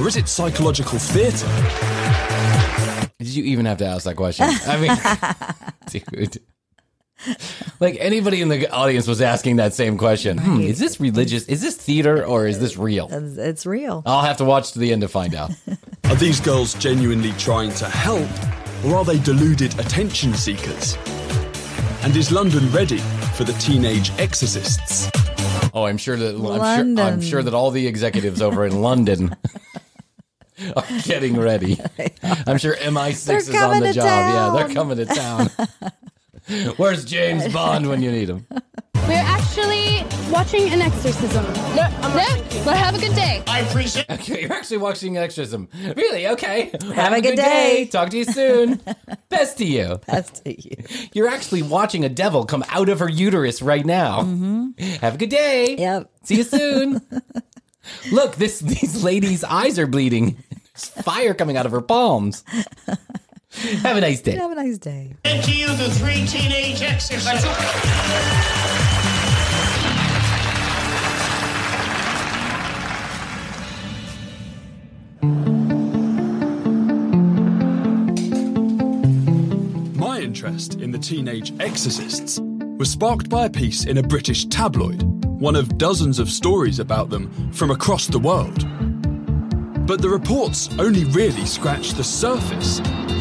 Or 0.00 0.08
is 0.08 0.16
it 0.16 0.26
psychological 0.26 0.98
theatre? 0.98 1.46
Did 3.20 3.28
you 3.28 3.44
even 3.44 3.64
have 3.64 3.78
to 3.78 3.86
ask 3.86 4.02
that 4.04 4.16
question? 4.16 4.48
I 4.66 4.76
mean, 4.80 6.02
dude. 6.18 6.42
Like 7.78 7.96
anybody 8.00 8.42
in 8.42 8.48
the 8.48 8.68
audience 8.68 9.06
was 9.06 9.22
asking 9.22 9.56
that 9.56 9.74
same 9.74 9.96
question. 9.96 10.38
Hmm, 10.38 10.60
is 10.60 10.80
this 10.80 10.98
religious? 10.98 11.46
Is 11.46 11.62
this 11.62 11.76
theater 11.76 12.26
or 12.26 12.48
is 12.48 12.58
this 12.58 12.76
real? 12.76 13.08
It's, 13.12 13.38
it's 13.38 13.64
real. 13.64 14.02
I'll 14.06 14.24
have 14.24 14.38
to 14.38 14.44
watch 14.44 14.72
to 14.72 14.80
the 14.80 14.92
end 14.92 15.02
to 15.02 15.08
find 15.08 15.36
out. 15.36 15.52
Are 16.06 16.16
these 16.16 16.40
girls 16.40 16.74
genuinely 16.74 17.30
trying 17.38 17.70
to 17.74 17.88
help? 17.88 18.28
Or 18.84 18.96
are 18.96 19.04
they 19.04 19.20
deluded 19.20 19.78
attention 19.78 20.34
seekers? 20.34 20.98
And 22.02 22.14
is 22.16 22.32
London 22.32 22.70
ready 22.72 22.98
for 23.36 23.44
the 23.44 23.54
teenage 23.54 24.10
exorcists? 24.18 25.10
Oh, 25.74 25.84
I'm 25.84 25.98
sure 25.98 26.16
that 26.16 26.36
I'm 26.36 26.94
sure, 26.96 27.04
I'm 27.04 27.20
sure 27.20 27.42
that 27.42 27.52
all 27.52 27.72
the 27.72 27.86
executives 27.88 28.40
over 28.40 28.64
in 28.64 28.80
London 28.80 29.34
are 30.76 30.84
getting 31.02 31.36
ready. 31.36 31.80
I'm 32.46 32.58
sure 32.58 32.76
MI6 32.76 33.24
They're 33.24 33.36
is 33.38 33.48
on 33.50 33.80
the 33.80 33.92
job. 33.92 34.06
Yeah, 34.06 34.64
they're 34.64 34.74
coming 34.74 34.98
to 34.98 35.04
town. 35.06 35.50
Where's 36.76 37.04
James 37.04 37.52
Bond 37.52 37.88
when 37.88 38.02
you 38.02 38.10
need 38.10 38.28
him? 38.28 38.46
We're 38.94 39.12
actually 39.12 40.04
watching 40.30 40.72
an 40.72 40.80
exorcism. 40.80 41.44
No, 41.76 41.88
but 42.64 42.76
have 42.76 42.94
a 42.94 42.98
good 42.98 43.14
day. 43.14 43.42
I 43.46 43.60
appreciate 43.60 44.06
Okay, 44.10 44.42
you're 44.42 44.52
actually 44.52 44.78
watching 44.78 45.16
an 45.16 45.22
Exorcism. 45.22 45.68
Really? 45.96 46.26
Okay. 46.28 46.70
Have, 46.94 47.12
a 47.12 47.20
good 47.20 47.36
day. 47.36 47.86
Talk 47.90 48.10
to 48.10 48.18
you 48.18 48.24
soon. 48.24 48.80
Best 49.28 49.58
to 49.58 49.64
you. 49.66 50.00
That's 50.06 50.40
to 50.40 50.50
you. 50.50 50.76
You're 51.12 51.28
actually 51.28 51.62
watching 51.62 52.04
a 52.04 52.08
devil 52.08 52.46
come 52.46 52.64
out 52.70 52.88
of 52.88 53.00
her 53.00 53.08
uterus 53.08 53.60
right 53.60 53.84
now. 53.84 54.22
Have 55.00 55.16
a 55.16 55.18
good 55.18 55.30
day. 55.30 55.66
Mm-hmm. 55.72 55.80
Yep. 55.80 56.10
See 56.22 56.36
you 56.36 56.44
soon. 56.44 57.00
Look, 58.10 58.36
this 58.36 58.60
these 58.60 59.04
ladies' 59.04 59.44
eyes 59.44 59.78
are 59.78 59.86
bleeding. 59.86 60.42
There's 60.50 60.88
fire 61.04 61.34
coming 61.34 61.56
out 61.56 61.66
of 61.66 61.72
her 61.72 61.82
palms. 61.82 62.42
Have 63.82 63.96
a 63.96 64.00
nice 64.00 64.20
day. 64.20 64.32
Have 64.32 64.50
a 64.50 64.54
nice 64.56 64.78
day. 64.78 65.14
And 65.24 65.42
to 65.44 65.56
you, 65.56 65.68
the 65.68 65.88
three 65.90 66.26
teenage 66.26 66.82
exercises. 66.82 67.44
My 79.96 80.20
interest 80.20 80.80
in 80.80 80.90
the 80.90 80.98
teenage 80.98 81.52
exorcists 81.60 82.40
was 82.78 82.90
sparked 82.90 83.28
by 83.28 83.46
a 83.46 83.50
piece 83.50 83.84
in 83.84 83.98
a 83.98 84.02
British 84.02 84.46
tabloid, 84.46 85.04
one 85.40 85.54
of 85.54 85.78
dozens 85.78 86.18
of 86.18 86.28
stories 86.28 86.80
about 86.80 87.08
them 87.08 87.52
from 87.52 87.70
across 87.70 88.08
the 88.08 88.18
world. 88.18 88.66
But 89.86 90.00
the 90.00 90.08
reports 90.08 90.70
only 90.78 91.04
really 91.04 91.44
scratched 91.44 91.96
the 91.96 92.04
surface, 92.04 92.78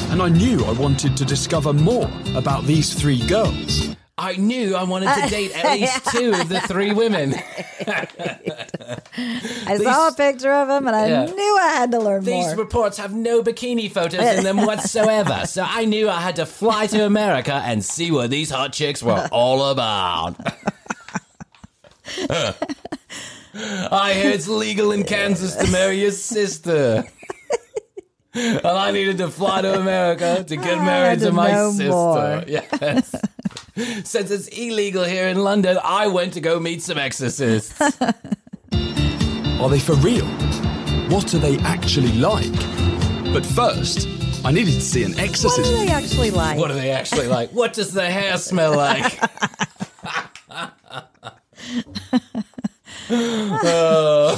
and 0.10 0.22
I 0.22 0.30
knew 0.30 0.64
I 0.66 0.72
wanted 0.72 1.18
to 1.18 1.26
discover 1.26 1.74
more 1.74 2.10
about 2.36 2.64
these 2.64 2.94
three 2.94 3.26
girls. 3.28 3.96
I 4.18 4.36
knew 4.38 4.76
I 4.76 4.84
wanted 4.84 5.14
to 5.14 5.30
date 5.30 5.52
at 5.56 5.66
least 5.74 6.06
two 6.12 6.32
of 6.34 6.48
the 6.48 6.62
three 6.62 6.94
women. 6.94 7.34
I 9.68 9.78
saw 9.78 10.08
a 10.08 10.14
picture 10.14 10.54
of 10.54 10.70
him 10.70 10.88
and 10.88 10.96
I 10.96 11.08
Yeah. 11.08 11.26
knew 11.26 11.58
I 11.60 11.68
had 11.74 11.92
to 11.92 12.00
learn 12.00 12.24
more. 12.24 12.34
These 12.34 12.46
more. 12.48 12.56
reports 12.56 12.98
have 12.98 13.14
no 13.14 13.42
bikini 13.44 13.92
photos 13.92 14.22
in 14.22 14.44
them 14.44 14.58
whatsoever, 14.58 15.46
so 15.46 15.66
I 15.68 15.86
knew 15.86 16.10
I 16.10 16.22
had 16.22 16.38
to 16.38 16.46
fly 16.46 16.88
to 16.88 17.06
America 17.06 17.54
and 17.66 17.84
see 17.84 18.12
what 18.12 18.30
these 18.30 18.50
hot 18.52 18.72
chicks 18.72 19.04
were 19.04 19.28
all 19.32 19.70
about. 19.72 20.36
I 23.56 24.14
hear 24.14 24.32
it's 24.32 24.48
legal 24.48 24.92
in 24.92 25.04
Kansas 25.04 25.56
to 25.56 25.72
marry 25.72 26.02
your 26.02 26.12
sister. 26.12 27.04
And 28.36 28.66
I 28.66 28.92
needed 28.92 29.20
to 29.20 29.30
fly 29.30 29.62
to 29.62 29.80
America 29.80 30.44
to 30.48 30.56
get 30.56 30.84
married 30.84 31.20
to, 31.20 31.26
to 31.26 31.32
my 31.32 31.54
sister. 31.70 31.90
more. 31.90 32.44
Yes. 32.48 33.14
Since 34.04 34.32
it's 34.32 34.48
illegal 34.48 35.04
here 35.04 35.28
in 35.28 35.44
London, 35.44 35.78
I 35.84 36.08
went 36.08 36.34
to 36.34 36.42
go 36.42 36.60
meet 36.60 36.82
some 36.82 36.98
exorcists. 36.98 37.80
Are 37.80 39.70
they 39.70 39.80
for 39.80 39.94
real? 39.96 40.26
What 41.10 41.34
are 41.34 41.40
they 41.40 41.58
actually 41.60 42.12
like? 42.14 42.52
But 43.34 43.46
first, 43.46 44.08
I 44.44 44.52
needed 44.52 44.74
to 44.74 44.82
see 44.82 45.04
an 45.04 45.18
exorcist. 45.20 45.72
What 45.72 45.82
are 45.82 45.86
they 45.86 45.92
actually 45.92 46.32
like? 46.32 46.58
What 46.58 46.72
are 46.72 46.76
they 46.76 46.92
actually 46.92 47.28
like? 47.28 47.52
What 47.52 47.74
does 47.74 47.94
the 47.94 48.10
hair 48.10 48.38
smell 48.38 48.76
like? 48.76 49.20
Uh, 53.10 54.38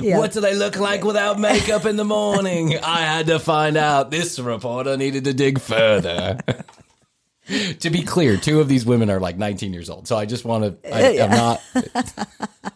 Yeah. 0.00 0.18
What 0.18 0.32
do 0.32 0.40
they 0.40 0.54
look 0.54 0.76
like 0.78 1.04
without 1.04 1.38
makeup 1.38 1.84
in 1.86 1.96
the 1.96 2.04
morning? 2.04 2.76
I 2.82 3.00
had 3.00 3.26
to 3.26 3.38
find 3.38 3.76
out. 3.76 4.10
This 4.10 4.38
reporter 4.38 4.96
needed 4.96 5.24
to 5.24 5.32
dig 5.34 5.60
further. 5.60 6.38
to 7.80 7.90
be 7.90 8.02
clear, 8.02 8.36
two 8.36 8.60
of 8.60 8.68
these 8.68 8.86
women 8.86 9.10
are 9.10 9.20
like 9.20 9.36
19 9.36 9.72
years 9.72 9.90
old. 9.90 10.08
So 10.08 10.16
I 10.16 10.24
just 10.26 10.44
want 10.44 10.82
to. 10.82 10.94
I, 10.94 11.10
Yeah. 11.10 11.24
I'm 11.24 11.30
not. 11.30 12.28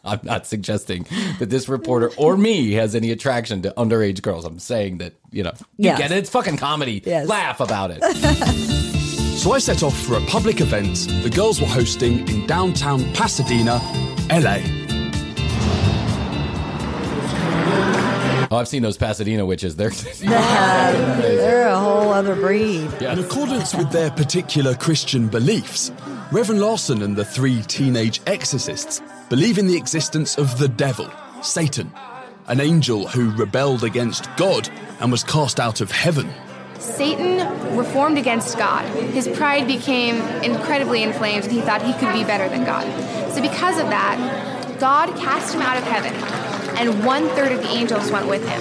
I'm 0.04 0.20
not 0.22 0.46
suggesting 0.46 1.06
that 1.38 1.50
this 1.50 1.68
reporter 1.68 2.10
or 2.16 2.36
me 2.36 2.72
has 2.72 2.94
any 2.94 3.10
attraction 3.10 3.62
to 3.62 3.72
underage 3.76 4.22
girls. 4.22 4.44
I'm 4.44 4.58
saying 4.58 4.98
that 4.98 5.14
you 5.30 5.42
know, 5.42 5.52
you 5.76 5.86
Yes. 5.90 5.98
get 5.98 6.12
it. 6.12 6.18
It's 6.18 6.30
fucking 6.30 6.56
comedy. 6.58 7.02
Yes. 7.04 7.26
Laugh 7.28 7.60
about 7.60 7.90
it. 7.92 8.02
So 9.38 9.52
I 9.52 9.58
set 9.58 9.82
off 9.82 9.96
for 10.02 10.16
a 10.16 10.20
public 10.22 10.60
event 10.60 10.96
the 11.22 11.30
girls 11.30 11.60
were 11.60 11.66
hosting 11.68 12.28
in 12.28 12.46
downtown 12.46 13.04
Pasadena, 13.14 13.80
LA. 14.30 14.58
Oh, 18.50 18.56
I've 18.56 18.68
seen 18.68 18.82
those 18.82 18.96
Pasadena 18.96 19.44
witches. 19.44 19.76
They're 19.76 19.90
They're 20.20 21.68
a 21.68 21.78
whole 21.78 22.10
other 22.12 22.34
breed. 22.34 22.90
In 23.02 23.18
accordance 23.18 23.74
with 23.74 23.90
their 23.90 24.10
particular 24.10 24.74
Christian 24.74 25.28
beliefs, 25.28 25.92
Reverend 26.32 26.62
Larson 26.62 27.02
and 27.02 27.14
the 27.14 27.26
three 27.26 27.60
teenage 27.64 28.22
exorcists 28.26 29.02
believe 29.28 29.58
in 29.58 29.66
the 29.66 29.76
existence 29.76 30.38
of 30.38 30.58
the 30.58 30.66
devil, 30.66 31.10
Satan, 31.42 31.92
an 32.46 32.60
angel 32.60 33.06
who 33.06 33.36
rebelled 33.36 33.84
against 33.84 34.34
God 34.38 34.70
and 35.00 35.12
was 35.12 35.22
cast 35.22 35.60
out 35.60 35.82
of 35.82 35.90
heaven. 35.90 36.30
Satan 36.78 37.76
reformed 37.76 38.16
against 38.16 38.56
God. 38.56 38.86
His 39.10 39.28
pride 39.28 39.66
became 39.66 40.16
incredibly 40.42 41.02
inflamed 41.02 41.44
and 41.44 41.52
he 41.52 41.60
thought 41.60 41.82
he 41.82 41.92
could 41.92 42.14
be 42.14 42.24
better 42.24 42.48
than 42.48 42.64
God. 42.64 42.86
So, 43.32 43.42
because 43.42 43.78
of 43.78 43.90
that, 43.90 44.16
God 44.80 45.14
cast 45.18 45.54
him 45.54 45.60
out 45.60 45.76
of 45.76 45.84
heaven, 45.84 46.14
and 46.78 47.04
one 47.04 47.28
third 47.30 47.52
of 47.52 47.60
the 47.62 47.68
angels 47.68 48.10
went 48.10 48.28
with 48.28 48.46
him. 48.48 48.60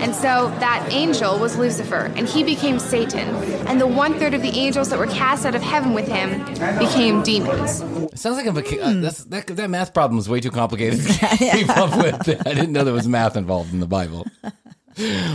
And 0.00 0.14
so 0.14 0.48
that 0.60 0.86
angel 0.92 1.38
was 1.40 1.56
Lucifer, 1.56 2.12
and 2.14 2.28
he 2.28 2.44
became 2.44 2.78
Satan. 2.78 3.34
And 3.66 3.80
the 3.80 3.86
one 3.86 4.14
third 4.14 4.32
of 4.32 4.42
the 4.42 4.50
angels 4.50 4.90
that 4.90 4.98
were 4.98 5.08
cast 5.08 5.44
out 5.44 5.56
of 5.56 5.62
heaven 5.62 5.92
with 5.92 6.06
him 6.06 6.44
became 6.78 7.22
demons. 7.24 7.80
It 7.80 8.18
sounds 8.18 8.36
like 8.36 8.46
I'm 8.46 8.56
a, 8.56 8.60
uh, 8.80 9.00
that's, 9.00 9.24
that, 9.24 9.48
that 9.48 9.70
math 9.70 9.92
problem 9.92 10.18
is 10.18 10.28
way 10.28 10.40
too 10.40 10.52
complicated 10.52 11.00
to 11.00 11.36
keep 11.36 11.68
up 11.70 11.96
with. 11.96 12.46
I 12.46 12.54
didn't 12.54 12.72
know 12.72 12.84
there 12.84 12.94
was 12.94 13.08
math 13.08 13.36
involved 13.36 13.72
in 13.72 13.80
the 13.80 13.88
Bible. 13.88 14.24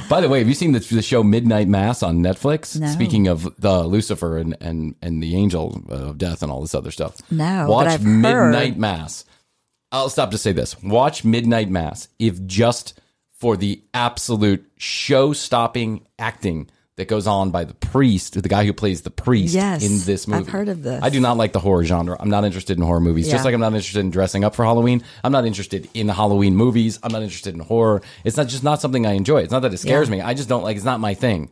By 0.10 0.22
the 0.22 0.28
way, 0.30 0.40
have 0.40 0.48
you 0.48 0.54
seen 0.54 0.74
the, 0.74 0.80
the 0.80 1.02
show 1.02 1.24
Midnight 1.24 1.68
Mass 1.68 2.04
on 2.04 2.20
Netflix? 2.20 2.80
No. 2.80 2.88
Speaking 2.88 3.28
of 3.28 3.54
the 3.60 3.84
Lucifer 3.84 4.38
and, 4.38 4.58
and, 4.60 4.96
and 5.02 5.24
the 5.24 5.36
angel 5.36 5.84
of 5.90 6.18
death 6.18 6.42
and 6.44 6.52
all 6.52 6.62
this 6.62 6.76
other 6.76 6.92
stuff. 6.92 7.18
No, 7.32 7.66
but 7.68 7.72
Watch 7.72 7.88
I've 7.88 8.06
Midnight 8.06 8.74
heard. 8.74 8.78
Mass. 8.78 9.26
I'll 9.94 10.10
stop 10.10 10.32
to 10.32 10.38
say 10.38 10.52
this. 10.52 10.82
Watch 10.84 11.24
Midnight 11.24 11.70
Mass 11.70 12.08
if 12.20 12.44
just 12.46 13.00
for 13.32 13.56
the 13.56 13.82
absolute 13.94 14.66
show 14.78 15.34
stopping 15.34 16.06
acting 16.18 16.70
that 16.96 17.08
goes 17.08 17.26
on 17.28 17.50
by 17.52 17.64
the 17.64 17.74
priest, 17.74 18.40
the 18.42 18.48
guy 18.50 18.66
who 18.66 18.72
plays 18.74 19.02
the 19.02 19.10
priest 19.10 19.54
Yes, 19.56 19.84
in 19.84 20.06
this 20.06 20.28
movie. 20.28 20.42
I've 20.42 20.50
heard 20.50 20.70
of 20.70 20.84
this. 20.84 21.02
I 21.04 21.10
do 21.10 21.20
not 21.20 21.38
like 21.38 21.52
the 21.52 21.60
horror 21.60 21.84
genre. 21.84 22.16
I'm 22.20 22.30
not 22.30 22.44
interested 22.46 22.78
in 22.78 22.84
horror 22.84 23.00
movies. 23.00 23.30
Just 23.30 23.46
like 23.46 23.54
I'm 23.54 23.60
not 23.60 23.74
interested 23.74 24.00
in 24.00 24.12
dressing 24.12 24.44
up 24.44 24.54
for 24.56 24.64
Halloween. 24.64 25.02
I'm 25.24 25.32
not 25.32 25.46
interested 25.46 25.88
in 25.96 26.08
Halloween 26.08 26.56
movies. 26.56 27.00
I'm 27.02 27.12
not 27.12 27.24
interested 27.24 27.54
in 27.56 27.62
horror. 27.62 28.02
It's 28.24 28.38
not 28.38 28.48
just 28.48 28.64
not 28.64 28.80
something 28.82 29.06
I 29.08 29.14
enjoy. 29.14 29.42
It's 29.42 29.52
not 29.52 29.62
that 29.64 29.74
it 29.74 29.78
scares 29.80 30.08
Yeah. 30.10 30.16
me. 30.18 30.22
I 30.22 30.34
just 30.36 30.50
don't 30.50 30.64
like. 30.64 30.76
It's 30.76 30.86
not 30.86 31.00
my 31.00 31.14
thing. 31.16 31.50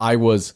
I 0.00 0.16
was 0.16 0.54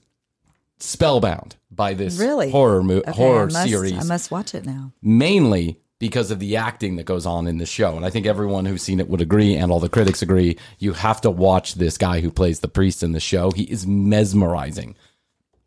spellbound 0.79 1.57
by 1.71 1.95
this 1.95 2.19
Really? 2.19 2.51
horror 2.51 2.83
mo- 2.83 2.99
Okay, 3.07 3.13
horror 3.13 3.43
I 3.43 3.53
must, 3.53 3.69
series 3.69 3.93
I 3.99 4.03
must 4.05 4.31
watch 4.31 4.55
it 4.55 4.65
now. 4.67 4.93
mainly 5.03 5.79
because 5.99 6.31
of 6.31 6.39
the 6.39 6.57
acting 6.57 6.97
that 6.97 7.05
goes 7.05 7.25
on 7.27 7.47
in 7.47 7.59
the 7.59 7.67
show. 7.67 7.97
And 7.97 8.05
I 8.05 8.11
think 8.11 8.27
everyone 8.27 8.65
who's 8.65 8.83
seen 8.83 9.01
it 9.01 9.09
would 9.09 9.21
agree, 9.21 9.55
and 9.55 9.71
all 9.71 9.81
the 9.81 9.89
critics 9.89 10.23
agree. 10.23 10.57
You 10.79 10.93
have 10.95 11.21
to 11.23 11.31
watch 11.31 11.75
this 11.75 11.97
guy 11.97 12.21
who 12.21 12.31
plays 12.31 12.61
the 12.61 12.69
priest 12.69 13.03
in 13.03 13.13
the 13.13 13.21
show. 13.21 13.51
He 13.51 13.65
is 13.65 13.87
mesmerizing. 13.87 14.97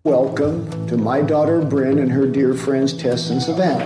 Welcome 0.04 0.88
to 0.88 0.98
my 0.98 1.22
daughter 1.22 1.62
Bryn 1.62 2.00
and 2.00 2.12
her 2.12 2.28
dear 2.28 2.54
friends 2.54 2.96
Tess 2.96 3.30
and 3.30 3.42
Savannah. 3.42 3.86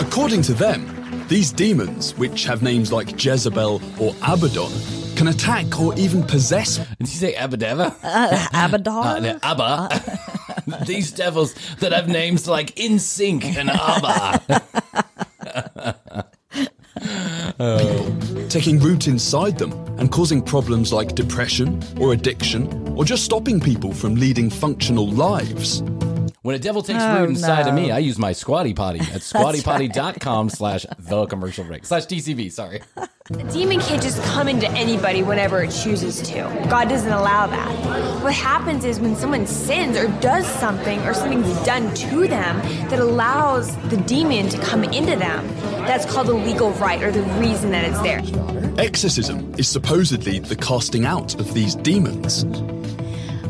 According 0.00 0.42
to 0.42 0.54
them, 0.54 1.24
these 1.28 1.52
demons, 1.52 2.16
which 2.16 2.44
have 2.44 2.62
names 2.62 2.92
like 2.92 3.22
Jezebel 3.22 3.80
or 4.00 4.14
Abaddon, 4.26 4.72
can 5.16 5.28
attack 5.28 5.80
or 5.80 5.94
even 5.96 6.22
possess. 6.22 6.78
Did 6.78 6.86
you 7.00 7.06
say 7.06 7.34
Abadeva? 7.34 7.94
Uh, 8.02 8.28
Abadar? 8.52 9.04
Uh, 9.04 9.20
the 9.20 9.40
Abba. 9.44 10.84
These 10.86 11.12
devils 11.12 11.54
that 11.80 11.92
have 11.92 12.08
names 12.08 12.48
like 12.48 12.74
NSYNC 12.76 13.56
and 13.56 13.70
Abba. 13.70 14.62
Uh, 17.58 18.10
taking 18.48 18.78
root 18.78 19.06
inside 19.06 19.58
them 19.58 19.72
and 19.98 20.10
causing 20.10 20.42
problems 20.42 20.92
like 20.92 21.14
depression 21.14 21.80
or 21.98 22.12
addiction 22.12 22.66
or 22.96 23.04
just 23.04 23.24
stopping 23.24 23.60
people 23.60 23.92
from 23.92 24.14
leading 24.14 24.50
functional 24.50 25.08
lives. 25.08 25.82
When 26.42 26.56
a 26.56 26.58
devil 26.58 26.82
takes 26.82 26.98
Oh, 27.02 27.20
root 27.20 27.30
inside 27.30 27.68
of 27.68 27.74
me, 27.74 27.90
I 27.90 27.98
use 27.98 28.18
my 28.18 28.32
squatty 28.32 28.74
potty 28.74 29.00
at 29.00 29.06
squattypotty.com 29.20 30.48
slash 30.50 30.86
the 30.98 31.26
commercial 31.26 31.64
break 31.64 31.84
slash 31.84 32.06
TCB. 32.06 32.50
Sorry. 32.50 32.80
A 33.30 33.44
demon 33.52 33.80
can't 33.80 34.02
just 34.02 34.20
come 34.24 34.48
into 34.48 34.68
anybody 34.70 35.22
whenever 35.22 35.62
it 35.62 35.70
chooses 35.70 36.20
to. 36.30 36.42
God 36.68 36.88
doesn't 36.88 37.12
allow 37.12 37.46
that. 37.46 38.22
What 38.22 38.34
happens 38.34 38.84
is 38.84 38.98
when 38.98 39.14
someone 39.16 39.46
sins 39.46 39.96
or 39.96 40.08
does 40.20 40.46
something 40.46 40.98
or 41.00 41.14
something's 41.14 41.46
done 41.64 41.94
to 41.94 42.26
them 42.26 42.58
that 42.88 42.98
allows 42.98 43.76
the 43.90 43.96
demon 43.98 44.48
to 44.48 44.58
come 44.60 44.82
into 44.84 45.16
them, 45.16 45.46
that's 45.86 46.04
called 46.04 46.28
a 46.28 46.32
legal 46.34 46.72
right 46.72 47.02
or 47.02 47.10
the 47.12 47.22
reason 47.40 47.70
that 47.70 47.84
it's 47.84 48.00
there. 48.02 48.20
Exorcism 48.78 49.54
is 49.58 49.68
supposedly 49.68 50.38
the 50.40 50.56
casting 50.56 51.04
out 51.04 51.34
of 51.38 51.54
these 51.54 51.74
demons. 51.76 52.44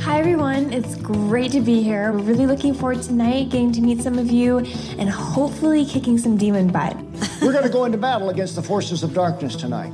Hi 0.00 0.18
everyone, 0.18 0.72
it's 0.72 0.96
great 0.96 1.52
to 1.52 1.60
be 1.60 1.82
here. 1.82 2.12
We're 2.12 2.18
really 2.22 2.46
looking 2.46 2.74
forward 2.74 3.02
tonight 3.02 3.50
getting 3.50 3.72
to 3.72 3.80
meet 3.80 4.00
some 4.02 4.18
of 4.18 4.30
you 4.30 4.58
and 4.58 5.08
hopefully 5.08 5.84
kicking 5.84 6.18
some 6.18 6.36
demon 6.36 6.68
butt. 6.68 6.96
We're 7.42 7.52
going 7.52 7.64
to 7.64 7.70
go 7.70 7.84
into 7.84 7.98
battle 7.98 8.28
against 8.30 8.56
the 8.56 8.62
forces 8.62 9.02
of 9.02 9.14
darkness 9.14 9.54
tonight. 9.56 9.92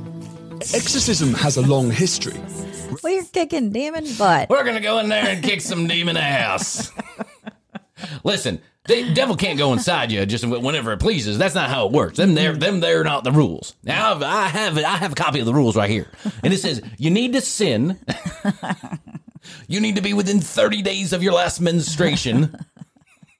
Exorcism 0.73 1.33
has 1.35 1.57
a 1.57 1.61
long 1.61 1.89
history. 1.91 2.39
We're 3.03 3.23
kicking 3.23 3.71
demon 3.71 4.05
butt. 4.17 4.49
We're 4.49 4.63
going 4.63 4.75
to 4.75 4.81
go 4.81 4.99
in 4.99 5.09
there 5.09 5.25
and 5.27 5.43
kick 5.43 5.61
some 5.61 5.87
demon 5.87 6.17
ass. 6.17 6.91
Listen, 8.23 8.61
the 8.87 9.13
devil 9.13 9.35
can't 9.35 9.57
go 9.57 9.73
inside 9.73 10.11
you 10.11 10.25
just 10.25 10.45
whenever 10.45 10.91
it 10.93 10.99
pleases. 10.99 11.37
That's 11.37 11.55
not 11.55 11.69
how 11.69 11.85
it 11.85 11.91
works. 11.91 12.17
Them 12.17 12.33
there, 12.35 12.55
them 12.55 12.79
there, 12.79 13.01
are 13.01 13.03
not 13.03 13.23
the 13.23 13.31
rules. 13.31 13.75
Now 13.83 14.13
I've- 14.15 14.25
I 14.25 14.47
have, 14.47 14.77
I 14.77 14.97
have 14.97 15.11
a 15.13 15.15
copy 15.15 15.39
of 15.39 15.45
the 15.45 15.53
rules 15.53 15.75
right 15.75 15.89
here, 15.89 16.07
and 16.43 16.53
it 16.53 16.57
says 16.57 16.81
you 16.97 17.09
need 17.11 17.33
to 17.33 17.41
sin. 17.41 17.99
You 19.67 19.79
need 19.79 19.95
to 19.95 20.01
be 20.01 20.13
within 20.13 20.39
30 20.39 20.81
days 20.81 21.13
of 21.13 21.23
your 21.23 21.33
last 21.33 21.59
menstruation, 21.61 22.55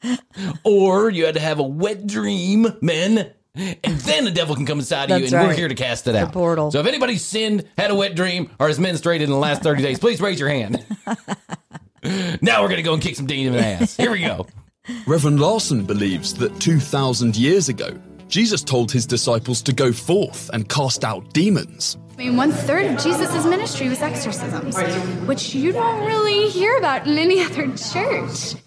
or 0.63 1.09
you 1.09 1.25
had 1.25 1.35
to 1.35 1.41
have 1.41 1.59
a 1.59 1.63
wet 1.63 2.07
dream, 2.07 2.67
men. 2.81 3.31
And 3.55 3.97
then 3.99 4.23
the 4.25 4.31
devil 4.31 4.55
can 4.55 4.65
come 4.65 4.79
inside 4.79 5.11
of 5.11 5.19
you, 5.19 5.25
That's 5.25 5.33
and 5.33 5.47
we're 5.47 5.53
here 5.55 5.67
to 5.67 5.75
cast 5.75 6.07
it 6.07 6.13
The 6.13 6.25
out. 6.27 6.31
portal. 6.33 6.71
So 6.71 6.79
if 6.79 6.85
anybody's 6.85 7.25
sinned, 7.25 7.65
had 7.77 7.91
a 7.91 7.95
wet 7.95 8.15
dream, 8.15 8.49
or 8.59 8.67
has 8.67 8.79
menstruated 8.79 9.21
in 9.21 9.29
the 9.29 9.35
last 9.37 9.63
30 9.63 9.81
days, 9.83 9.99
please 9.99 10.21
raise 10.21 10.39
your 10.39 10.49
hand. 10.49 10.85
now 12.41 12.61
we're 12.61 12.69
going 12.69 12.77
to 12.77 12.83
go 12.83 12.93
and 12.93 13.01
kick 13.01 13.15
some 13.15 13.25
demon 13.25 13.59
ass. 13.59 13.97
Here 13.97 14.11
we 14.11 14.21
go. 14.21 14.47
Reverend 15.05 15.39
Larson 15.39 15.83
believes 15.85 16.33
that 16.35 16.59
2,000 16.61 17.35
years 17.35 17.69
ago, 17.69 17.91
Jesus 18.27 18.63
told 18.63 18.91
his 18.91 19.05
disciples 19.05 19.61
to 19.63 19.73
go 19.73 19.91
forth 19.91 20.49
and 20.53 20.69
cast 20.69 21.03
out 21.03 21.33
demons. 21.33 21.97
I 22.19 22.23
mean, 22.23 22.35
one 22.35 22.51
third 22.51 22.85
of 22.85 23.01
Jesus' 23.01 23.45
ministry 23.45 23.87
was 23.87 24.01
exorcisms, 24.01 24.75
which 25.25 25.55
you 25.55 25.71
don't 25.71 26.05
really 26.05 26.49
hear 26.49 26.75
about 26.75 27.07
in 27.07 27.17
any 27.17 27.41
other 27.45 27.67
church. 27.77 28.55
I 28.55 28.59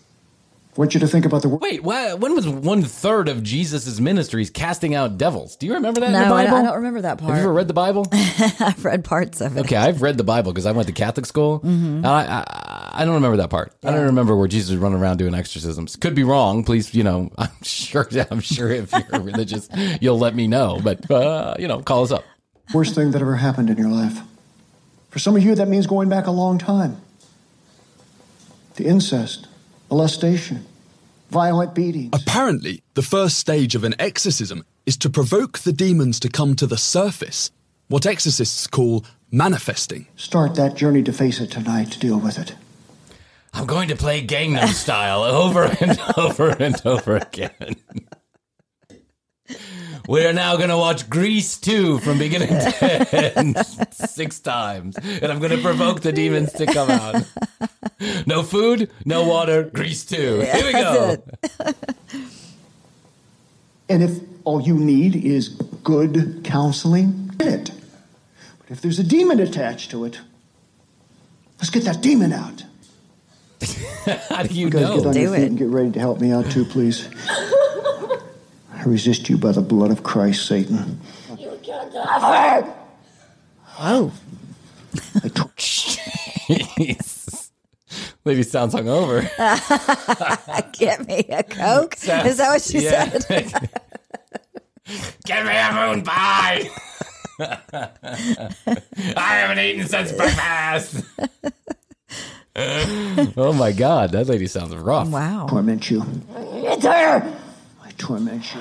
want 0.76 0.94
you 0.94 1.00
to 1.00 1.06
think 1.06 1.26
about 1.26 1.42
the 1.42 1.50
Wait, 1.50 1.82
wha- 1.82 2.14
when 2.16 2.34
was 2.34 2.48
one 2.48 2.80
third 2.82 3.28
of 3.28 3.42
Jesus' 3.42 4.00
ministries 4.00 4.48
casting 4.48 4.94
out 4.94 5.18
devils? 5.18 5.56
Do 5.56 5.66
you 5.66 5.74
remember 5.74 6.00
that 6.00 6.06
in 6.06 6.12
the 6.14 6.20
No, 6.20 6.24
I 6.34 6.44
Bible? 6.44 6.50
don't, 6.56 6.60
I 6.60 6.62
don't 6.68 6.76
remember 6.76 7.00
that 7.02 7.18
part. 7.18 7.28
Have 7.28 7.36
you 7.40 7.42
ever 7.44 7.52
read 7.52 7.68
the 7.68 7.74
Bible? 7.74 8.06
I've 8.12 8.82
read 8.86 9.04
parts 9.04 9.42
of 9.42 9.54
it. 9.58 9.60
Okay, 9.66 9.76
I've 9.76 10.00
read 10.00 10.16
the 10.16 10.24
Bible 10.24 10.50
because 10.54 10.64
I 10.64 10.72
went 10.72 10.86
to 10.88 10.94
Catholic 10.94 11.26
school. 11.26 11.60
Mhm. 11.60 12.06
I, 12.06 12.24
I 12.24 12.90
I 13.02 13.04
don't 13.04 13.14
remember 13.16 13.36
that 13.36 13.50
part. 13.50 13.74
I 13.84 13.90
don't 13.90 14.06
remember 14.06 14.34
where 14.34 14.48
Jesus 14.48 14.70
was 14.70 14.78
running 14.78 14.98
around 14.98 15.18
doing 15.18 15.34
exorcisms. 15.34 15.96
Could 15.96 16.14
be 16.14 16.24
wrong. 16.24 16.64
Please, 16.64 16.94
you 16.94 17.02
know, 17.04 17.30
I'm 17.36 17.50
sure. 17.62 18.08
I'm 18.30 18.40
sure 18.40 18.70
if 18.70 18.92
you're 18.92 19.20
religious, 19.20 19.68
you'll 20.00 20.18
let 20.18 20.34
me 20.34 20.46
know. 20.46 20.80
But 20.82 21.10
uh, 21.10 21.54
you 21.58 21.68
know, 21.68 21.80
call 21.82 22.02
us 22.04 22.12
up. 22.12 22.24
Worst 22.72 22.94
thing 22.94 23.10
that 23.12 23.22
ever 23.22 23.36
happened 23.36 23.70
in 23.70 23.76
your 23.76 23.88
life. 23.88 24.20
For 25.10 25.18
some 25.18 25.36
of 25.36 25.42
you, 25.42 25.54
that 25.54 25.68
means 25.68 25.86
going 25.86 26.08
back 26.08 26.26
a 26.26 26.30
long 26.30 26.58
time. 26.58 26.96
The 28.76 28.86
incest, 28.86 29.46
molestation, 29.90 30.64
violent 31.30 31.74
beatings. 31.74 32.10
Apparently, 32.14 32.82
the 32.94 33.02
first 33.02 33.38
stage 33.38 33.74
of 33.74 33.84
an 33.84 33.94
exorcism 33.98 34.64
is 34.86 34.96
to 34.98 35.10
provoke 35.10 35.60
the 35.60 35.72
demons 35.72 36.18
to 36.20 36.28
come 36.28 36.56
to 36.56 36.66
the 36.66 36.78
surface, 36.78 37.50
what 37.88 38.06
exorcists 38.06 38.66
call 38.66 39.04
manifesting. 39.30 40.06
Start 40.16 40.54
that 40.54 40.74
journey 40.74 41.02
to 41.02 41.12
face 41.12 41.40
it 41.40 41.50
tonight 41.50 41.90
to 41.92 41.98
deal 41.98 42.18
with 42.18 42.38
it. 42.38 42.54
I'm 43.54 43.66
going 43.66 43.88
to 43.88 43.96
play 43.96 44.26
Gangnam 44.26 44.68
Style 44.68 45.22
over 45.42 45.64
and 45.64 45.98
over 46.16 46.48
and 46.50 46.80
over 46.86 47.16
again. 47.16 47.76
We're 50.08 50.32
now 50.32 50.56
going 50.56 50.68
to 50.70 50.76
watch 50.76 51.08
Grease 51.08 51.56
2 51.58 51.98
from 52.00 52.18
beginning 52.18 52.48
to 52.48 53.34
end 53.38 53.56
six 53.92 54.40
times. 54.40 54.96
And 54.98 55.26
I'm 55.30 55.38
going 55.38 55.52
to 55.52 55.62
provoke 55.62 56.00
the 56.00 56.12
demons 56.12 56.52
to 56.54 56.66
come 56.66 56.90
out. 56.90 57.24
No 58.26 58.42
food, 58.42 58.90
no 59.04 59.24
water, 59.24 59.62
Grease 59.64 60.04
2. 60.04 60.40
Here 60.40 60.64
we 60.66 60.72
go. 60.72 61.22
And 63.88 64.02
if 64.02 64.18
all 64.44 64.60
you 64.60 64.74
need 64.78 65.14
is 65.16 65.48
good 65.84 66.40
counseling, 66.42 67.28
get 67.38 67.48
it. 67.48 67.70
But 68.58 68.70
if 68.70 68.80
there's 68.80 68.98
a 68.98 69.04
demon 69.04 69.38
attached 69.38 69.90
to 69.92 70.04
it, 70.04 70.20
let's 71.58 71.70
get 71.70 71.84
that 71.84 72.00
demon 72.00 72.32
out. 72.32 72.64
How 74.28 74.42
do 74.42 74.52
you 74.54 74.66
You 74.66 74.70
guys 74.70 74.82
know? 74.82 74.96
get 74.96 75.06
on 75.06 75.14
your 75.16 75.34
feet 75.34 75.44
and 75.48 75.58
get 75.58 75.68
ready 75.68 75.90
to 75.92 76.00
help 76.00 76.20
me 76.20 76.32
out 76.32 76.50
too, 76.50 76.64
please. 76.64 77.08
I 78.82 78.84
resist 78.88 79.28
you 79.30 79.38
by 79.38 79.52
the 79.52 79.60
blood 79.60 79.92
of 79.92 80.02
Christ, 80.02 80.46
Satan. 80.46 81.00
You 81.38 81.56
killed 81.62 81.94
Oliver! 81.94 82.74
Oh. 83.78 84.12
Jeez. 85.56 87.50
Lady 88.24 88.42
sounds 88.42 88.74
hungover. 88.74 89.22
Get 90.78 91.06
me 91.06 91.18
a 91.30 91.42
Coke? 91.44 91.94
Is 92.02 92.06
that 92.38 92.48
what 92.50 92.62
she 92.62 92.80
Yeah. 92.80 93.08
said? 93.10 93.70
Get 95.24 95.46
me 95.46 95.52
a 95.56 95.72
moon 95.94 96.02
pie. 96.02 96.68
I 97.38 97.88
haven't 99.16 99.58
eaten 99.60 99.86
since 99.86 100.10
breakfast. 100.12 101.04
oh 103.36 103.52
my 103.56 103.70
god, 103.72 104.10
that 104.12 104.26
lady 104.26 104.46
sounds 104.48 104.74
rough. 104.74 105.08
Wow. 105.08 105.46
Torment 105.48 105.88
you. 105.90 106.02
I 106.36 106.76
torment 108.02 108.54
you. 108.54 108.60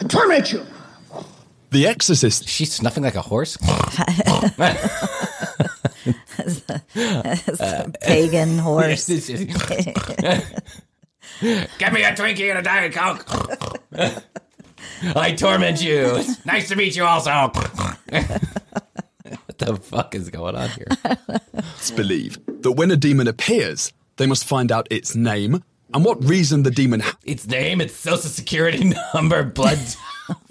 I 0.00 0.04
torment 0.04 0.52
you. 0.52 0.66
The 1.70 1.86
Exorcist. 1.86 2.48
She's 2.48 2.72
snuffing 2.72 3.02
like 3.02 3.14
a 3.14 3.22
horse. 3.22 3.58
It's 6.38 7.60
a 7.60 7.92
pagan 8.02 8.58
horse. 8.58 9.08
Yes, 9.08 9.28
yes, 9.28 9.40
Get 11.78 11.92
me 11.92 12.04
a 12.04 12.12
Twinkie 12.12 12.50
and 12.50 12.60
a 12.60 12.62
Diet 12.62 12.94
Coke. 12.94 13.24
I 15.16 15.32
torment 15.32 15.82
you. 15.82 16.14
It's 16.16 16.46
nice 16.46 16.68
to 16.68 16.76
meet 16.76 16.94
you 16.96 17.04
also. 17.04 17.30
what 17.30 17.98
the 19.58 19.76
fuck 19.82 20.14
is 20.14 20.30
going 20.30 20.54
on 20.54 20.68
here? 20.70 20.86
It's 21.76 21.90
believed 21.90 22.62
that 22.62 22.72
when 22.72 22.90
a 22.90 22.96
demon 22.96 23.26
appears, 23.26 23.92
they 24.16 24.26
must 24.26 24.44
find 24.44 24.70
out 24.70 24.86
its 24.90 25.16
name 25.16 25.64
and 25.96 26.04
what 26.04 26.22
reason 26.24 26.62
the 26.62 26.70
demon 26.70 27.00
ha- 27.00 27.16
Its 27.24 27.46
name, 27.46 27.80
its 27.80 27.94
social 27.94 28.18
security 28.30 28.92
number, 29.14 29.42
blood. 29.42 29.78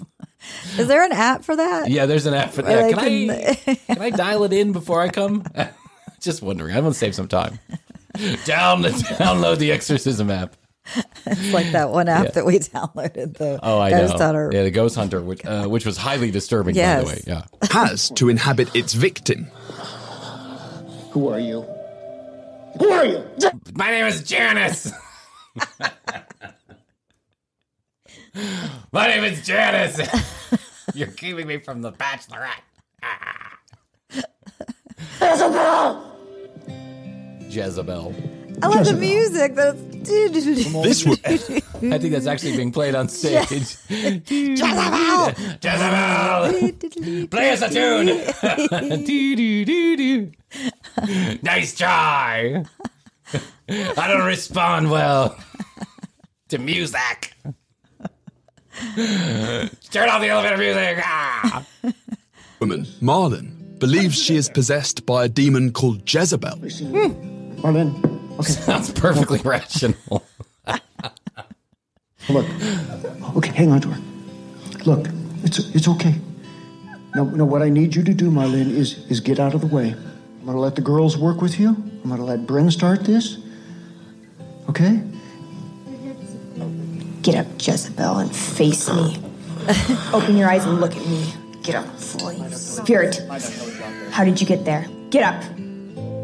Is 0.78 0.86
there 0.88 1.02
an 1.04 1.12
app 1.12 1.44
for 1.44 1.56
that? 1.56 1.88
Yeah, 1.90 2.06
there's 2.06 2.26
an 2.26 2.34
app 2.34 2.50
for 2.50 2.62
that. 2.62 2.82
they 2.82 2.92
Can 2.92 3.30
I, 3.30 3.74
can 3.94 4.02
I 4.02 4.10
dial 4.10 4.44
it 4.44 4.52
in 4.52 4.72
before 4.72 5.00
I 5.00 5.08
come? 5.08 5.44
Just 6.20 6.42
wondering. 6.42 6.74
I'm 6.76 6.82
going 6.82 6.92
to 6.92 6.98
save 6.98 7.14
some 7.14 7.28
time. 7.28 7.58
Down, 8.44 8.82
download 8.82 9.58
the 9.58 9.72
exorcism 9.72 10.30
app. 10.30 10.56
It's 11.26 11.52
like 11.52 11.72
that 11.72 11.90
one 11.90 12.08
app 12.08 12.26
Yeah. 12.26 12.30
that 12.32 12.46
we 12.46 12.58
downloaded. 12.60 13.36
The 13.38 13.58
Oh, 13.62 13.78
I 13.80 13.90
Ghost 13.90 14.18
know. 14.18 14.24
Hunter. 14.24 14.50
Yeah, 14.52 14.62
the 14.62 14.70
Ghost 14.70 14.94
Hunter, 14.96 15.20
which, 15.20 15.44
uh, 15.44 15.66
which 15.66 15.84
was 15.84 15.96
highly 15.96 16.30
disturbing, 16.30 16.74
by 16.76 17.00
the 17.00 17.06
way. 17.06 17.22
Yeah. 17.26 17.42
has 17.70 18.10
to 18.10 18.28
inhabit 18.28 18.74
its 18.74 18.94
victim. 18.94 19.44
Who 21.10 21.28
are 21.28 21.40
you? 21.40 21.62
Who 22.78 22.88
are 22.90 23.04
you? 23.04 23.24
My 23.74 23.90
name 23.90 24.04
is 24.06 24.22
Janice. 24.22 24.92
My 28.92 29.08
name 29.08 29.24
is 29.24 29.44
Janice. 29.46 30.00
You're 30.94 31.08
keeping 31.08 31.46
me 31.46 31.58
from 31.58 31.82
the 31.82 31.92
Bachelorette. 31.92 32.62
Ah. 33.02 33.58
Jezebel. 35.20 36.02
Jezebel. 37.48 38.14
I 38.62 38.68
love 38.68 38.86
the 38.86 38.94
music. 38.94 39.54
That's 39.54 39.78
This 40.06 41.04
would, 41.04 41.20
I 41.26 41.36
think 41.98 42.12
that's 42.12 42.26
actually 42.26 42.56
being 42.56 42.72
played 42.72 42.94
on 42.94 43.08
stage. 43.08 43.50
Jezebel. 43.90 45.32
Jezebel. 45.62 47.26
Play 47.28 47.50
us 47.50 47.60
a 47.62 47.68
tune. 47.68 48.06
Nice 51.42 51.76
try. 51.76 52.64
I 53.68 54.08
don't 54.08 54.26
respond 54.26 54.90
well 54.90 55.36
to 56.48 56.58
music. 56.58 57.34
Turn 59.90 60.08
off 60.08 60.20
the 60.20 60.28
elevator 60.28 60.56
music. 60.56 60.98
Ah. 61.02 61.66
Woman, 62.60 62.86
Marlin, 63.00 63.76
believes 63.78 64.20
she 64.22 64.36
is 64.36 64.48
possessed 64.48 65.04
by 65.06 65.24
a 65.24 65.28
demon 65.28 65.72
called 65.72 66.02
Jezebel. 66.12 66.58
Marlin, 67.62 68.42
Sounds 68.42 68.90
perfectly 68.92 69.40
rational. 69.40 69.96
look. 72.28 72.46
Okay, 73.36 73.50
hang 73.52 73.72
on 73.72 73.80
to 73.80 73.88
her. 73.88 74.00
Look, 74.84 75.08
it's 75.42 75.58
it's 75.74 75.88
okay. 75.88 76.14
Now, 77.14 77.24
now, 77.24 77.44
what 77.46 77.62
I 77.62 77.70
need 77.70 77.94
you 77.96 78.02
to 78.04 78.12
do, 78.12 78.30
Marlin, 78.30 78.70
is 78.76 78.98
is 79.10 79.20
get 79.20 79.40
out 79.40 79.54
of 79.54 79.62
the 79.62 79.66
way. 79.66 79.94
I'm 80.40 80.46
gonna 80.46 80.60
let 80.60 80.76
the 80.76 80.82
girls 80.82 81.16
work 81.16 81.40
with 81.40 81.58
you. 81.58 81.68
I'm 81.70 82.10
gonna 82.10 82.24
let 82.24 82.46
Bryn 82.46 82.70
start 82.70 83.04
this. 83.04 83.38
Okay? 84.68 85.02
Get 87.22 87.34
up, 87.34 87.46
Jezebel, 87.58 88.18
and 88.18 88.34
face 88.34 88.88
me. 88.92 89.18
Open 90.12 90.36
your 90.36 90.48
eyes 90.48 90.64
and 90.64 90.80
look 90.80 90.96
at 90.96 91.06
me. 91.06 91.32
Get 91.62 91.74
up, 91.74 91.86
fool. 91.98 92.32
you 92.32 92.48
Spirit. 92.50 93.20
How 94.10 94.24
did 94.24 94.40
you 94.40 94.46
get 94.46 94.64
there? 94.64 94.86
Get 95.10 95.24
up. 95.24 95.42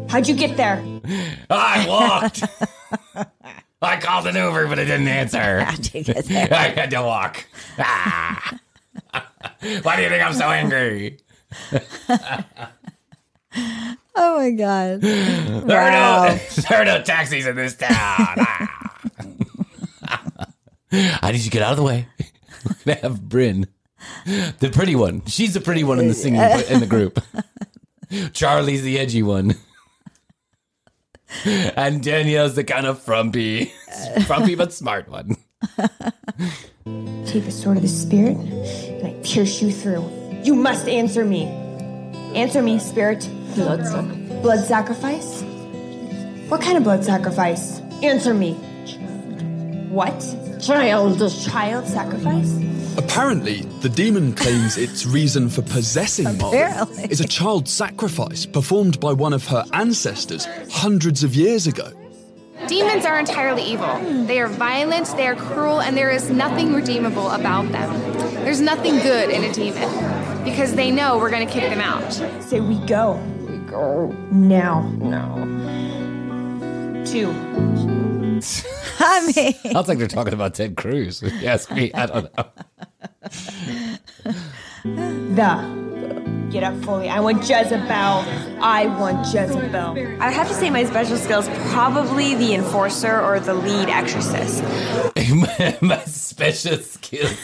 How'd 0.09 0.27
you 0.27 0.35
get 0.35 0.55
there? 0.55 0.81
I 1.49 1.85
walked. 1.87 2.43
I 3.81 3.97
called 3.99 4.27
an 4.27 4.35
Uber, 4.35 4.67
but 4.67 4.79
it 4.79 4.85
didn't 4.85 5.07
answer. 5.07 5.61
How'd 5.61 5.93
you 5.93 6.03
get 6.03 6.25
there? 6.25 6.47
I 6.53 6.69
had 6.69 6.89
to 6.91 7.01
walk. 7.01 7.45
Ah. 7.77 8.59
Why 9.81 9.95
do 9.97 10.03
you 10.03 10.09
think 10.09 10.23
I'm 10.23 10.33
so 10.33 10.49
angry? 10.49 11.17
Oh 14.15 14.37
my 14.37 14.51
god! 14.51 15.01
There, 15.01 15.63
Wow. 15.65 16.25
are 16.27 16.29
no, 16.29 16.37
there 16.69 16.81
are 16.81 16.85
no 16.85 17.01
taxis 17.03 17.45
in 17.47 17.55
this 17.55 17.75
town. 17.75 17.89
Ah. 17.91 18.69
How 20.91 21.31
did 21.31 21.37
you 21.37 21.45
to 21.45 21.49
get 21.49 21.61
out 21.63 21.71
of 21.71 21.77
the 21.77 21.83
way? 21.83 22.07
We're 22.85 22.95
gonna 22.95 22.99
have 23.01 23.27
Bryn, 23.27 23.67
the 24.25 24.69
pretty 24.71 24.95
one. 24.95 25.23
She's 25.25 25.53
the 25.53 25.61
pretty 25.61 25.83
one 25.83 25.99
in 25.99 26.07
the 26.07 26.13
singing 26.13 26.41
in 26.41 26.79
the 26.79 26.85
group. 26.85 27.19
Charlie's 28.33 28.83
the 28.83 28.99
edgy 28.99 29.23
one. 29.23 29.55
And 31.45 32.03
Danielle's 32.03 32.53
the 32.53 32.63
kind 32.63 32.85
of 32.85 33.01
frumpy, 33.01 33.71
frumpy 34.27 34.53
but 34.53 34.71
smart 34.71 35.09
one. 35.09 35.35
Take 37.25 37.45
the 37.45 37.51
sword 37.51 37.77
of 37.77 37.81
the 37.83 37.89
Spirit, 37.89 38.37
and 38.37 39.07
I 39.07 39.15
pierce 39.23 39.59
you 39.61 39.71
through. 39.71 40.07
You 40.43 40.53
must 40.53 40.87
answer 40.87 41.25
me. 41.25 41.45
Answer 42.35 42.63
me, 42.63 42.79
Spirit. 42.79 43.29
Blood, 43.55 43.85
sac- 43.85 44.41
blood 44.41 44.65
sacrifice? 44.65 45.43
What 46.49 46.61
kind 46.61 46.77
of 46.77 46.83
blood 46.83 47.03
sacrifice? 47.03 47.79
Answer 48.01 48.33
me. 48.33 48.53
What? 49.89 50.19
Child. 50.59 51.19
Child 51.43 51.87
sacrifice? 51.87 52.59
Apparently, 52.97 53.61
the 53.81 53.89
demon 53.89 54.33
claims 54.33 54.77
its 54.77 55.05
reason 55.05 55.47
for 55.49 55.61
possessing 55.61 56.25
Marlon 56.25 56.47
Apparently. 56.49 57.03
is 57.05 57.21
a 57.21 57.27
child 57.27 57.67
sacrifice 57.67 58.47
performed 58.47 58.99
by 58.99 59.13
one 59.13 59.33
of 59.33 59.45
her 59.47 59.63
ancestors 59.73 60.47
hundreds 60.71 61.23
of 61.23 61.35
years 61.35 61.67
ago. 61.67 61.91
Demons 62.67 63.05
are 63.05 63.19
entirely 63.19 63.61
evil. 63.63 63.99
They 64.25 64.39
are 64.39 64.47
violent, 64.47 65.07
they 65.17 65.27
are 65.27 65.35
cruel, 65.35 65.81
and 65.81 65.95
there 65.97 66.11
is 66.11 66.29
nothing 66.29 66.73
redeemable 66.73 67.29
about 67.29 67.71
them. 67.71 67.91
There's 68.43 68.61
nothing 68.61 68.97
good 68.99 69.29
in 69.29 69.43
a 69.43 69.53
demon 69.53 70.22
because 70.43 70.73
they 70.75 70.91
know 70.91 71.17
we're 71.17 71.29
going 71.29 71.45
to 71.45 71.51
kick 71.51 71.69
them 71.69 71.81
out. 71.81 72.13
Say 72.43 72.59
we 72.59 72.77
go. 72.85 73.13
We 73.47 73.57
go. 73.59 74.07
Now. 74.31 74.81
Now. 74.99 75.35
Two. 77.05 77.29
I 78.99 79.31
mean, 79.35 79.53
Sounds 79.73 79.87
like 79.87 79.97
they're 79.97 80.07
talking 80.07 80.33
about 80.33 80.53
Ted 80.53 80.75
Cruz. 80.75 81.23
If 81.23 81.33
you 81.41 81.47
ask 81.47 81.71
me, 81.71 81.91
I 81.93 82.05
don't 82.05 82.37
know. 82.37 82.45
The. 85.35 85.83
Get 86.51 86.63
up 86.63 86.75
fully. 86.83 87.09
I 87.09 87.19
want 87.19 87.39
Jezebel. 87.49 87.87
I 88.61 88.85
want 88.99 89.25
Jezebel. 89.33 90.21
I 90.21 90.29
have 90.29 90.47
to 90.49 90.53
say 90.53 90.69
my 90.69 90.83
special 90.83 91.17
skill 91.17 91.39
is 91.39 91.49
probably 91.71 92.35
the 92.35 92.53
enforcer 92.53 93.19
or 93.19 93.39
the 93.39 93.55
lead 93.55 93.89
exorcist. 93.89 94.61
my 95.81 96.03
special 96.05 96.77
skills. 96.77 97.39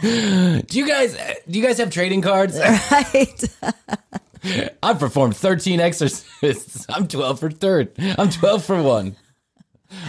Do 0.00 0.62
you 0.70 0.86
guys 0.86 1.16
uh, 1.16 1.34
do 1.48 1.58
you 1.58 1.64
guys 1.64 1.78
have 1.78 1.90
trading 1.90 2.22
cards? 2.22 2.58
Right. 2.90 3.44
I've 4.82 4.98
performed 4.98 5.36
13 5.36 5.80
exorcists. 5.80 6.86
I'm 6.88 7.08
12 7.08 7.40
for 7.40 7.50
third. 7.50 7.92
I'm 8.16 8.30
12 8.30 8.64
for 8.64 8.82
one. 8.82 9.16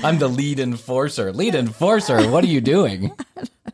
I'm 0.04 0.20
the 0.20 0.28
lead 0.28 0.60
enforcer. 0.60 1.34
Lead 1.34 1.56
enforcer, 1.56 2.30
what 2.30 2.44
are 2.44 2.48
you 2.48 2.62
doing? 2.62 3.12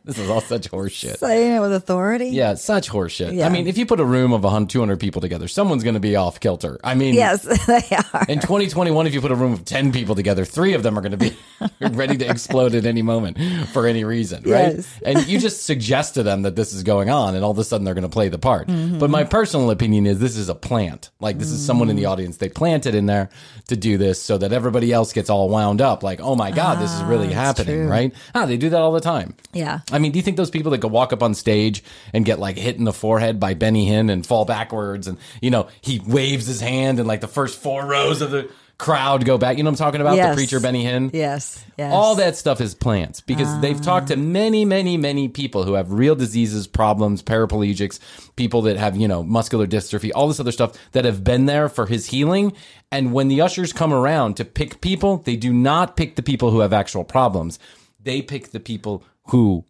This 0.05 0.19
is 0.19 0.29
all 0.29 0.39
such 0.41 0.69
horseshit. 0.69 1.17
Saying 1.17 1.53
it 1.55 1.59
with 1.59 1.73
authority. 1.73 2.27
Yeah, 2.27 2.53
such 2.53 2.89
horseshit. 2.91 3.33
Yeah. 3.33 3.47
I 3.47 3.49
mean, 3.49 3.65
if 3.67 3.75
you 3.77 3.87
put 3.87 3.99
a 3.99 4.05
room 4.05 4.33
of 4.33 4.43
100, 4.43 4.69
200 4.69 4.99
people 4.99 5.19
together, 5.19 5.47
someone's 5.47 5.83
going 5.83 5.95
to 5.95 5.99
be 5.99 6.15
off 6.15 6.39
kilter. 6.39 6.79
I 6.83 6.93
mean, 6.93 7.15
Yes, 7.15 7.41
they 7.65 7.83
are. 8.13 8.25
in 8.29 8.39
2021, 8.39 9.07
if 9.07 9.13
you 9.15 9.21
put 9.21 9.31
a 9.31 9.35
room 9.35 9.53
of 9.53 9.65
10 9.65 9.91
people 9.91 10.13
together, 10.13 10.45
three 10.45 10.73
of 10.75 10.83
them 10.83 10.97
are 10.97 11.01
going 11.01 11.11
to 11.11 11.17
be 11.17 11.35
ready 11.81 12.17
to 12.17 12.29
explode 12.29 12.75
at 12.75 12.85
any 12.85 13.01
moment 13.01 13.37
for 13.69 13.87
any 13.87 14.03
reason, 14.03 14.43
right? 14.43 14.75
Yes. 14.75 14.99
And 15.03 15.27
you 15.27 15.39
just 15.39 15.63
suggest 15.63 16.13
to 16.13 16.23
them 16.23 16.43
that 16.43 16.55
this 16.55 16.71
is 16.71 16.83
going 16.83 17.09
on, 17.09 17.33
and 17.35 17.43
all 17.43 17.51
of 17.51 17.57
a 17.57 17.63
sudden 17.63 17.83
they're 17.83 17.95
going 17.95 18.03
to 18.03 18.09
play 18.09 18.29
the 18.29 18.37
part. 18.37 18.67
Mm-hmm. 18.67 18.99
But 18.99 19.09
my 19.09 19.23
personal 19.23 19.71
opinion 19.71 20.05
is 20.05 20.19
this 20.19 20.37
is 20.37 20.49
a 20.49 20.55
plant. 20.55 21.09
Like, 21.19 21.39
this 21.39 21.49
is 21.49 21.65
someone 21.65 21.89
in 21.89 21.95
the 21.95 22.05
audience. 22.05 22.37
They 22.37 22.49
planted 22.49 22.93
in 22.93 23.07
there 23.07 23.29
to 23.69 23.75
do 23.75 23.97
this 23.97 24.21
so 24.21 24.37
that 24.37 24.53
everybody 24.53 24.91
else 24.93 25.13
gets 25.13 25.29
all 25.31 25.49
wound 25.49 25.81
up. 25.81 26.03
Like, 26.03 26.19
oh 26.21 26.35
my 26.35 26.51
God, 26.51 26.79
this 26.79 26.93
is 26.93 27.01
really 27.03 27.33
happening, 27.33 27.75
true. 27.75 27.87
right? 27.87 28.13
Ah, 28.35 28.45
they 28.45 28.57
do 28.57 28.69
that 28.69 28.81
all 28.81 28.91
the 28.91 29.01
time. 29.01 29.33
Yeah. 29.53 29.79
I 29.95 29.99
mean, 29.99 30.11
do 30.11 30.19
you 30.19 30.23
think 30.23 30.35
those 30.35 30.49
people 30.49 30.71
that 30.71 30.79
go 30.79 30.89
walk 30.89 31.13
up 31.13 31.23
on 31.23 31.33
stage 31.33 31.81
and 32.11 32.25
get 32.25 32.37
like 32.37 32.57
hit 32.57 32.75
in 32.75 32.83
the 32.83 32.91
forehead 32.91 33.39
by 33.39 33.53
Benny 33.53 33.87
Hinn 33.87 34.11
and 34.11 34.27
fall 34.27 34.43
backwards 34.43 35.07
and, 35.07 35.17
you 35.41 35.51
know, 35.51 35.69
he 35.79 36.01
waves 36.05 36.45
his 36.45 36.59
hand 36.59 36.99
and 36.99 37.07
like 37.07 37.21
the 37.21 37.29
first 37.29 37.57
four 37.57 37.85
rows 37.85 38.21
of 38.21 38.31
the 38.31 38.51
crowd 38.77 39.23
go 39.23 39.37
back? 39.37 39.57
You 39.57 39.63
know 39.63 39.69
what 39.69 39.79
I'm 39.79 39.85
talking 39.85 40.01
about? 40.01 40.17
Yes. 40.17 40.35
The 40.35 40.35
preacher 40.35 40.59
Benny 40.59 40.83
Hinn? 40.83 41.11
Yes. 41.13 41.63
Yes. 41.77 41.93
All 41.93 42.15
that 42.15 42.35
stuff 42.35 42.59
is 42.59 42.75
plants 42.75 43.21
because 43.21 43.61
they've 43.61 43.79
ah. 43.79 43.83
talked 43.83 44.07
to 44.09 44.17
many, 44.17 44.65
many, 44.65 44.97
many 44.97 45.29
people 45.29 45.63
who 45.63 45.75
have 45.75 45.93
real 45.93 46.15
diseases, 46.15 46.67
problems, 46.67 47.23
paraplegics, 47.23 47.99
people 48.35 48.63
that 48.63 48.77
have, 48.77 48.97
you 48.97 49.07
know, 49.07 49.23
muscular 49.23 49.65
dystrophy, 49.65 50.11
all 50.13 50.27
this 50.27 50.39
other 50.41 50.51
stuff 50.51 50.77
that 50.91 51.05
have 51.05 51.23
been 51.23 51.45
there 51.45 51.69
for 51.69 51.85
his 51.85 52.07
healing. 52.07 52.53
And 52.91 53.13
when 53.13 53.27
the 53.27 53.41
ushers 53.41 53.71
come 53.71 53.93
around 53.93 54.35
to 54.37 54.45
pick 54.45 54.81
people, 54.81 55.17
they 55.19 55.35
do 55.35 55.53
not 55.53 55.95
pick 55.95 56.15
the 56.15 56.23
people 56.23 56.51
who 56.51 56.59
have 56.59 56.73
actual 56.73 57.03
problems. 57.03 57.59
They 58.01 58.21
pick 58.21 58.51
the 58.51 58.59
people 58.59 59.03
who 59.29 59.65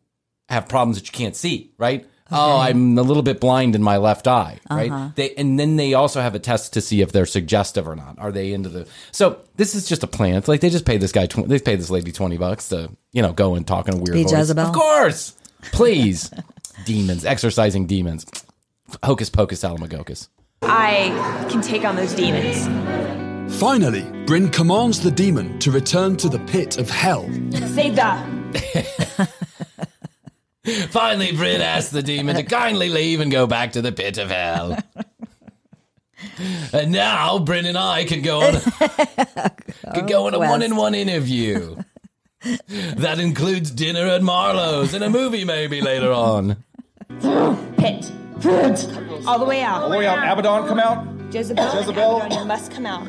have 0.49 0.67
problems 0.67 0.97
that 0.97 1.07
you 1.07 1.11
can't 1.11 1.35
see, 1.35 1.71
right? 1.77 2.05
Oh, 2.31 2.57
I'm 2.57 2.97
a 2.97 3.03
little 3.03 3.21
bit 3.21 3.39
blind 3.39 3.75
in 3.75 3.83
my 3.83 3.97
left 3.97 4.27
eye, 4.27 4.59
right? 4.69 4.91
Uh-huh. 4.91 5.09
They 5.13 5.35
and 5.35 5.59
then 5.59 5.75
they 5.75 5.93
also 5.93 6.21
have 6.21 6.33
a 6.33 6.39
test 6.39 6.73
to 6.73 6.81
see 6.81 7.01
if 7.01 7.11
they're 7.11 7.27
suggestive 7.27 7.87
or 7.87 7.95
not. 7.95 8.17
Are 8.17 8.31
they 8.31 8.51
into 8.51 8.67
the? 8.67 8.87
So 9.11 9.41
this 9.57 9.75
is 9.75 9.87
just 9.87 10.01
a 10.01 10.07
plant. 10.07 10.47
Like 10.47 10.59
they 10.61 10.71
just 10.71 10.85
pay 10.85 10.97
this 10.97 11.11
guy, 11.11 11.27
tw- 11.27 11.47
they 11.47 11.59
pay 11.59 11.75
this 11.75 11.91
lady 11.91 12.11
twenty 12.11 12.37
bucks 12.37 12.69
to 12.69 12.89
you 13.11 13.21
know 13.21 13.31
go 13.31 13.53
and 13.53 13.67
talk 13.67 13.87
in 13.87 13.93
a 13.93 13.97
weird 13.97 14.13
Be 14.13 14.23
voice. 14.23 14.31
Jezebel? 14.31 14.65
Of 14.65 14.73
course, 14.73 15.35
please, 15.71 16.31
demons, 16.85 17.25
exorcising 17.25 17.85
demons, 17.85 18.25
hocus 19.03 19.29
pocus, 19.29 19.63
alamagocus. 19.63 20.27
I 20.63 21.47
can 21.51 21.61
take 21.61 21.85
on 21.85 21.95
those 21.95 22.15
demons. 22.15 22.65
Finally, 23.59 24.01
Bryn 24.25 24.49
commands 24.49 24.99
the 24.99 25.11
demon 25.11 25.59
to 25.59 25.69
return 25.69 26.17
to 26.17 26.27
the 26.27 26.39
pit 26.39 26.79
of 26.79 26.89
hell. 26.89 27.29
Say 27.51 27.91
the. 27.91 29.29
Finally, 30.89 31.31
Bryn 31.33 31.61
asks 31.61 31.91
the 31.91 32.01
demon 32.01 32.35
to 32.37 32.43
kindly 32.43 32.89
leave 32.89 33.19
and 33.19 33.31
go 33.31 33.45
back 33.45 33.73
to 33.73 33.81
the 33.81 33.91
pit 33.91 34.17
of 34.17 34.29
hell. 34.31 34.77
and 36.73 36.91
now 36.91 37.37
Bryn 37.39 37.65
and 37.65 37.77
I 37.77 38.03
can 38.05 38.21
go 38.21 38.41
on 38.41 38.53
could 39.93 40.07
go 40.07 40.27
on 40.27 40.33
a 40.33 40.39
one-in-one 40.39 40.95
interview. 40.95 41.75
that 42.97 43.19
includes 43.19 43.71
dinner 43.71 44.07
at 44.07 44.21
Marlowe's 44.23 44.93
and 44.93 45.03
a 45.03 45.09
movie 45.09 45.45
maybe 45.45 45.81
later 45.81 46.11
on. 46.11 46.57
Pit. 47.77 48.11
Pit. 48.41 48.87
All 49.27 49.39
the 49.39 49.45
way 49.45 49.61
out. 49.61 49.83
All 49.83 49.89
the 49.89 49.97
way 49.97 50.07
out. 50.07 50.17
Abaddon, 50.19 50.67
come 50.67 50.79
out. 50.79 51.07
Jezebel. 51.33 51.63
Jezebel. 51.75 52.17
Abaddon, 52.17 52.39
you 52.39 52.45
must 52.45 52.71
come 52.71 52.85
out. 52.85 53.07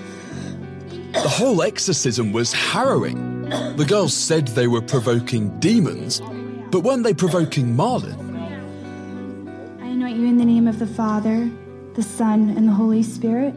The 1.12 1.28
whole 1.28 1.62
exorcism 1.62 2.32
was 2.32 2.52
harrowing. 2.52 3.48
The 3.76 3.84
girls 3.86 4.12
said 4.12 4.48
they 4.48 4.66
were 4.66 4.82
provoking 4.82 5.58
demons, 5.60 6.20
but 6.76 6.84
weren't 6.84 7.04
they 7.04 7.14
provoking 7.14 7.74
Marlin? 7.74 8.36
I 9.80 9.86
anoint 9.86 10.18
you 10.18 10.26
in 10.26 10.36
the 10.36 10.44
name 10.44 10.68
of 10.68 10.78
the 10.78 10.86
Father, 10.86 11.50
the 11.94 12.02
Son, 12.02 12.50
and 12.50 12.68
the 12.68 12.72
Holy 12.72 13.02
Spirit. 13.02 13.54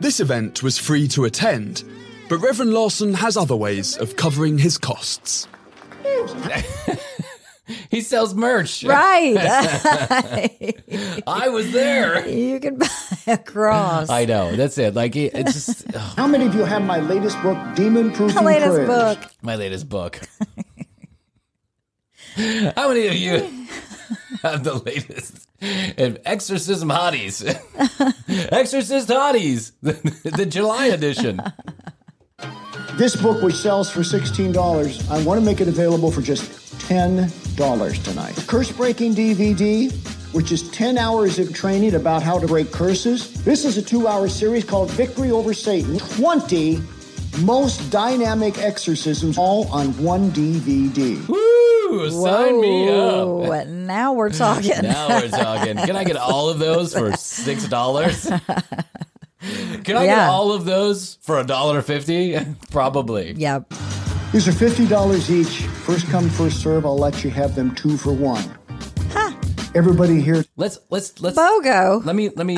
This 0.00 0.18
event 0.18 0.62
was 0.62 0.78
free 0.78 1.06
to 1.08 1.26
attend, 1.26 1.84
but 2.30 2.38
Reverend 2.38 2.72
Larson 2.72 3.12
has 3.12 3.36
other 3.36 3.56
ways 3.56 3.98
of 3.98 4.16
covering 4.16 4.56
his 4.56 4.78
costs. 4.78 5.48
He 7.90 8.00
sells 8.00 8.34
merch. 8.34 8.82
Right. 8.88 9.36
I 11.26 11.48
was 11.50 11.70
there. 11.72 12.26
you 12.26 12.58
can 12.60 12.78
buy 12.78 12.88
a 13.26 13.36
cross. 13.36 14.08
I 14.08 14.24
know. 14.24 14.56
That's 14.56 14.78
it. 14.78 14.94
Like 14.94 15.16
it, 15.16 15.32
it's 15.34 15.52
just 15.52 15.86
ugh, 15.94 16.16
How 16.16 16.26
many 16.26 16.46
of 16.46 16.54
you 16.54 16.64
have 16.64 16.82
my 16.82 17.00
latest 17.00 17.40
book, 17.42 17.58
Demon 17.74 18.10
Proofing 18.12 18.36
the 18.36 18.42
latest 18.42 18.70
Prayers? 18.70 18.88
book. 18.88 19.18
my 19.42 19.56
latest 19.56 19.88
book. 19.88 20.18
How 22.38 22.86
many 22.86 23.08
of 23.08 23.14
you 23.14 23.66
have 24.42 24.62
the 24.62 24.80
latest 24.86 25.48
exorcism 25.60 26.88
hotties? 26.88 27.42
Exorcist 28.52 29.08
hotties, 29.08 29.72
the, 29.82 30.46
July 30.46 30.86
edition. 30.86 31.42
This 32.94 33.16
book, 33.16 33.42
which 33.42 33.56
sells 33.56 33.90
for 33.90 34.00
$16, 34.00 35.10
I 35.10 35.24
want 35.24 35.40
to 35.40 35.44
make 35.44 35.60
it 35.60 35.66
available 35.66 36.12
for 36.12 36.22
just 36.22 36.44
$10 36.88 38.04
tonight. 38.04 38.44
Curse 38.46 38.70
Breaking 38.70 39.16
DVD, 39.16 39.92
which 40.32 40.52
is 40.52 40.70
10 40.70 40.96
hours 40.96 41.40
of 41.40 41.52
training 41.52 41.96
about 41.96 42.22
how 42.22 42.38
to 42.38 42.46
break 42.46 42.70
curses. 42.70 43.42
This 43.42 43.64
is 43.64 43.78
a 43.78 43.82
two 43.82 44.06
hour 44.06 44.28
series 44.28 44.64
called 44.64 44.92
Victory 44.92 45.32
Over 45.32 45.52
Satan 45.52 45.98
20 45.98 46.80
most 47.44 47.90
dynamic 47.90 48.58
exorcisms, 48.58 49.38
all 49.38 49.68
on 49.68 49.88
one 50.02 50.30
DVD. 50.30 51.26
Woo! 51.28 52.10
Sign 52.10 52.60
me 52.60 52.88
up. 52.88 53.26
Whoa, 53.26 53.64
Now 53.68 54.12
we're 54.12 54.30
talking. 54.30 54.72
Now 54.82 55.08
we're 55.08 55.28
talking. 55.28 55.76
Can 55.76 55.96
I 55.96 56.04
get 56.04 56.16
all 56.16 56.50
of 56.50 56.58
those 56.58 56.92
for 56.92 57.12
six 57.16 57.66
dollars? 57.68 58.24
Can 59.84 59.96
I 59.96 60.04
get 60.04 60.28
all 60.28 60.52
of 60.52 60.64
those 60.64 61.14
for 61.22 61.38
a 61.38 61.44
dollar 61.44 61.80
fifty? 61.82 62.38
Probably. 62.70 63.32
Yep. 63.32 63.72
These 64.32 64.46
are 64.46 64.52
$50 64.52 65.30
each. 65.30 65.62
First 65.86 66.06
come, 66.08 66.28
first 66.28 66.60
serve. 66.60 66.84
I'll 66.84 66.98
let 66.98 67.24
you 67.24 67.30
have 67.30 67.54
them 67.54 67.74
two 67.74 67.96
for 67.96 68.12
one. 68.12 68.44
Everybody 69.74 70.20
here. 70.20 70.44
Let's 70.56 70.78
let's 70.90 71.18
let's 71.22 71.38
BOGO. 71.38 72.04
let 72.04 72.14
me 72.14 72.28
let 72.30 72.44
me. 72.46 72.56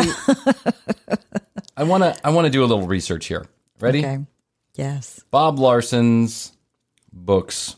I 1.76 1.84
wanna 1.84 2.16
I 2.24 2.30
wanna 2.30 2.50
do 2.50 2.64
a 2.64 2.66
little 2.66 2.86
research 2.86 3.26
here. 3.26 3.46
Ready? 3.78 4.00
Okay. 4.00 4.18
Yes. 4.74 5.20
Bob 5.30 5.58
Larson's 5.58 6.52
books 7.12 7.76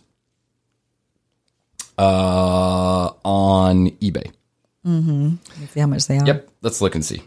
uh, 1.98 3.10
on 3.24 3.90
eBay. 4.00 4.32
Mm-hmm. 4.86 5.36
Let's 5.60 5.72
see 5.72 5.80
how 5.80 5.86
much 5.86 6.06
they 6.06 6.18
are. 6.18 6.26
Yep, 6.26 6.48
let's 6.62 6.80
look 6.80 6.94
and 6.94 7.04
see. 7.04 7.22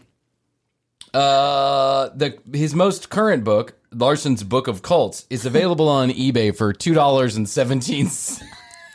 Uh, 1.14 2.10
the 2.14 2.38
his 2.52 2.74
most 2.74 3.08
current 3.08 3.42
book, 3.42 3.74
Larson's 3.90 4.42
Book 4.42 4.68
of 4.68 4.82
Cults, 4.82 5.26
is 5.30 5.46
available 5.46 5.88
on 5.88 6.10
eBay 6.10 6.54
for 6.54 6.72
two 6.74 6.92
dollars 6.92 7.36
and 7.36 7.46
and 7.46 7.48
seventeen 7.48 8.08
cents. 8.08 8.42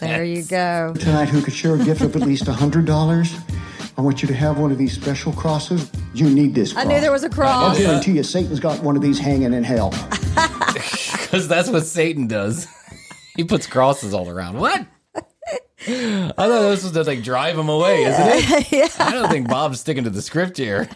There 0.01 0.23
you 0.23 0.43
go. 0.43 0.95
tonight 0.99 1.29
who 1.29 1.43
could 1.43 1.53
share 1.53 1.75
a 1.75 1.77
gift 1.77 2.01
of 2.01 2.15
at 2.15 2.23
least 2.23 2.47
a 2.47 2.51
$100. 2.51 3.70
I 3.97 4.01
want 4.01 4.21
you 4.21 4.27
to 4.27 4.33
have 4.33 4.57
one 4.57 4.71
of 4.71 4.77
these 4.77 4.93
special 4.93 5.33
crosses. 5.33 5.91
You 6.13 6.29
need 6.29 6.55
this 6.55 6.75
I 6.75 6.83
knew 6.85 6.99
there 6.99 7.11
was 7.11 7.23
a 7.23 7.27
I'll 7.27 7.31
cross. 7.31 7.77
guarantee 7.77 8.13
you 8.13 8.23
Satan's 8.23 8.59
got 8.59 8.81
one 8.81 8.95
of 8.95 9.01
these 9.01 9.19
hanging 9.19 9.53
in 9.53 9.63
hell. 9.63 9.93
Because 11.31 11.47
that's 11.47 11.69
what 11.69 11.85
Satan 11.85 12.27
does. 12.27 12.67
he 13.37 13.45
puts 13.45 13.65
crosses 13.65 14.13
all 14.13 14.27
around. 14.29 14.57
What? 14.59 14.85
I 15.87 16.33
thought 16.35 16.69
this 16.69 16.83
was 16.83 16.91
to 16.91 17.03
like 17.03 17.23
drive 17.23 17.57
him 17.57 17.69
away, 17.69 18.03
isn't 18.03 18.27
it? 18.27 18.71
yeah. 18.71 18.87
I 18.99 19.11
don't 19.13 19.29
think 19.29 19.47
Bob's 19.47 19.79
sticking 19.79 20.03
to 20.03 20.09
the 20.09 20.21
script 20.21 20.57
here. 20.57 20.89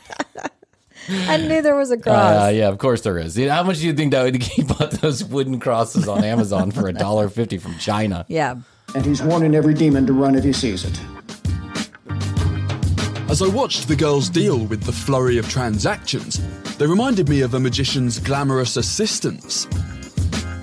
I 1.09 1.37
knew 1.37 1.61
there 1.61 1.75
was 1.75 1.89
a 1.91 1.97
cross. 1.97 2.47
Uh, 2.47 2.49
yeah, 2.53 2.67
of 2.67 2.77
course 2.79 3.01
there 3.01 3.17
is. 3.17 3.37
How 3.37 3.63
much 3.63 3.79
do 3.79 3.85
you 3.87 3.93
think 3.93 4.11
that 4.11 4.23
would 4.23 4.41
he 4.43 4.63
bought 4.63 4.91
those 4.91 5.23
wooden 5.23 5.59
crosses 5.59 6.07
on 6.07 6.23
Amazon 6.23 6.71
for 6.71 6.87
a 6.89 6.93
dollar 6.93 7.29
fifty 7.29 7.57
from 7.57 7.77
China? 7.77 8.25
yeah. 8.27 8.55
And 8.93 9.05
he's 9.05 9.21
warning 9.21 9.55
every 9.55 9.73
demon 9.73 10.05
to 10.05 10.13
run 10.13 10.35
if 10.35 10.43
he 10.43 10.53
sees 10.53 10.85
it. 10.85 10.99
As 13.35 13.41
I 13.41 13.49
watched 13.49 13.89
the 13.89 13.97
girls 13.97 14.29
deal 14.29 14.65
with 14.65 14.83
the 14.83 14.93
flurry 14.93 15.37
of 15.37 15.49
transactions, 15.49 16.39
they 16.77 16.87
reminded 16.87 17.27
me 17.27 17.41
of 17.41 17.53
a 17.53 17.59
magician's 17.59 18.17
glamorous 18.17 18.77
assistants. 18.77 19.67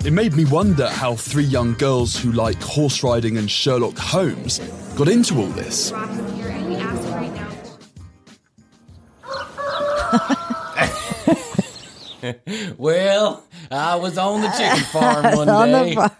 It 0.06 0.14
made 0.14 0.32
me 0.32 0.46
wonder 0.46 0.88
how 0.88 1.14
three 1.14 1.44
young 1.44 1.74
girls 1.74 2.16
who 2.16 2.32
like 2.32 2.62
horse 2.62 3.02
riding 3.02 3.36
and 3.36 3.50
Sherlock 3.50 3.98
Holmes 3.98 4.58
got 4.96 5.08
into 5.08 5.38
all 5.38 5.48
this. 5.48 5.92
Well, 12.78 13.44
I 13.70 13.96
was 13.96 14.16
on 14.16 14.40
the 14.40 14.48
chicken 14.48 14.84
farm 14.84 15.24
one 15.36 15.48
On 15.50 15.70
the 15.70 15.84
day, 15.84 15.94
farm. 15.94 16.10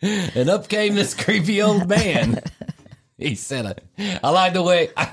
and 0.34 0.48
up 0.48 0.68
came 0.68 0.94
this 0.94 1.12
creepy 1.12 1.60
old 1.60 1.90
man. 1.90 2.40
He 3.18 3.34
said, 3.34 3.82
"I, 3.98 4.20
I 4.22 4.30
like 4.30 4.54
the 4.54 4.62
way." 4.62 4.88
I, 4.96 5.10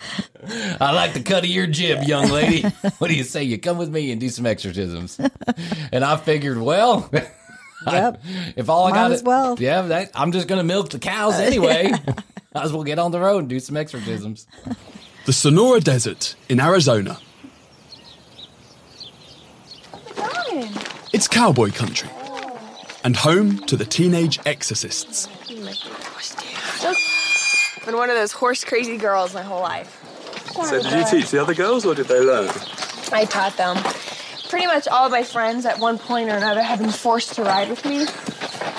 I 0.80 0.92
like 0.92 1.14
the 1.14 1.22
cut 1.22 1.44
of 1.44 1.50
your 1.50 1.66
jib, 1.66 2.02
young 2.04 2.28
lady. 2.30 2.62
What 2.98 3.08
do 3.08 3.14
you 3.16 3.24
say? 3.24 3.42
You 3.44 3.58
come 3.58 3.78
with 3.78 3.88
me 3.90 4.10
and 4.12 4.20
do 4.20 4.28
some 4.28 4.46
exorcisms. 4.46 5.18
And 5.92 6.04
I 6.04 6.16
figured, 6.16 6.58
well, 6.58 7.10
Yep. 7.86 8.22
if 8.56 8.68
all 8.68 8.86
I 8.86 8.90
got 8.90 9.12
as 9.12 9.22
well. 9.22 9.56
yeah, 9.58 9.82
that, 9.82 10.10
I'm 10.14 10.32
just 10.32 10.46
gonna 10.48 10.64
milk 10.64 10.90
the 10.90 10.98
cows 10.98 11.34
anyway. 11.34 11.90
Might 12.54 12.64
as 12.64 12.72
well 12.72 12.84
get 12.84 12.98
on 12.98 13.10
the 13.12 13.20
road 13.20 13.38
and 13.40 13.48
do 13.48 13.58
some 13.60 13.76
exorcisms. 13.76 14.46
The 15.26 15.32
Sonora 15.32 15.80
Desert 15.80 16.34
in 16.48 16.60
Arizona. 16.60 17.18
It's 21.12 21.28
cowboy 21.28 21.70
country 21.70 22.10
and 23.04 23.16
home 23.16 23.58
to 23.66 23.76
the 23.76 23.84
teenage 23.84 24.38
exorcists. 24.46 25.28
Oh, 26.80 26.94
Been 27.88 27.96
one 27.96 28.10
of 28.10 28.16
those 28.16 28.32
horse 28.32 28.64
crazy 28.64 28.98
girls 28.98 29.32
my 29.32 29.40
whole 29.40 29.62
life. 29.62 29.98
So 30.52 30.82
did 30.82 30.92
you 30.92 31.20
teach 31.20 31.30
the 31.30 31.40
other 31.40 31.54
girls 31.54 31.86
or 31.86 31.94
did 31.94 32.06
they 32.06 32.20
learn? 32.20 32.50
I 33.12 33.24
taught 33.24 33.56
them. 33.56 33.78
Pretty 34.50 34.66
much 34.66 34.86
all 34.88 35.06
of 35.06 35.10
my 35.10 35.22
friends 35.22 35.64
at 35.64 35.78
one 35.78 35.96
point 35.96 36.28
or 36.28 36.34
another 36.36 36.62
have 36.62 36.80
been 36.80 36.90
forced 36.90 37.32
to 37.36 37.44
ride 37.44 37.70
with 37.70 37.82
me. 37.86 38.04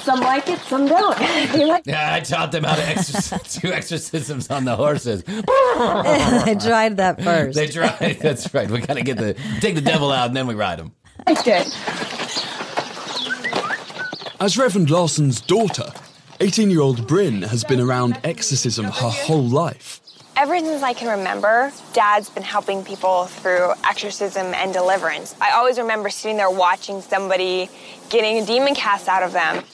Some 0.03 0.19
like 0.19 0.47
it, 0.47 0.59
some 0.59 0.85
don't. 0.85 1.17
they 1.51 1.65
like 1.65 1.87
Yeah, 1.87 2.13
I 2.13 2.19
taught 2.19 2.51
them 2.51 2.63
how 2.63 2.75
to 2.75 2.87
exorcise, 2.87 3.55
do 3.61 3.71
exorcisms 3.71 4.51
on 4.51 4.65
the 4.65 4.75
horses. 4.75 5.23
I 5.27 6.55
tried 6.61 6.97
that 6.97 7.19
first. 7.23 7.55
They 7.55 7.65
tried. 7.65 8.19
That's 8.21 8.53
right. 8.53 8.69
We 8.69 8.79
gotta 8.79 9.01
get 9.01 9.17
the 9.17 9.33
take 9.59 9.73
the 9.73 9.81
devil 9.81 10.11
out 10.11 10.27
and 10.27 10.37
then 10.37 10.45
we 10.45 10.53
ride 10.53 10.77
him. 10.79 10.91
it. 11.25 11.77
As 14.39 14.55
Reverend 14.55 14.91
Larson's 14.91 15.41
daughter, 15.41 15.91
18 16.41 16.71
year 16.71 16.79
old 16.79 17.05
Bryn 17.05 17.41
has 17.41 17.65
been 17.65 17.81
around 17.81 18.17
exorcism 18.23 18.85
her 18.85 19.09
whole 19.09 19.43
life. 19.43 19.99
Ever 20.37 20.57
since 20.57 20.81
I 20.83 20.93
can 20.93 21.19
remember, 21.19 21.73
Dad's 21.91 22.29
been 22.29 22.43
helping 22.43 22.81
people 22.85 23.25
through 23.25 23.73
exorcism 23.83 24.53
and 24.53 24.71
deliverance. 24.71 25.35
I 25.41 25.51
always 25.51 25.77
remember 25.77 26.09
sitting 26.09 26.37
there 26.37 26.49
watching 26.49 27.01
somebody 27.01 27.69
getting 28.09 28.41
a 28.41 28.45
demon 28.45 28.73
cast 28.73 29.09
out 29.09 29.21
of 29.21 29.33
them. 29.33 29.65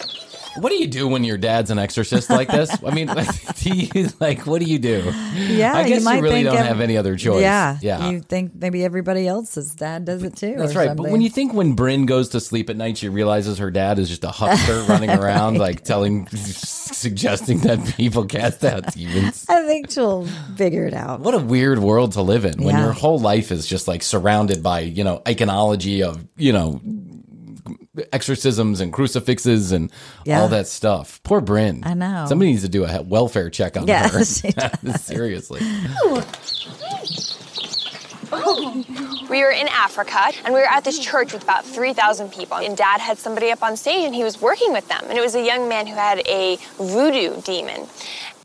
What 0.58 0.70
do 0.70 0.76
you 0.76 0.88
do 0.88 1.08
when 1.08 1.24
your 1.24 1.38
dad's 1.38 1.70
an 1.72 1.80
exorcist 1.80 2.30
like 2.30 2.50
this? 2.50 2.72
I 2.84 2.92
mean, 2.94 3.08
do 3.58 3.70
you, 3.70 4.10
like, 4.20 4.46
what 4.46 4.62
do 4.62 4.66
you 4.68 4.80
do? 4.80 5.12
Yeah, 5.36 5.74
I 5.76 5.88
guess 5.88 6.00
you, 6.00 6.06
might 6.06 6.22
really 6.22 6.44
don't 6.44 6.56
have 6.56 6.80
any 6.82 6.98
other 6.98 7.16
choice. 7.18 7.42
Yeah, 7.42 7.78
yeah. 7.82 8.10
You 8.10 8.22
think 8.22 8.54
maybe 8.56 8.84
everybody 8.84 9.28
else's 9.28 9.76
dad 9.76 10.06
does 10.06 10.24
it 10.24 10.36
too? 10.36 10.56
That's 10.58 10.76
right. 10.76 10.88
Something. 10.88 11.04
But 11.06 11.12
when 11.12 11.22
you 11.22 11.30
think 11.30 11.54
when 11.54 11.74
Bryn 11.74 12.06
goes 12.06 12.30
to 12.30 12.40
sleep 12.40 12.70
at 12.70 12.78
night, 12.78 12.98
she 12.98 13.10
realizes 13.10 13.58
her 13.58 13.72
dad 13.72 14.00
is 14.00 14.08
just 14.10 14.24
a 14.24 14.32
huckster 14.32 14.82
running 14.90 15.10
around, 15.10 15.58
like 15.58 15.84
telling, 15.84 16.28
suggesting 16.28 17.60
that 17.60 17.84
people 17.98 18.26
cast 18.26 18.64
out 18.64 18.94
demons. 18.94 19.46
I 19.50 19.66
think 19.66 19.92
she'll 19.92 20.26
figure 20.56 20.86
it 20.86 20.94
out. 20.94 21.20
What 21.20 21.34
a 21.34 21.40
weird 21.40 21.80
world 21.80 22.14
to 22.14 22.22
live 22.22 22.46
in 22.46 22.64
when 22.64 22.76
Yeah. 22.76 22.84
your 22.86 22.94
whole 22.94 23.20
life 23.20 23.52
is 23.52 23.66
just 23.68 23.88
like 23.88 24.04
surrounded 24.04 24.64
by, 24.64 24.82
you 24.82 25.04
know, 25.04 25.22
iconology 25.26 26.02
of, 26.02 26.26
you 26.38 26.54
know, 26.54 26.82
exorcisms 28.12 28.82
and 28.82 28.92
crucifixes 28.94 29.72
and 29.72 29.92
Yeah. 30.24 30.42
all 30.42 30.48
that 30.50 30.68
stuff. 30.68 31.20
Poor 31.24 31.42
Bryn. 31.42 31.84
I 31.86 31.94
know. 31.94 32.26
Somebody 32.28 32.52
needs 32.52 32.64
to 32.64 32.70
do 32.70 32.86
a 32.86 33.02
welfare 33.02 33.50
check 33.50 33.78
on 33.78 33.88
Yeah, 33.88 34.08
her. 34.10 34.24
she 34.26 34.50
does. 34.52 35.02
Seriously. 35.02 35.62
Oh. 35.62 36.24
We 39.30 39.42
were 39.44 39.52
in 39.52 39.68
Africa 39.70 40.32
and 40.44 40.54
we 40.54 40.60
were 40.60 40.68
at 40.68 40.84
this 40.84 41.00
church 41.00 41.32
with 41.34 41.44
about 41.44 41.64
3,000 41.66 42.32
people. 42.32 42.58
And 42.58 42.76
Dad 42.76 43.00
had 43.00 43.18
somebody 43.18 43.52
up 43.52 43.64
on 43.64 43.78
stage 43.78 44.04
and 44.06 44.14
he 44.16 44.24
was 44.24 44.42
working 44.42 44.72
with 44.74 44.88
them. 44.88 45.04
And 45.08 45.18
it 45.18 45.22
was 45.22 45.36
a 45.36 45.44
young 45.44 45.70
man 45.70 45.88
who 45.88 45.96
had 45.96 46.20
a 46.28 46.58
voodoo 46.78 47.42
demon. 47.42 47.88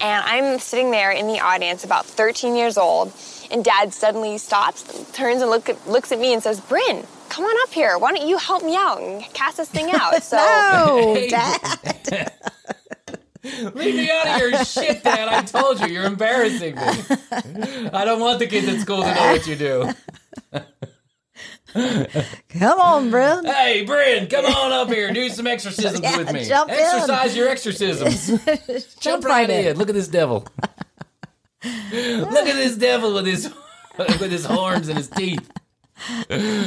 And 0.00 0.24
I'm 0.24 0.58
sitting 0.58 0.90
there 0.90 1.10
in 1.10 1.26
the 1.26 1.40
audience, 1.40 1.84
about 1.84 2.06
13 2.06 2.56
years 2.56 2.78
old. 2.78 3.12
And 3.50 3.64
Dad 3.64 3.92
suddenly 3.92 4.38
stops, 4.38 4.82
turns 5.12 5.42
and 5.42 5.50
look 5.50 5.68
at, 5.68 5.88
looks 5.88 6.12
at 6.12 6.18
me 6.20 6.32
and 6.32 6.42
says, 6.42 6.60
Bryn, 6.60 7.04
come 7.30 7.44
on 7.44 7.56
up 7.68 7.72
here. 7.72 7.96
Why 7.98 8.12
don't 8.12 8.26
you 8.28 8.36
help 8.36 8.62
me 8.64 8.76
out 8.76 9.00
and 9.00 9.22
cast 9.32 9.56
this 9.56 9.68
thing 9.70 9.90
out? 9.92 10.22
So 10.22 10.36
no, 10.36 11.14
Hey. 11.14 11.28
Dad. 12.04 12.32
Leave 13.74 13.94
me 13.94 14.10
out 14.10 14.26
of 14.26 14.50
your 14.50 14.64
shit, 14.64 15.02
Dad. 15.02 15.28
I 15.28 15.40
told 15.42 15.80
you, 15.80 15.86
you're 15.86 16.04
embarrassing 16.04 16.74
me. 16.74 16.82
I 17.92 18.04
don't 18.04 18.20
want 18.20 18.38
the 18.38 18.46
kids 18.46 18.68
at 18.68 18.80
school 18.80 19.02
to 19.02 19.14
know 19.14 19.32
what 19.32 19.46
you 19.46 19.56
do. 19.56 19.90
Come 21.72 22.80
on, 22.80 23.10
Bryn. 23.10 23.44
Hey, 23.46 23.84
Bryn, 23.84 24.26
come 24.26 24.44
on 24.44 24.72
up 24.72 24.88
here. 24.88 25.10
Do 25.12 25.28
some 25.30 25.46
exorcisms 25.46 26.00
Yeah, 26.02 26.18
with 26.18 26.32
me. 26.32 26.44
jump 26.44 26.70
in. 26.70 26.78
Exercise 26.78 27.34
your 27.36 27.48
exorcisms. 27.48 28.44
jump 29.00 29.24
right 29.24 29.48
in. 29.48 29.78
Look 29.78 29.88
at 29.88 29.94
this 29.94 30.08
devil. 30.08 30.46
Look 31.64 32.46
at 32.46 32.54
this 32.56 32.76
devil 32.76 33.14
with 33.14 33.26
his 33.26 33.50
with 33.98 34.30
his 34.30 34.44
horns 34.44 34.88
and 34.88 34.98
his 34.98 35.08
teeth. 35.08 35.50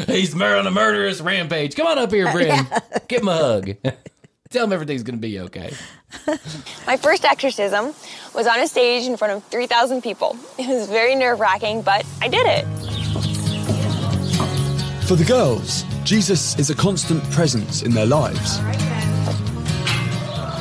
He's 0.07 0.35
mur- 0.35 0.57
on 0.57 0.67
a 0.67 0.71
murderous 0.71 1.21
rampage. 1.21 1.75
Come 1.75 1.87
on 1.87 1.97
up 1.97 2.11
here, 2.11 2.27
uh, 2.27 2.31
Bryn. 2.31 2.67
Give 3.07 3.21
him 3.21 3.27
a 3.27 3.35
hug. 3.37 3.71
Tell 4.49 4.65
him 4.65 4.73
everything's 4.73 5.01
gonna 5.03 5.17
be 5.17 5.39
okay. 5.39 5.73
My 6.87 6.95
first 6.97 7.25
exorcism 7.25 7.93
was 8.35 8.45
on 8.45 8.59
a 8.59 8.67
stage 8.67 9.07
in 9.07 9.17
front 9.17 9.33
of 9.33 9.43
3,000 9.45 10.01
people. 10.03 10.37
It 10.59 10.67
was 10.67 10.87
very 10.87 11.15
nerve 11.15 11.39
wracking, 11.39 11.81
but 11.81 12.05
I 12.21 12.27
did 12.27 12.45
it. 12.45 12.65
For 15.07 15.15
the 15.15 15.25
girls, 15.25 15.83
Jesus 16.03 16.57
is 16.59 16.69
a 16.69 16.75
constant 16.75 17.23
presence 17.31 17.81
in 17.81 17.91
their 17.93 18.05
lives. 18.05 18.57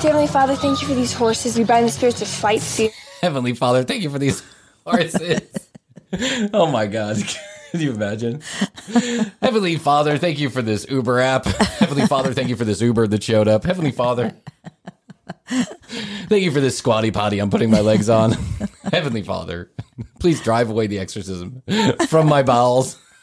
Dear 0.00 0.10
Heavenly 0.10 0.26
Father, 0.26 0.56
thank 0.56 0.80
you 0.82 0.88
for 0.88 0.94
these 0.94 1.12
horses. 1.12 1.56
We 1.56 1.64
bind 1.64 1.86
the 1.86 1.92
spirits 1.92 2.22
of 2.22 2.28
fight, 2.28 2.60
fear. 2.62 2.90
Heavenly 3.20 3.52
Father, 3.54 3.84
thank 3.84 4.02
you 4.02 4.10
for 4.10 4.18
these 4.18 4.42
horses. 4.86 5.42
oh 6.52 6.66
my 6.66 6.86
God. 6.86 7.22
Can 7.72 7.80
you 7.80 7.92
imagine? 7.92 8.42
Heavenly 9.40 9.76
Father, 9.76 10.18
thank 10.18 10.38
you 10.38 10.50
for 10.50 10.60
this 10.60 10.84
Uber 10.90 11.20
app. 11.20 11.46
Heavenly 11.46 12.06
Father, 12.06 12.34
thank 12.34 12.50
you 12.50 12.56
for 12.56 12.66
this 12.66 12.82
Uber 12.82 13.06
that 13.06 13.22
showed 13.22 13.48
up. 13.48 13.64
Heavenly 13.64 13.92
Father, 13.92 14.34
thank 15.48 16.44
you 16.44 16.50
for 16.50 16.60
this 16.60 16.76
squatty 16.76 17.10
potty 17.10 17.38
I'm 17.38 17.48
putting 17.48 17.70
my 17.70 17.80
legs 17.80 18.10
on. 18.10 18.32
Heavenly 18.92 19.22
Father, 19.22 19.70
please 20.20 20.42
drive 20.42 20.68
away 20.68 20.86
the 20.86 20.98
exorcism 20.98 21.62
from 22.08 22.26
my 22.28 22.42
bowels. 22.42 22.98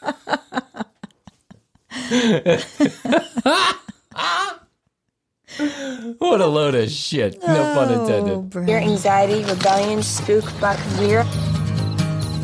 what 6.18 6.40
a 6.40 6.46
load 6.46 6.74
of 6.74 6.90
shit. 6.90 7.40
No 7.40 7.72
pun 7.72 7.92
intended. 7.92 8.56
Oh, 8.56 8.66
Your 8.66 8.80
anxiety, 8.80 9.44
rebellion, 9.44 10.02
spook, 10.02 10.44
buck, 10.60 10.80
weird. 10.98 11.24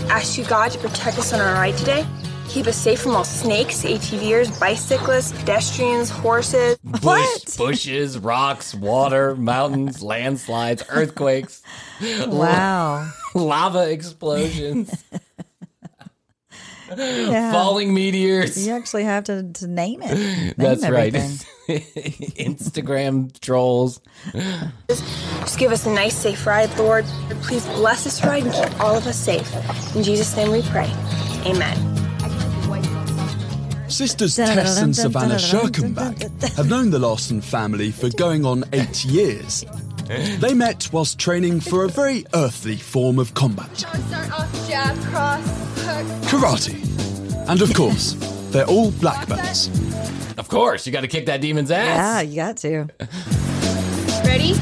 Ask 0.08 0.38
you, 0.38 0.44
God, 0.44 0.70
to 0.72 0.78
protect 0.78 1.18
us 1.18 1.32
on 1.32 1.40
our 1.40 1.54
ride 1.54 1.76
today. 1.76 2.06
Keep 2.48 2.68
us 2.68 2.76
safe 2.76 3.00
from 3.00 3.16
all 3.16 3.24
snakes, 3.24 3.82
ATVers, 3.82 4.58
bicyclists, 4.60 5.32
pedestrians, 5.32 6.08
horses. 6.10 6.78
Bush, 6.78 7.56
bushes, 7.56 8.18
rocks, 8.18 8.72
water, 8.74 9.34
mountains, 9.34 10.02
landslides, 10.02 10.84
earthquakes, 10.88 11.62
Wow. 12.00 13.10
lava 13.34 13.90
explosions, 13.90 15.04
Yeah. 16.96 17.52
falling 17.52 17.92
meteors. 17.94 18.66
You 18.66 18.74
actually 18.74 19.04
have 19.04 19.24
to, 19.24 19.50
to 19.54 19.66
name 19.66 20.02
it. 20.02 20.14
Name 20.16 20.54
That's 20.56 20.82
everything. 20.82 21.30
right. 21.68 21.82
Instagram 22.36 23.38
trolls. 23.40 24.00
Just 24.88 25.58
give 25.58 25.72
us 25.72 25.86
a 25.86 25.90
nice, 25.90 26.14
safe 26.16 26.46
ride, 26.46 26.76
Lord. 26.78 27.04
Please 27.42 27.66
bless 27.66 28.04
this 28.04 28.22
ride 28.24 28.44
and 28.44 28.52
keep 28.52 28.80
all 28.80 28.96
of 28.96 29.06
us 29.06 29.18
safe. 29.18 29.52
In 29.96 30.02
Jesus' 30.02 30.36
name 30.36 30.50
we 30.52 30.62
pray. 30.62 30.90
Amen. 31.44 31.76
Sisters 33.88 34.36
Tess 34.36 34.78
and 34.80 34.94
Savannah 34.94 35.36
Scherkenbach 35.36 36.54
have 36.56 36.68
known 36.68 36.90
the 36.90 36.98
Larson 36.98 37.40
family 37.40 37.90
for 37.90 38.10
going 38.10 38.44
on 38.44 38.64
eight 38.72 39.04
years. 39.04 39.64
They 40.08 40.54
met 40.54 40.88
whilst 40.92 41.18
training 41.18 41.60
for 41.60 41.84
a 41.84 41.88
very 41.88 42.24
earthly 42.34 42.76
form 42.76 43.18
of 43.18 43.34
combat 43.34 43.76
Start 43.76 44.30
off 44.32 44.68
jab, 44.68 44.96
cross, 45.04 45.44
hook. 45.84 46.06
karate. 46.30 47.48
And 47.48 47.60
of 47.62 47.72
course, 47.74 48.12
they're 48.50 48.66
all 48.66 48.90
black 48.92 49.28
belts. 49.28 49.68
Of 50.38 50.48
course, 50.48 50.86
you 50.86 50.92
got 50.92 51.00
to 51.02 51.08
kick 51.08 51.26
that 51.26 51.40
demon's 51.40 51.70
ass. 51.70 51.86
Yeah, 51.86 52.20
ass. 52.20 52.26
you 52.26 52.36
got 52.36 52.56
to. 54.18 54.26
Ready? 54.28 54.54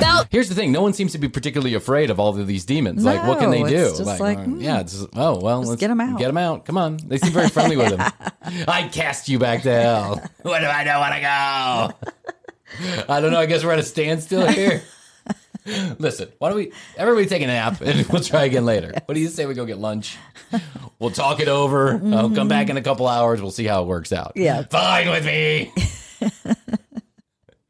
Belt. 0.00 0.26
Here's 0.30 0.48
the 0.48 0.54
thing: 0.54 0.72
no 0.72 0.82
one 0.82 0.92
seems 0.94 1.12
to 1.12 1.18
be 1.18 1.28
particularly 1.28 1.74
afraid 1.74 2.10
of 2.10 2.18
all 2.18 2.36
of 2.38 2.46
these 2.46 2.64
demons. 2.64 3.04
like, 3.04 3.24
what 3.26 3.38
can 3.38 3.50
they 3.50 3.62
No, 3.62 3.68
do? 3.68 3.86
it's 3.88 3.98
just 3.98 4.20
like, 4.20 4.38
uh, 4.38 4.42
hmm, 4.44 4.60
yeah, 4.60 4.80
it's 4.80 5.04
oh 5.14 5.38
well, 5.40 5.62
let's 5.62 5.80
get 5.80 5.90
'em 5.90 6.00
out. 6.00 6.18
Get 6.18 6.26
them 6.26 6.38
out. 6.38 6.64
Come 6.64 6.76
on. 6.76 6.96
They 7.06 7.18
seem 7.18 7.32
very 7.32 7.48
friendly 7.48 7.76
with 7.76 7.92
him. 7.96 8.00
I 8.66 8.88
cast 8.92 9.28
you 9.28 9.38
back 9.38 9.62
to 9.62 9.72
hell. 9.72 10.16
Where 10.42 10.60
do 10.60 10.66
I 10.66 10.82
know 10.84 10.98
want 10.98 11.14
to 11.14 11.20
go? 11.20 12.10
I 13.08 13.20
don't 13.20 13.32
know. 13.32 13.38
I 13.40 13.46
guess 13.46 13.64
we're 13.64 13.72
at 13.72 13.78
a 13.78 13.82
standstill 13.84 14.46
here. 14.48 14.82
Listen, 15.98 16.28
why 16.38 16.48
don't 16.48 16.56
we 16.58 16.72
everybody 16.96 17.26
take 17.26 17.42
a 17.42 17.46
nap 17.46 17.80
and 17.80 18.04
we'll 18.10 18.22
try 18.22 18.44
again 18.44 18.64
later. 18.64 18.92
What 19.06 19.14
do 19.14 19.20
you 19.20 19.28
say 19.28 19.46
we 19.46 19.54
go 19.54 19.64
get 19.64 19.78
lunch? 19.78 20.16
We'll 20.98 21.10
talk 21.10 21.38
it 21.40 21.48
over. 21.48 22.00
I'll 22.12 22.30
come 22.30 22.48
back 22.48 22.68
in 22.68 22.76
a 22.76 22.82
couple 22.82 23.06
hours. 23.06 23.40
We'll 23.40 23.52
see 23.52 23.64
how 23.64 23.82
it 23.82 23.86
works 23.86 24.12
out. 24.12 24.32
Yeah. 24.34 24.62
Fine 24.64 25.08
with 25.08 25.24
me. 25.24 25.72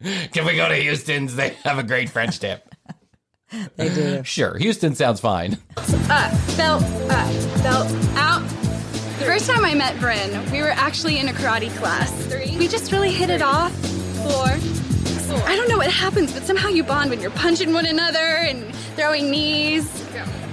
Can 0.33 0.47
we 0.47 0.57
go 0.57 0.69
to 0.69 0.75
Houston's? 0.75 1.37
They 1.37 1.51
have 1.65 1.79
a 1.79 1.83
great 1.83 2.09
French 2.09 2.41
tip. 2.41 2.67
They 3.77 3.89
do. 3.91 4.23
Sure, 4.25 4.57
Houston 4.57 4.95
sounds 4.95 5.21
fine. 5.21 5.59
Uh, 5.77 5.83
up, 6.11 6.57
belt, 6.57 6.83
up, 6.83 7.11
uh, 7.11 7.63
belt, 7.63 7.93
out. 8.17 8.43
The 9.19 9.27
first 9.27 9.49
time 9.49 9.65
I 9.65 9.75
met 9.75 10.01
Bryn, 10.01 10.51
we 10.51 10.61
were 10.63 10.71
actually 10.71 11.19
in 11.19 11.29
a 11.29 11.33
karate 11.33 11.71
class. 11.77 12.11
Three. 12.27 12.57
We 12.57 12.67
just 12.67 12.91
really 12.91 13.13
hit 13.13 13.29
it 13.31 13.43
off. 13.43 13.73
Four. 13.73 14.82
I 15.37 15.57
don't 15.57 15.69
know 15.69 15.79
what 15.79 15.91
happens, 15.91 16.33
but 16.33 16.43
somehow 16.45 16.69
you 16.69 16.85
bond 16.85 17.11
when 17.11 17.21
you're 17.21 17.31
punching 17.31 17.73
one 17.73 17.87
another 17.87 18.19
and 18.19 18.75
throwing 18.97 19.31
knees. 19.31 19.89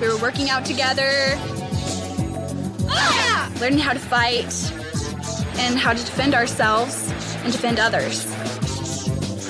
We 0.01 0.07
were 0.07 0.17
working 0.17 0.49
out 0.49 0.65
together. 0.65 1.33
Ah! 2.89 3.51
Learning 3.59 3.79
how 3.79 3.93
to 3.93 3.99
fight 3.99 4.71
and 5.57 5.77
how 5.77 5.93
to 5.93 6.03
defend 6.03 6.33
ourselves 6.33 7.11
and 7.43 7.51
defend 7.51 7.79
others. 7.79 8.25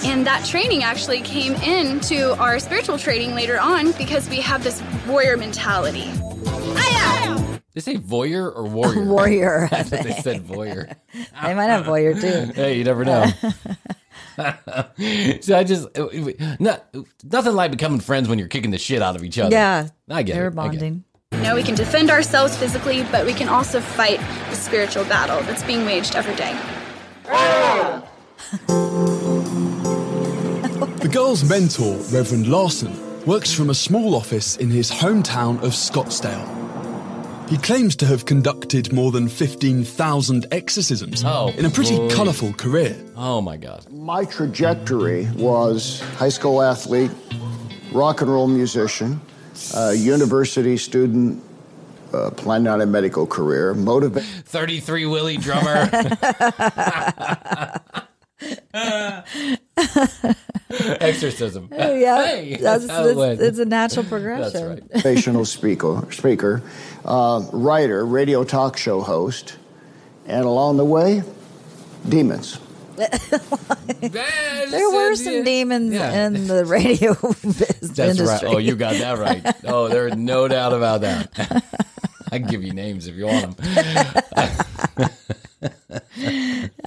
And 0.06 0.26
that 0.26 0.46
training 0.46 0.84
actually 0.84 1.22
came 1.22 1.54
into 1.56 2.34
our 2.40 2.60
spiritual 2.60 2.98
training 2.98 3.36
later 3.36 3.60
on 3.60 3.92
because 3.94 4.30
we 4.30 4.42
have 4.42 4.64
this 4.64 4.82
warrior 5.08 5.38
mentality. 5.38 6.10
They 7.74 7.82
say 7.82 7.96
voyeur 7.98 8.54
or 8.56 8.64
warrior? 8.64 9.06
Warrior, 9.10 9.70
I 9.72 9.78
I 9.78 9.84
thought 9.84 10.04
they 10.04 10.14
said 10.14 10.46
voyeur. 10.46 10.94
They 11.14 11.54
might 11.54 11.70
have 11.70 11.86
voyeur 11.86 12.20
too. 12.20 12.52
hey, 12.56 12.78
you 12.78 12.84
never 12.84 13.06
know. 13.06 13.26
so 15.42 15.58
I 15.58 15.64
just 15.64 15.98
uh, 15.98 16.08
not, 16.60 16.86
nothing 17.24 17.54
like 17.54 17.72
becoming 17.72 18.00
friends 18.00 18.28
when 18.30 18.40
you're 18.40 18.48
kicking 18.48 18.72
the 18.72 18.78
shit 18.78 19.02
out 19.02 19.16
of 19.16 19.24
each 19.24 19.38
other. 19.40 19.52
Yeah. 19.56 19.88
I 20.10 20.24
get 20.24 20.34
They 20.36 20.40
it. 20.40 20.44
were 20.56 20.62
I 20.62 20.68
get 20.70 20.76
it. 20.76 20.80
bonding. 20.80 21.04
You 21.34 21.40
know, 21.42 21.56
we 21.56 21.64
can 21.64 21.76
defend 21.76 22.10
ourselves 22.10 22.58
physically, 22.58 23.04
but 23.12 23.26
we 23.26 23.34
can 23.34 23.48
also 23.50 23.80
fight 23.80 24.20
the 24.50 24.56
spiritual 24.56 25.04
battle 25.06 25.42
that's 25.42 25.64
being 25.64 25.86
waged 25.86 26.16
every 26.16 26.36
day. 26.36 26.58
The 31.02 31.10
girl's 31.12 31.48
mentor, 31.50 31.96
Reverend 32.12 32.48
Larson, 32.48 32.94
works 33.26 33.54
from 33.54 33.70
a 33.70 33.74
small 33.76 34.16
office 34.16 34.58
in 34.58 34.70
his 34.70 34.92
hometown 34.92 35.58
of 35.64 35.72
Scottsdale. 35.72 36.46
He 37.50 37.58
claims 37.58 37.96
to 37.98 38.06
have 38.06 38.26
conducted 38.26 38.94
more 38.94 39.12
than 39.12 39.28
15,000 39.28 40.46
exorcisms 40.52 41.24
Oh, 41.26 41.52
in 41.58 41.66
a 41.66 41.70
pretty 41.70 41.98
boy. 41.98 42.10
colourful 42.12 42.54
career. 42.54 42.96
Oh 43.16 43.42
my 43.42 43.58
god. 43.58 43.92
My 43.92 44.24
trajectory 44.26 45.28
was 45.36 46.00
high 46.18 46.30
school 46.30 46.62
athlete, 46.62 47.10
rock 47.92 48.22
and 48.22 48.30
roll 48.32 48.48
musician, 48.48 49.20
uh, 49.76 49.90
university 49.90 50.78
student, 50.78 51.42
uh, 52.14 52.30
planning 52.32 52.68
on 52.68 52.82
a 52.82 52.86
medical 52.86 53.26
career, 53.26 53.74
motivated. 53.74 54.30
33 54.46 55.08
Willie 55.08 55.38
drummer. 55.38 55.90
Exorcism. 61.02 61.70
Oh, 61.78 61.94
yeah, 61.96 62.26
Hey, 62.26 62.56
that's, 62.58 62.88
how 62.88 63.06
it 63.08 63.18
it's, 63.34 63.42
it's 63.42 63.60
a 63.60 63.66
natural 63.66 64.06
progression. 64.10 64.52
That's 64.54 64.66
right. 64.66 64.90
motivational 64.92 65.46
speaker, 65.48 66.06
speaker 66.12 66.62
uh, 67.06 67.46
writer, 67.54 68.06
radio 68.06 68.44
talk 68.44 68.78
show 68.78 69.02
host, 69.02 69.58
and 70.28 70.46
along 70.46 70.78
the 70.78 70.86
way, 70.86 71.24
demons. 72.08 72.60
There 72.98 74.90
were 74.92 75.16
some 75.16 75.44
demons 75.46 75.94
Yeah. 75.94 76.26
in 76.28 76.48
the 76.48 76.66
radio 76.66 77.14
biz- 77.14 77.92
That's 77.96 78.20
industry. 78.20 78.26
right. 78.50 78.56
Oh, 78.56 78.58
you 78.58 78.76
got 78.76 78.96
that 78.96 79.18
right. 79.18 79.56
Oh, 79.66 79.88
there's 79.88 80.16
no 80.16 80.48
doubt 80.50 80.74
about 80.74 81.02
that. 81.02 81.64
I 82.32 82.40
can 82.40 82.48
give 82.48 82.64
you 82.64 82.74
names 82.74 83.08
if 83.08 83.16
you 83.16 83.26
want 83.28 83.56
them. 83.58 85.10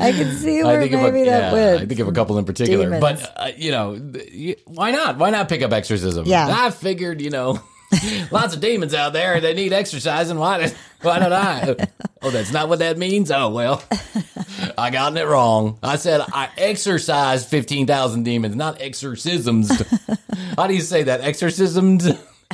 I 0.03 0.13
can 0.13 0.37
see 0.37 0.61
I 0.61 0.65
where 0.65 0.81
think 0.81 0.93
maybe 0.93 1.21
of 1.23 1.27
a, 1.27 1.31
that 1.31 1.41
yeah, 1.41 1.53
went. 1.53 1.83
I 1.83 1.87
think 1.87 2.01
of 2.01 2.09
a 2.09 2.13
couple 2.13 2.39
in 2.39 2.45
particular, 2.45 2.85
Demons. 2.85 3.01
but 3.01 3.33
uh, 3.37 3.51
you 3.57 3.71
know, 3.71 3.99
th- 3.99 4.59
why 4.67 4.91
not? 4.91 5.19
Why 5.19 5.31
not 5.31 5.49
pick 5.49 5.63
up 5.63 5.73
exorcism? 5.73 6.27
Yeah. 6.27 6.49
I 6.51 6.71
figured, 6.71 7.21
you 7.21 7.31
know, 7.31 7.61
lots 8.31 8.55
of 8.55 8.61
demons 8.61 8.95
out 8.95 9.13
there. 9.13 9.41
They 9.41 9.55
need 9.55 9.73
exercising. 9.73 10.39
Why? 10.39 10.73
Why 11.03 11.19
don't 11.19 11.33
I? 11.33 11.77
Oh, 12.23 12.31
that's 12.31 12.53
not 12.53 12.69
what 12.69 12.79
that 12.79 12.97
means. 12.97 13.33
Oh 13.33 13.51
well, 13.51 13.83
I 14.79 14.91
gotten 14.91 15.19
it 15.19 15.27
wrong. 15.27 15.79
I 15.83 15.97
said 15.97 16.21
I 16.21 16.49
exorcised 16.57 17.49
fifteen 17.49 17.89
thousand 17.89 18.23
demons, 18.23 18.55
not 18.55 18.81
exorcisms. 18.81 19.69
How 20.57 20.69
do 20.69 20.75
you 20.75 20.81
say 20.81 21.03
that? 21.03 21.23
Exorcisms. 21.23 22.07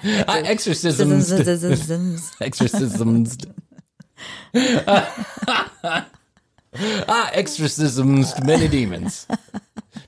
I 0.03 0.41
exorcisms. 0.41 1.31
Exorcisms. 2.41 3.39
ah, 7.09 7.31
exorcisms 7.33 8.33
to 8.35 8.45
many 8.45 8.69
demons. 8.69 9.27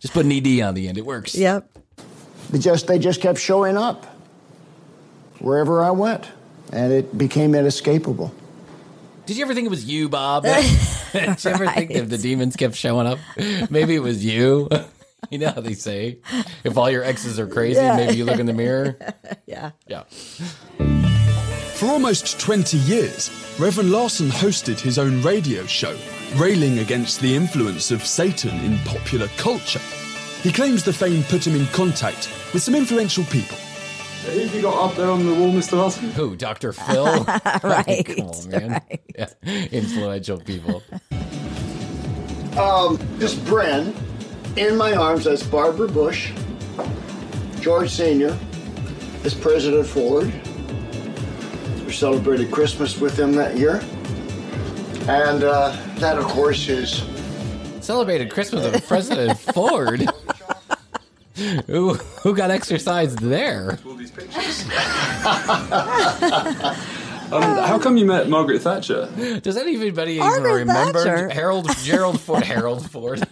Just 0.00 0.14
put 0.14 0.24
an 0.24 0.32
ed 0.32 0.60
on 0.62 0.74
the 0.74 0.88
end. 0.88 0.98
It 0.98 1.04
works. 1.06 1.34
Yep. 1.34 1.68
They 2.50 2.58
just 2.58 2.86
they 2.86 2.98
just 2.98 3.20
kept 3.20 3.38
showing 3.38 3.76
up 3.76 4.06
wherever 5.38 5.82
I 5.82 5.90
went, 5.90 6.28
and 6.72 6.92
it 6.92 7.16
became 7.16 7.54
inescapable. 7.54 8.34
Did 9.26 9.36
you 9.36 9.44
ever 9.44 9.54
think 9.54 9.66
it 9.66 9.70
was 9.70 9.84
you, 9.84 10.08
Bob? 10.08 10.42
Did 11.12 11.44
you 11.44 11.50
ever 11.50 11.68
think 11.68 11.92
that 11.92 12.08
the 12.08 12.18
demons 12.18 12.56
kept 12.56 12.74
showing 12.74 13.06
up? 13.06 13.18
Maybe 13.70 13.94
it 13.94 14.02
was 14.02 14.24
you. 14.24 14.68
You 15.30 15.36
know 15.38 15.50
how 15.50 15.60
they 15.60 15.74
say, 15.74 16.18
if 16.64 16.78
all 16.78 16.90
your 16.90 17.04
exes 17.04 17.38
are 17.38 17.46
crazy, 17.46 17.78
Yeah. 17.78 17.94
maybe 17.94 18.16
you 18.16 18.24
look 18.24 18.40
in 18.40 18.46
the 18.46 18.54
mirror. 18.54 18.96
Yeah. 19.46 19.72
Yeah. 19.86 20.04
For 21.74 21.86
almost 21.86 22.40
20 22.40 22.78
years, 22.78 23.30
Reverend 23.58 23.92
Larson 23.92 24.28
hosted 24.28 24.80
his 24.80 24.98
own 24.98 25.20
radio 25.22 25.66
show, 25.66 25.94
railing 26.36 26.78
against 26.78 27.20
the 27.20 27.34
influence 27.34 27.90
of 27.90 28.04
Satan 28.04 28.56
in 28.64 28.78
popular 28.78 29.28
culture. 29.36 29.80
He 30.42 30.52
claims 30.52 30.84
the 30.84 30.92
fame 30.92 31.22
put 31.24 31.46
him 31.46 31.54
in 31.54 31.66
contact 31.66 32.30
with 32.54 32.62
some 32.62 32.74
influential 32.74 33.24
people. 33.24 33.56
Who 34.26 34.38
have 34.38 34.54
you 34.54 34.62
got 34.62 34.90
up 34.90 34.96
there 34.96 35.10
on 35.10 35.26
the 35.26 35.34
wall, 35.34 35.50
Mr. 35.50 35.78
Larson? 35.78 36.10
Who, 36.10 36.36
Dr. 36.36 36.72
Phil? 36.72 37.24
Right, 37.64 38.04
Come 38.16 38.26
on, 38.26 38.48
man. 38.50 38.82
Yeah. 39.16 39.28
Influential 39.72 40.38
people. 40.38 40.82
Um, 42.58 42.98
this 43.18 43.34
Bryn, 43.34 43.94
in 44.56 44.76
my 44.76 44.94
arms, 44.94 45.24
that's 45.24 45.42
Barbara 45.42 45.88
Bush, 45.88 46.32
George 47.60 47.90
Sr., 47.90 48.38
as 49.24 49.34
President 49.34 49.86
Ford. 49.86 50.32
We 51.86 51.92
celebrated 51.92 52.50
Christmas 52.50 53.00
with 53.00 53.18
him 53.18 53.32
that 53.32 53.56
year. 53.56 53.82
And 55.10 55.42
uh, 55.42 55.76
that, 55.96 56.18
of 56.18 56.24
course, 56.26 56.68
is 56.68 57.02
Celebrated 57.80 58.30
Christmas 58.30 58.70
with 58.70 58.86
President 58.86 59.36
Ford. 59.54 60.08
who, 61.66 61.94
who 61.94 62.36
got 62.36 62.52
exercised 62.52 63.18
there? 63.18 63.80
All 63.84 63.94
these 63.94 64.12
pictures. 64.12 64.62
um, 64.68 64.70
how 67.32 67.76
come 67.80 67.96
you 67.96 68.06
met 68.06 68.28
Margaret 68.28 68.62
Thatcher? 68.62 69.10
Does 69.42 69.56
anybody 69.56 70.12
even 70.12 70.26
Margaret 70.28 70.52
remember 70.52 71.02
Thatcher. 71.02 71.28
Harold 71.30 71.68
Gerald 71.82 72.20
Ford? 72.20 72.44
Harold 72.44 72.88
Ford, 72.88 73.26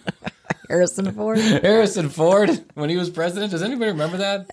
Harrison 0.67 1.13
Ford. 1.13 1.39
Harrison 1.39 2.09
Ford 2.09 2.49
when 2.73 2.89
he 2.89 2.97
was 2.97 3.09
president. 3.09 3.51
Does 3.51 3.63
anybody 3.63 3.91
remember 3.91 4.17
that? 4.17 4.47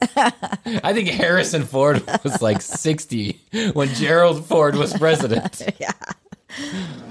I 0.85 0.93
think 0.93 1.09
Harrison 1.09 1.65
Ford 1.65 2.05
was 2.23 2.41
like 2.41 2.63
sixty 2.63 3.41
when 3.73 3.89
Gerald 3.95 4.47
Ford 4.47 4.77
was 4.77 4.97
president. 4.97 5.63
yeah. 5.81 5.91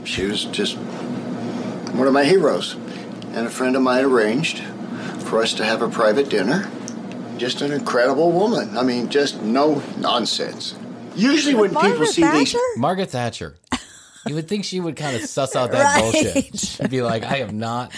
She 0.04 0.26
was 0.26 0.46
just 0.46 0.76
one 0.78 2.08
of 2.08 2.14
my 2.14 2.24
heroes. 2.24 2.76
And 3.34 3.48
a 3.48 3.50
friend 3.50 3.76
of 3.76 3.82
mine 3.82 4.06
arranged 4.06 4.60
for 5.26 5.42
us 5.42 5.54
to 5.56 5.66
have 5.66 5.82
a 5.82 5.90
private 5.90 6.30
dinner. 6.30 6.70
Just 7.38 7.62
an 7.62 7.72
incredible 7.74 8.32
woman. 8.32 8.78
I 8.78 8.84
mean, 8.84 9.10
just 9.10 9.42
no 9.42 9.82
nonsense. 9.98 10.74
Usually 11.16 11.54
when 11.54 11.70
people 11.72 11.84
Margaret 11.84 12.08
see 12.10 12.30
these 12.30 12.56
Margaret 12.78 13.10
Thatcher. 13.10 13.58
You 14.28 14.34
would 14.36 14.48
think 14.48 14.66
she 14.66 14.80
would 14.80 14.96
kind 14.96 15.16
of 15.16 15.22
suss 15.24 15.56
out 15.56 15.72
that 15.72 15.84
Right. 15.84 16.02
bullshit. 16.02 16.58
She'd 16.60 16.90
be 16.90 17.04
like, 17.04 17.24
I 17.24 17.38
am 17.38 17.60
not. 17.60 17.92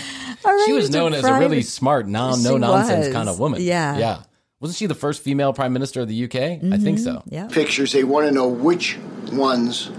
All 0.44 0.66
she 0.66 0.74
was 0.74 0.90
known 0.90 1.14
as 1.14 1.24
a 1.24 1.40
really 1.40 1.62
smart, 1.62 2.06
non, 2.08 2.44
no 2.44 2.58
nonsense 2.58 3.14
kind 3.14 3.30
of 3.30 3.40
woman. 3.40 3.62
Yeah. 3.62 3.98
Yeah. 3.98 4.24
Wasn't 4.60 4.78
she 4.78 4.88
the 4.88 4.96
first 4.96 5.22
female 5.24 5.54
prime 5.54 5.72
minister 5.72 6.02
of 6.02 6.08
the 6.10 6.24
UK? 6.26 6.36
I 6.74 6.78
think 6.80 7.00
so. 7.00 7.18
Mm-hmm. 7.18 7.34
Yeah. 7.34 7.48
Pictures, 7.48 7.94
they 7.94 8.04
want 8.04 8.28
to 8.28 8.34
know 8.34 8.48
which 8.48 8.98
ones 9.32 9.90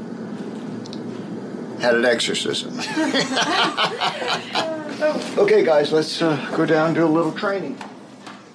had 1.81 1.95
an 1.95 2.05
exorcism. 2.05 2.79
okay, 5.39 5.65
guys, 5.65 5.93
let's 5.93 6.21
uh, 6.23 6.51
go 6.57 6.67
down 6.67 6.87
and 6.89 6.95
do 6.95 7.05
a 7.05 7.07
little 7.07 7.33
training. 7.33 7.79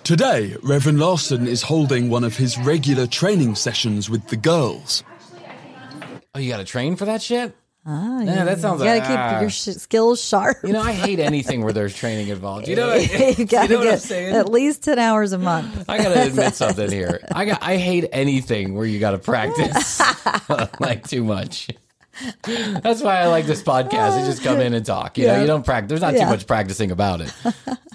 Today, 0.04 0.56
Reverend 0.64 1.00
Larson 1.00 1.48
is 1.48 1.62
holding 1.64 2.10
one 2.10 2.24
of 2.24 2.36
his 2.36 2.58
regular 2.60 3.08
training 3.08 3.56
sessions 3.56 4.10
with 4.10 4.28
the 4.28 4.36
girls. 4.36 5.04
Oh, 6.36 6.40
you 6.40 6.50
got 6.52 6.58
to 6.58 6.66
train 6.66 6.96
for 6.98 7.06
that 7.06 7.22
shit? 7.22 7.56
Ah, 7.86 8.22
Yeah, 8.22 8.40
you- 8.40 8.46
that 8.46 8.60
sounds 8.60 8.80
You 8.82 8.86
gotta 8.88 9.00
like- 9.00 9.08
keep 9.10 9.18
ah. 9.20 9.42
your 9.42 9.50
sh- 9.50 9.78
skills 9.78 10.22
sharp. 10.24 10.58
You 10.64 10.72
know, 10.74 10.82
I 10.82 10.94
hate 10.94 11.20
anything 11.20 11.64
where 11.64 11.74
there's 11.74 11.94
training 11.96 12.30
involved. 12.30 12.68
You 12.68 12.78
know, 12.78 12.88
what, 12.88 13.02
you 13.38 13.46
gotta 13.46 13.68
you 13.68 13.74
know 13.74 13.80
what 13.80 13.88
I'm 13.88 13.94
get 13.96 14.02
saying? 14.02 14.36
at 14.36 14.50
least 14.50 14.84
ten 14.84 15.00
hours 15.00 15.34
a 15.34 15.38
month. 15.38 15.86
I 15.90 15.98
gotta 15.98 16.24
admit 16.28 16.56
something 16.56 16.90
here. 16.90 17.20
I 17.34 17.44
got 17.44 17.62
I 17.62 17.76
hate 17.76 18.08
anything 18.14 18.74
where 18.76 18.86
you 18.86 19.00
gotta 19.00 19.18
practice 19.18 20.02
like 20.80 21.06
too 21.10 21.26
much. 21.26 21.68
That's 22.44 23.02
why 23.02 23.20
I 23.20 23.28
like 23.28 23.46
this 23.46 23.64
podcast. 23.64 24.18
You 24.18 24.24
oh, 24.24 24.26
just 24.26 24.44
come 24.44 24.60
in 24.60 24.74
and 24.74 24.86
talk. 24.86 25.18
You 25.18 25.28
know, 25.28 25.42
you 25.42 25.48
don't 25.48 25.66
practice. 25.66 25.90
There's 25.90 26.02
not 26.02 26.14
Yeah. 26.14 26.26
too 26.26 26.30
much 26.32 26.46
practicing 26.48 26.92
about 26.92 27.22
it. 27.22 27.34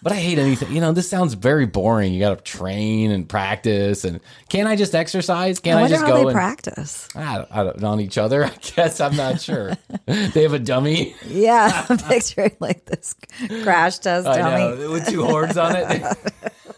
But 0.03 0.13
I 0.13 0.17
hate 0.17 0.39
anything. 0.39 0.73
You 0.73 0.81
know, 0.81 0.93
this 0.93 1.11
sounds 1.11 1.35
very 1.35 1.67
boring. 1.67 2.13
You 2.13 2.21
gotta 2.21 2.41
train 2.41 3.11
and 3.11 3.29
practice. 3.29 4.05
And 4.05 4.21
can't 4.49 4.69
I 4.69 4.77
just 4.77 4.95
exercise? 4.95 5.59
Can't 5.59 5.79
I 5.79 5.85
I, 5.85 5.89
just 5.89 6.03
how 6.03 6.09
go 6.09 6.15
they 6.17 6.23
and 6.23 6.33
practice. 6.33 7.09
I 7.15 7.39
don't, 7.39 7.49
I 7.51 7.65
don't 7.65 7.85
on 7.85 8.01
each 8.01 8.17
other? 8.19 8.45
I 8.45 8.53
guess 8.77 9.01
I'm 9.01 9.17
not 9.17 9.41
sure. 9.41 9.73
they 10.07 10.43
have 10.43 10.53
a 10.53 10.59
dummy. 10.59 11.15
Yeah, 11.27 11.87
I'm 11.89 11.99
picturing 11.99 12.57
like 12.61 12.85
this 12.85 13.15
crash 13.63 13.99
test 13.99 14.27
I 14.27 14.39
dummy. 14.39 14.77
know 14.83 14.91
with 14.93 15.09
two 15.09 15.25
horns 15.25 15.57
on 15.57 15.75
it. 15.77 16.03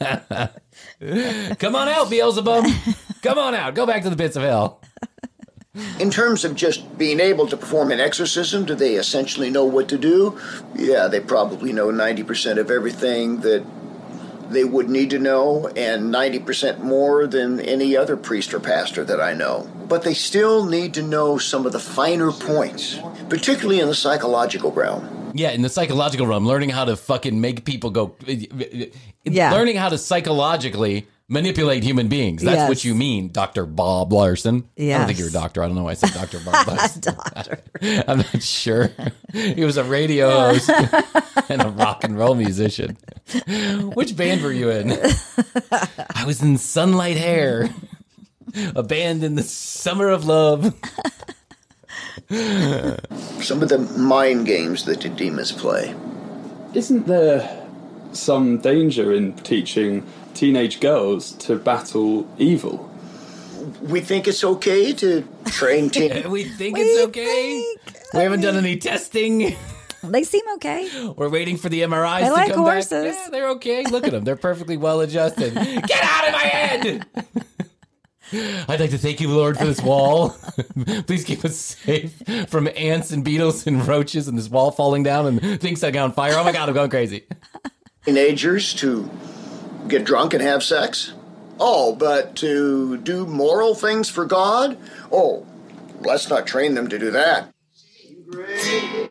Come 1.59 1.77
on 1.77 1.89
out, 1.89 2.09
Beelzebub. 2.11 2.65
Come 3.23 3.39
on 3.39 3.55
out. 3.55 3.75
Go 3.75 3.87
back 3.87 4.03
to 4.05 4.11
the 4.11 4.17
pits 4.17 4.37
of 4.37 4.43
hell. 4.43 4.81
In 6.01 6.11
terms 6.11 6.45
of 6.45 6.57
just 6.57 6.99
being 6.99 7.21
able 7.21 7.47
to 7.47 7.57
perform 7.57 7.93
an 7.93 8.01
exorcism, 8.01 8.65
do 8.65 8.75
they 8.75 8.97
essentially 8.97 9.51
know 9.51 9.65
what 9.65 9.89
to 9.91 9.99
do? 9.99 10.37
Yeah, 10.75 11.07
they 11.07 11.21
probably 11.21 11.73
know 11.73 11.89
90% 11.89 12.59
of 12.59 12.73
everything 12.73 13.43
that 13.43 13.65
they 14.51 14.65
would 14.65 14.91
need 14.91 15.11
to 15.11 15.19
know, 15.21 15.69
and 15.77 16.13
90% 16.13 16.81
more 16.81 17.29
than 17.29 17.61
any 17.61 17.97
other 17.97 18.17
priest 18.17 18.53
or 18.53 18.59
pastor 18.59 19.05
that 19.05 19.21
I 19.21 19.33
know. 19.33 19.71
But 19.89 20.03
they 20.03 20.13
still 20.13 20.65
need 20.65 20.93
to 20.95 21.03
know 21.03 21.39
some 21.39 21.67
of 21.67 21.73
the 21.73 21.79
finer 21.79 22.33
points, 22.33 22.99
particularly 23.29 23.79
in 23.79 23.87
the 23.87 23.95
psychological 23.95 24.73
realm. 24.73 25.31
Yeah, 25.35 25.51
in 25.51 25.63
the 25.63 25.69
psychological 25.69 26.27
realm, 26.27 26.49
learning 26.49 26.71
how 26.71 26.85
to 26.85 26.97
fucking 26.97 27.41
make 27.41 27.65
people 27.65 27.91
go. 27.91 28.17
Yeah. 29.23 29.53
Learning 29.53 29.77
how 29.77 29.89
to 29.89 29.99
psychologically 29.99 31.07
manipulate 31.31 31.83
human 31.85 32.09
beings. 32.09 32.43
That's 32.43 32.57
Yes. 32.57 32.69
what 32.69 32.85
you 32.85 32.95
mean, 32.95 33.31
Dr. 33.33 33.65
Bob 33.65 34.13
Larson. 34.13 34.69
I 34.79 34.83
don't 34.89 35.07
think 35.07 35.19
you're 35.19 35.29
a 35.29 35.33
doctor. 35.33 35.63
I 35.63 35.67
don't 35.69 35.77
know 35.77 35.85
why 35.85 35.93
I 35.93 35.95
said 35.95 36.13
Dr. 36.13 36.41
Bob 36.41 36.67
Larson. 36.67 37.03
I'm 38.09 38.19
not 38.19 38.43
sure. 38.43 38.91
He 39.33 39.65
was 39.65 39.77
a 39.79 39.85
radio 39.85 40.29
host 40.31 40.69
and 41.49 41.63
a 41.63 41.69
rock 41.71 42.05
and 42.05 42.19
roll 42.19 42.35
musician. 42.35 42.99
Which 43.95 44.17
band 44.17 44.43
were 44.43 44.53
you 44.53 44.71
in? 44.71 44.93
I 46.15 46.25
was 46.27 46.43
in 46.43 46.59
Sunlight 46.59 47.17
Hair, 47.17 47.71
a 48.75 48.83
band 48.83 49.23
in 49.23 49.37
the 49.37 49.43
summer 49.45 50.09
of 50.09 50.25
love. 50.27 50.75
Some 52.29 53.63
of 53.63 53.69
the 53.69 53.79
mind 53.97 54.47
games 54.47 54.85
that 54.85 55.01
the 55.01 55.09
demons 55.09 55.53
play. 55.53 55.95
Isn't 56.75 57.07
there 57.07 57.67
some 58.13 58.59
danger 58.59 59.13
in 59.13 59.33
teaching 59.35 60.05
teenage 60.41 60.81
girls 60.81 61.33
to 61.33 61.57
battle 61.57 62.27
evil? 62.39 62.91
We 63.83 64.01
think 64.01 64.27
it's 64.27 64.43
okay 64.43 64.95
to 64.95 65.29
train 65.45 65.91
teen. 65.95 66.31
we 66.31 66.45
think 66.45 66.79
it's 66.79 67.07
okay. 67.09 67.63
we 68.15 68.21
haven't 68.21 68.41
done 68.41 68.57
any 68.57 68.79
testing. 68.79 69.55
They 70.03 70.25
seem 70.25 70.41
okay. 70.55 71.13
We're 71.17 71.29
waiting 71.29 71.59
for 71.59 71.69
the 71.69 71.83
MRIs 71.83 72.23
I 72.23 72.29
to 72.29 72.33
like 72.33 72.53
come 72.55 72.61
horses. 72.61 72.91
back. 72.91 73.15
Yeah, 73.25 73.29
they're 73.31 73.49
okay. 73.51 73.85
Look 73.85 74.05
at 74.07 74.13
them. 74.13 74.25
They're 74.25 74.35
perfectly 74.35 74.79
well 74.79 75.01
adjusted. 75.03 75.53
Get 75.55 76.03
out 76.03 76.29
of 76.29 76.33
my 76.33 76.39
head! 76.39 77.07
I'd 78.33 78.81
like 78.81 78.91
to 78.91 78.99
thank 78.99 79.21
you, 79.21 79.29
Lord, 79.29 79.59
for 79.59 79.67
this 79.67 79.83
wall. 79.83 80.31
Please 81.07 81.25
keep 81.25 81.45
us 81.45 81.57
safe 81.57 82.23
from 82.49 82.67
ants 82.77 83.11
and 83.11 83.23
beetles 83.25 83.67
and 83.67 83.87
roaches 83.87 84.27
and 84.27 84.39
this 84.39 84.49
wall 84.49 84.71
falling 84.71 85.03
down 85.03 85.27
and 85.27 85.41
things 85.61 85.81
that 85.81 85.89
setting 85.89 86.01
on 86.01 86.13
fire. 86.13 86.33
Oh 86.37 86.45
my 86.45 86.53
God, 86.53 86.69
I'm 86.69 86.75
going 86.75 86.89
crazy. 86.91 87.27
teenagers 88.07 88.73
to 88.75 89.11
get 89.89 90.05
drunk 90.05 90.35
and 90.35 90.43
have 90.43 90.63
sex? 90.63 91.13
Oh, 91.59 91.95
but 91.95 92.37
to 92.37 92.97
do 92.99 93.27
moral 93.27 93.75
things 93.75 94.09
for 94.09 94.25
God? 94.25 94.79
Oh, 95.13 95.47
let's 96.01 96.29
not 96.31 96.47
train 96.47 96.75
them 96.75 96.89
to 96.89 96.99
do 96.99 97.11
that. 97.11 97.53
Uh, 98.33 98.39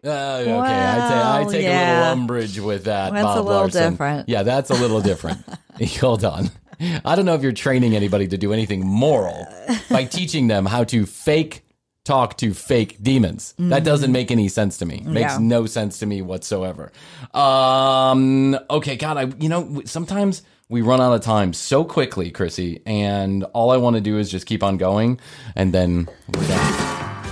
okay, 0.02 0.52
I, 0.52 0.98
ta- 0.98 1.34
I 1.36 1.42
Well, 1.42 1.52
take 1.52 1.62
a 1.62 1.64
yeah. 1.64 2.00
little 2.00 2.14
umbrage 2.14 2.60
with 2.60 2.86
that. 2.86 3.12
That's 3.14 3.24
Bob 3.24 3.38
a 3.38 3.42
little 3.42 3.62
Larson. 3.64 3.92
different. 3.94 4.30
Yeah, 4.30 4.44
that's 4.44 4.70
a 4.70 4.74
little 4.76 5.02
different. 5.02 5.40
Hold 6.00 6.24
on. 6.26 6.50
I 6.80 7.16
don't 7.16 7.26
know 7.26 7.36
if 7.36 7.44
you're 7.44 7.52
training 7.52 7.96
anybody 7.96 8.28
to 8.30 8.38
do 8.38 8.54
anything 8.54 8.86
moral 8.86 9.46
by 9.92 10.06
teaching 10.06 10.48
them 10.48 10.66
how 10.66 10.86
to 10.86 11.06
fake 11.06 11.66
talk 12.06 12.38
to 12.38 12.54
fake 12.54 12.98
demons. 13.04 13.54
That 13.60 13.84
doesn't 13.84 14.12
make 14.14 14.32
any 14.32 14.48
sense 14.48 14.78
to 14.80 14.86
me. 14.86 15.04
Makes 15.06 15.34
Mm-hmm. 15.34 15.44
Yeah. 15.44 15.58
no 15.60 15.66
sense 15.66 16.00
to 16.00 16.06
me 16.06 16.22
whatsoever. 16.22 16.92
Um, 17.34 18.58
okay, 18.70 18.96
God, 18.96 19.18
I 19.18 19.24
you 19.40 19.50
know 19.50 19.82
sometimes 19.86 20.42
we 20.70 20.82
run 20.82 21.02
out 21.02 21.12
of 21.14 21.22
time 21.22 21.52
so 21.52 21.84
quickly, 21.84 22.32
Krissy, 22.32 22.82
and 22.86 23.44
all 23.54 23.72
I 23.72 23.78
want 23.78 23.96
to 23.96 24.02
do 24.02 24.20
is 24.20 24.30
just 24.30 24.46
keep 24.46 24.62
on 24.64 24.78
going, 24.78 25.20
and 25.56 25.74
then 25.74 26.08
we're 26.36 26.48
done. 26.48 27.26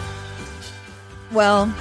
Well, 1.32 1.74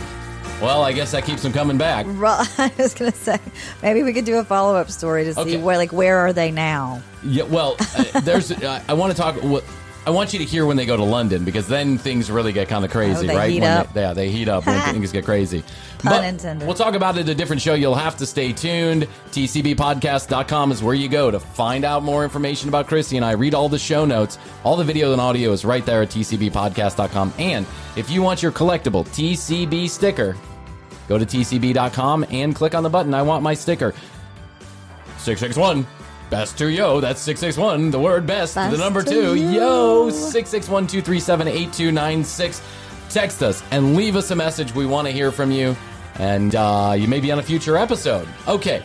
Well, 0.61 0.83
I 0.83 0.93
guess 0.93 1.13
that 1.13 1.25
keeps 1.25 1.43
them 1.43 1.53
coming 1.55 1.79
back. 1.79 2.05
I 2.59 2.71
was 2.79 2.95
gonna 2.95 3.11
say 3.13 3.39
maybe 3.83 4.03
we 4.03 4.13
could 4.13 4.25
do 4.27 4.39
a 4.39 4.45
follow 4.45 4.77
up 4.77 4.91
story 4.91 5.25
to 5.25 5.35
see 5.35 5.41
Okay. 5.41 5.57
where, 5.57 5.77
like, 5.79 5.93
where 5.93 6.19
are 6.19 6.33
they 6.35 6.51
now? 6.51 7.03
Yeah, 7.25 7.45
well, 7.45 7.77
uh, 7.97 8.21
there's. 8.21 8.51
Uh, 8.63 8.83
I 8.89 8.93
want 8.95 9.13
to 9.15 9.17
talk. 9.21 9.37
What 9.43 9.65
I 10.07 10.11
want 10.11 10.33
you 10.33 10.39
to 10.39 10.45
hear 10.45 10.65
when 10.67 10.77
they 10.77 10.87
go 10.87 10.97
to 10.97 11.03
London 11.03 11.45
because 11.45 11.67
then 11.67 11.99
things 11.99 12.31
really 12.31 12.53
get 12.53 12.69
kind 12.69 12.85
of 12.85 12.91
oh, 12.91 12.93
crazy, 12.93 13.25
Oh, 13.25 13.29
they 13.29 13.37
right? 13.37 13.51
heat 13.51 13.61
when 13.61 13.71
up. 13.77 13.93
They, 13.93 14.03
yeah, 14.03 14.13
they 14.13 14.31
heat 14.31 14.49
up 14.49 14.65
when 14.65 14.81
things 14.95 15.11
get 15.11 15.25
crazy. 15.25 15.65
Pun 15.99 16.25
intended. 16.25 16.65
We'll 16.65 16.77
talk 16.77 16.95
about 16.95 17.17
it 17.17 17.23
at 17.23 17.29
a 17.29 17.35
different 17.35 17.61
show. 17.61 17.75
You'll 17.75 17.97
have 17.97 18.17
to 18.19 18.27
stay 18.27 18.53
tuned. 18.53 19.09
TCBpodcast.com 19.33 20.71
is 20.71 20.81
where 20.81 20.95
you 20.95 21.09
go 21.09 21.33
to 21.33 21.41
find 21.41 21.85
out 21.85 22.05
more 22.05 22.23
information 22.23 22.69
about 22.69 22.87
Christy 22.87 23.17
and 23.17 23.25
I. 23.27 23.33
Read 23.33 23.53
all 23.53 23.69
the 23.69 23.81
show 23.81 24.05
notes. 24.05 24.39
All 24.63 24.77
the 24.77 24.85
video 24.85 25.11
and 25.11 25.21
audio 25.21 25.51
is 25.51 25.65
right 25.65 25.85
there 25.85 26.03
at 26.03 26.11
TCBpodcast.com. 26.11 27.35
And 27.39 27.67
if 27.97 28.09
you 28.09 28.23
want 28.23 28.45
your 28.45 28.53
collectible 28.53 29.05
TCB 29.09 29.91
sticker, 29.91 30.37
go 31.09 31.19
to 31.19 31.27
TCB.com 31.27 32.27
and 32.31 32.55
click 32.55 32.77
on 32.77 32.85
the 32.85 32.91
button. 32.91 33.13
I 33.13 33.23
want 33.23 33.43
my 33.43 33.55
sticker. 33.55 33.93
661. 35.19 35.85
Best 36.31 36.59
to 36.59 36.69
yo. 36.69 37.01
That's 37.01 37.21
661. 37.21 37.91
The 37.91 37.99
word 38.01 38.27
best, 38.27 38.55
the 38.55 38.61
Best 38.63 38.79
number 38.79 39.03
to 39.03 39.11
two. 39.11 39.35
Yo. 39.37 40.11
661 40.11 40.87
237 40.87 41.49
8296. 41.49 42.63
Text 43.09 43.43
us 43.43 43.63
and 43.71 43.95
leave 43.95 44.17
us 44.17 44.31
a 44.31 44.37
message. 44.37 44.75
We 44.75 44.87
want 44.87 45.07
to 45.07 45.13
hear 45.13 45.31
from 45.31 45.51
you. 45.51 45.77
And 46.19 46.55
uh, 46.55 46.95
you 46.97 47.07
may 47.09 47.21
be 47.21 47.31
on 47.31 47.39
a 47.39 47.43
future 47.43 47.77
episode. 47.77 48.27
Okay. 48.49 48.83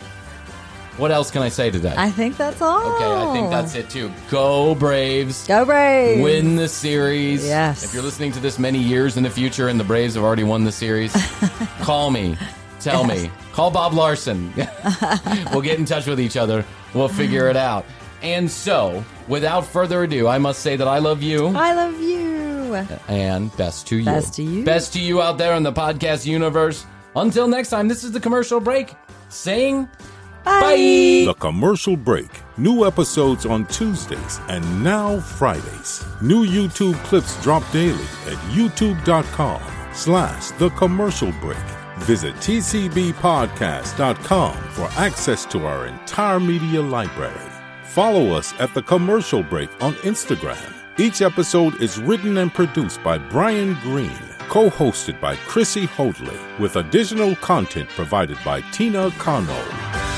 What 0.98 1.10
else 1.10 1.30
can 1.30 1.40
I 1.42 1.48
say 1.48 1.70
today? 1.70 1.94
I 1.96 2.10
think 2.10 2.36
that's 2.36 2.60
all. 2.60 2.94
okay, 2.96 3.30
I 3.30 3.32
think 3.32 3.50
that's 3.50 3.74
it 3.74 3.88
too. 3.88 4.12
Go 4.30 4.74
Braves. 4.74 5.46
Go 5.46 5.64
Braves! 5.64 6.22
Win 6.22 6.54
the 6.54 6.68
series. 6.68 7.46
Yes. 7.46 7.82
If 7.82 7.94
you're 7.94 8.02
listening 8.02 8.30
to 8.32 8.40
this 8.40 8.58
many 8.58 8.78
years 8.78 9.16
in 9.16 9.22
the 9.22 9.30
future 9.30 9.68
and 9.68 9.80
the 9.80 9.84
Braves 9.84 10.14
have 10.16 10.22
already 10.22 10.44
won 10.44 10.64
the 10.64 10.72
series, 10.72 11.12
call 11.80 12.10
me. 12.10 12.36
Tell 12.78 13.04
me. 13.04 13.30
Call 13.52 13.70
Bob 13.70 13.92
Larson. 13.92 14.52
we'll 15.52 15.60
get 15.60 15.78
in 15.78 15.84
touch 15.84 16.06
with 16.06 16.20
each 16.20 16.36
other. 16.36 16.64
We'll 16.94 17.08
figure 17.08 17.48
it 17.48 17.56
out. 17.56 17.84
And 18.22 18.50
so, 18.50 19.04
without 19.28 19.66
further 19.66 20.04
ado, 20.04 20.28
I 20.28 20.38
must 20.38 20.60
say 20.60 20.76
that 20.76 20.86
I 20.88 20.98
love 20.98 21.22
you 21.22 21.48
I 21.48 21.74
love 21.74 22.00
you. 22.00 22.74
and 23.08 23.54
best 23.56 23.86
to 23.88 23.96
you. 23.96 24.04
Best 24.04 24.34
to 24.34 24.42
you. 24.42 24.64
Best 24.64 24.92
to 24.94 25.00
you 25.00 25.20
out 25.20 25.38
there 25.38 25.54
in 25.54 25.62
the 25.62 25.72
podcast 25.72 26.24
universe. 26.24 26.86
Until 27.14 27.46
next 27.48 27.70
time, 27.70 27.88
this 27.88 28.04
is 28.04 28.12
the 28.12 28.20
commercial 28.20 28.60
break 28.60 28.94
saying 29.28 29.88
bye. 30.44 30.76
The 31.26 31.34
commercial 31.38 31.96
break. 31.96 32.30
New 32.56 32.86
episodes 32.86 33.44
on 33.44 33.66
Tuesdays 33.66 34.40
and 34.48 34.84
now 34.84 35.20
Fridays. 35.20 36.04
New 36.22 36.46
YouTube 36.46 36.94
clips 37.04 37.40
drop 37.42 37.62
daily 37.72 38.04
at 38.26 38.38
youtube.com 38.54 39.60
slash 39.94 40.50
the 40.52 40.70
commercial 40.70 41.32
break. 41.40 41.58
Visit 42.02 42.34
tcbpodcast.com 42.36 44.56
for 44.70 44.88
access 44.96 45.44
to 45.46 45.66
our 45.66 45.86
entire 45.86 46.38
media 46.40 46.82
library. 46.82 47.50
Follow 47.84 48.32
us 48.32 48.52
at 48.58 48.74
the 48.74 48.82
commercial 48.82 49.42
break 49.42 49.70
on 49.82 49.94
Instagram. 50.02 50.72
Each 50.98 51.22
episode 51.22 51.80
is 51.80 51.98
written 51.98 52.36
and 52.38 52.52
produced 52.52 53.02
by 53.02 53.16
Bryan 53.18 53.74
Green, 53.82 54.18
co 54.48 54.68
hosted 54.68 55.20
by 55.20 55.36
Krissy 55.36 55.86
Hoadley, 55.86 56.38
with 56.58 56.76
additional 56.76 57.36
content 57.36 57.88
provided 57.90 58.38
by 58.44 58.60
Tina 58.72 59.10
Cano. 59.12 60.11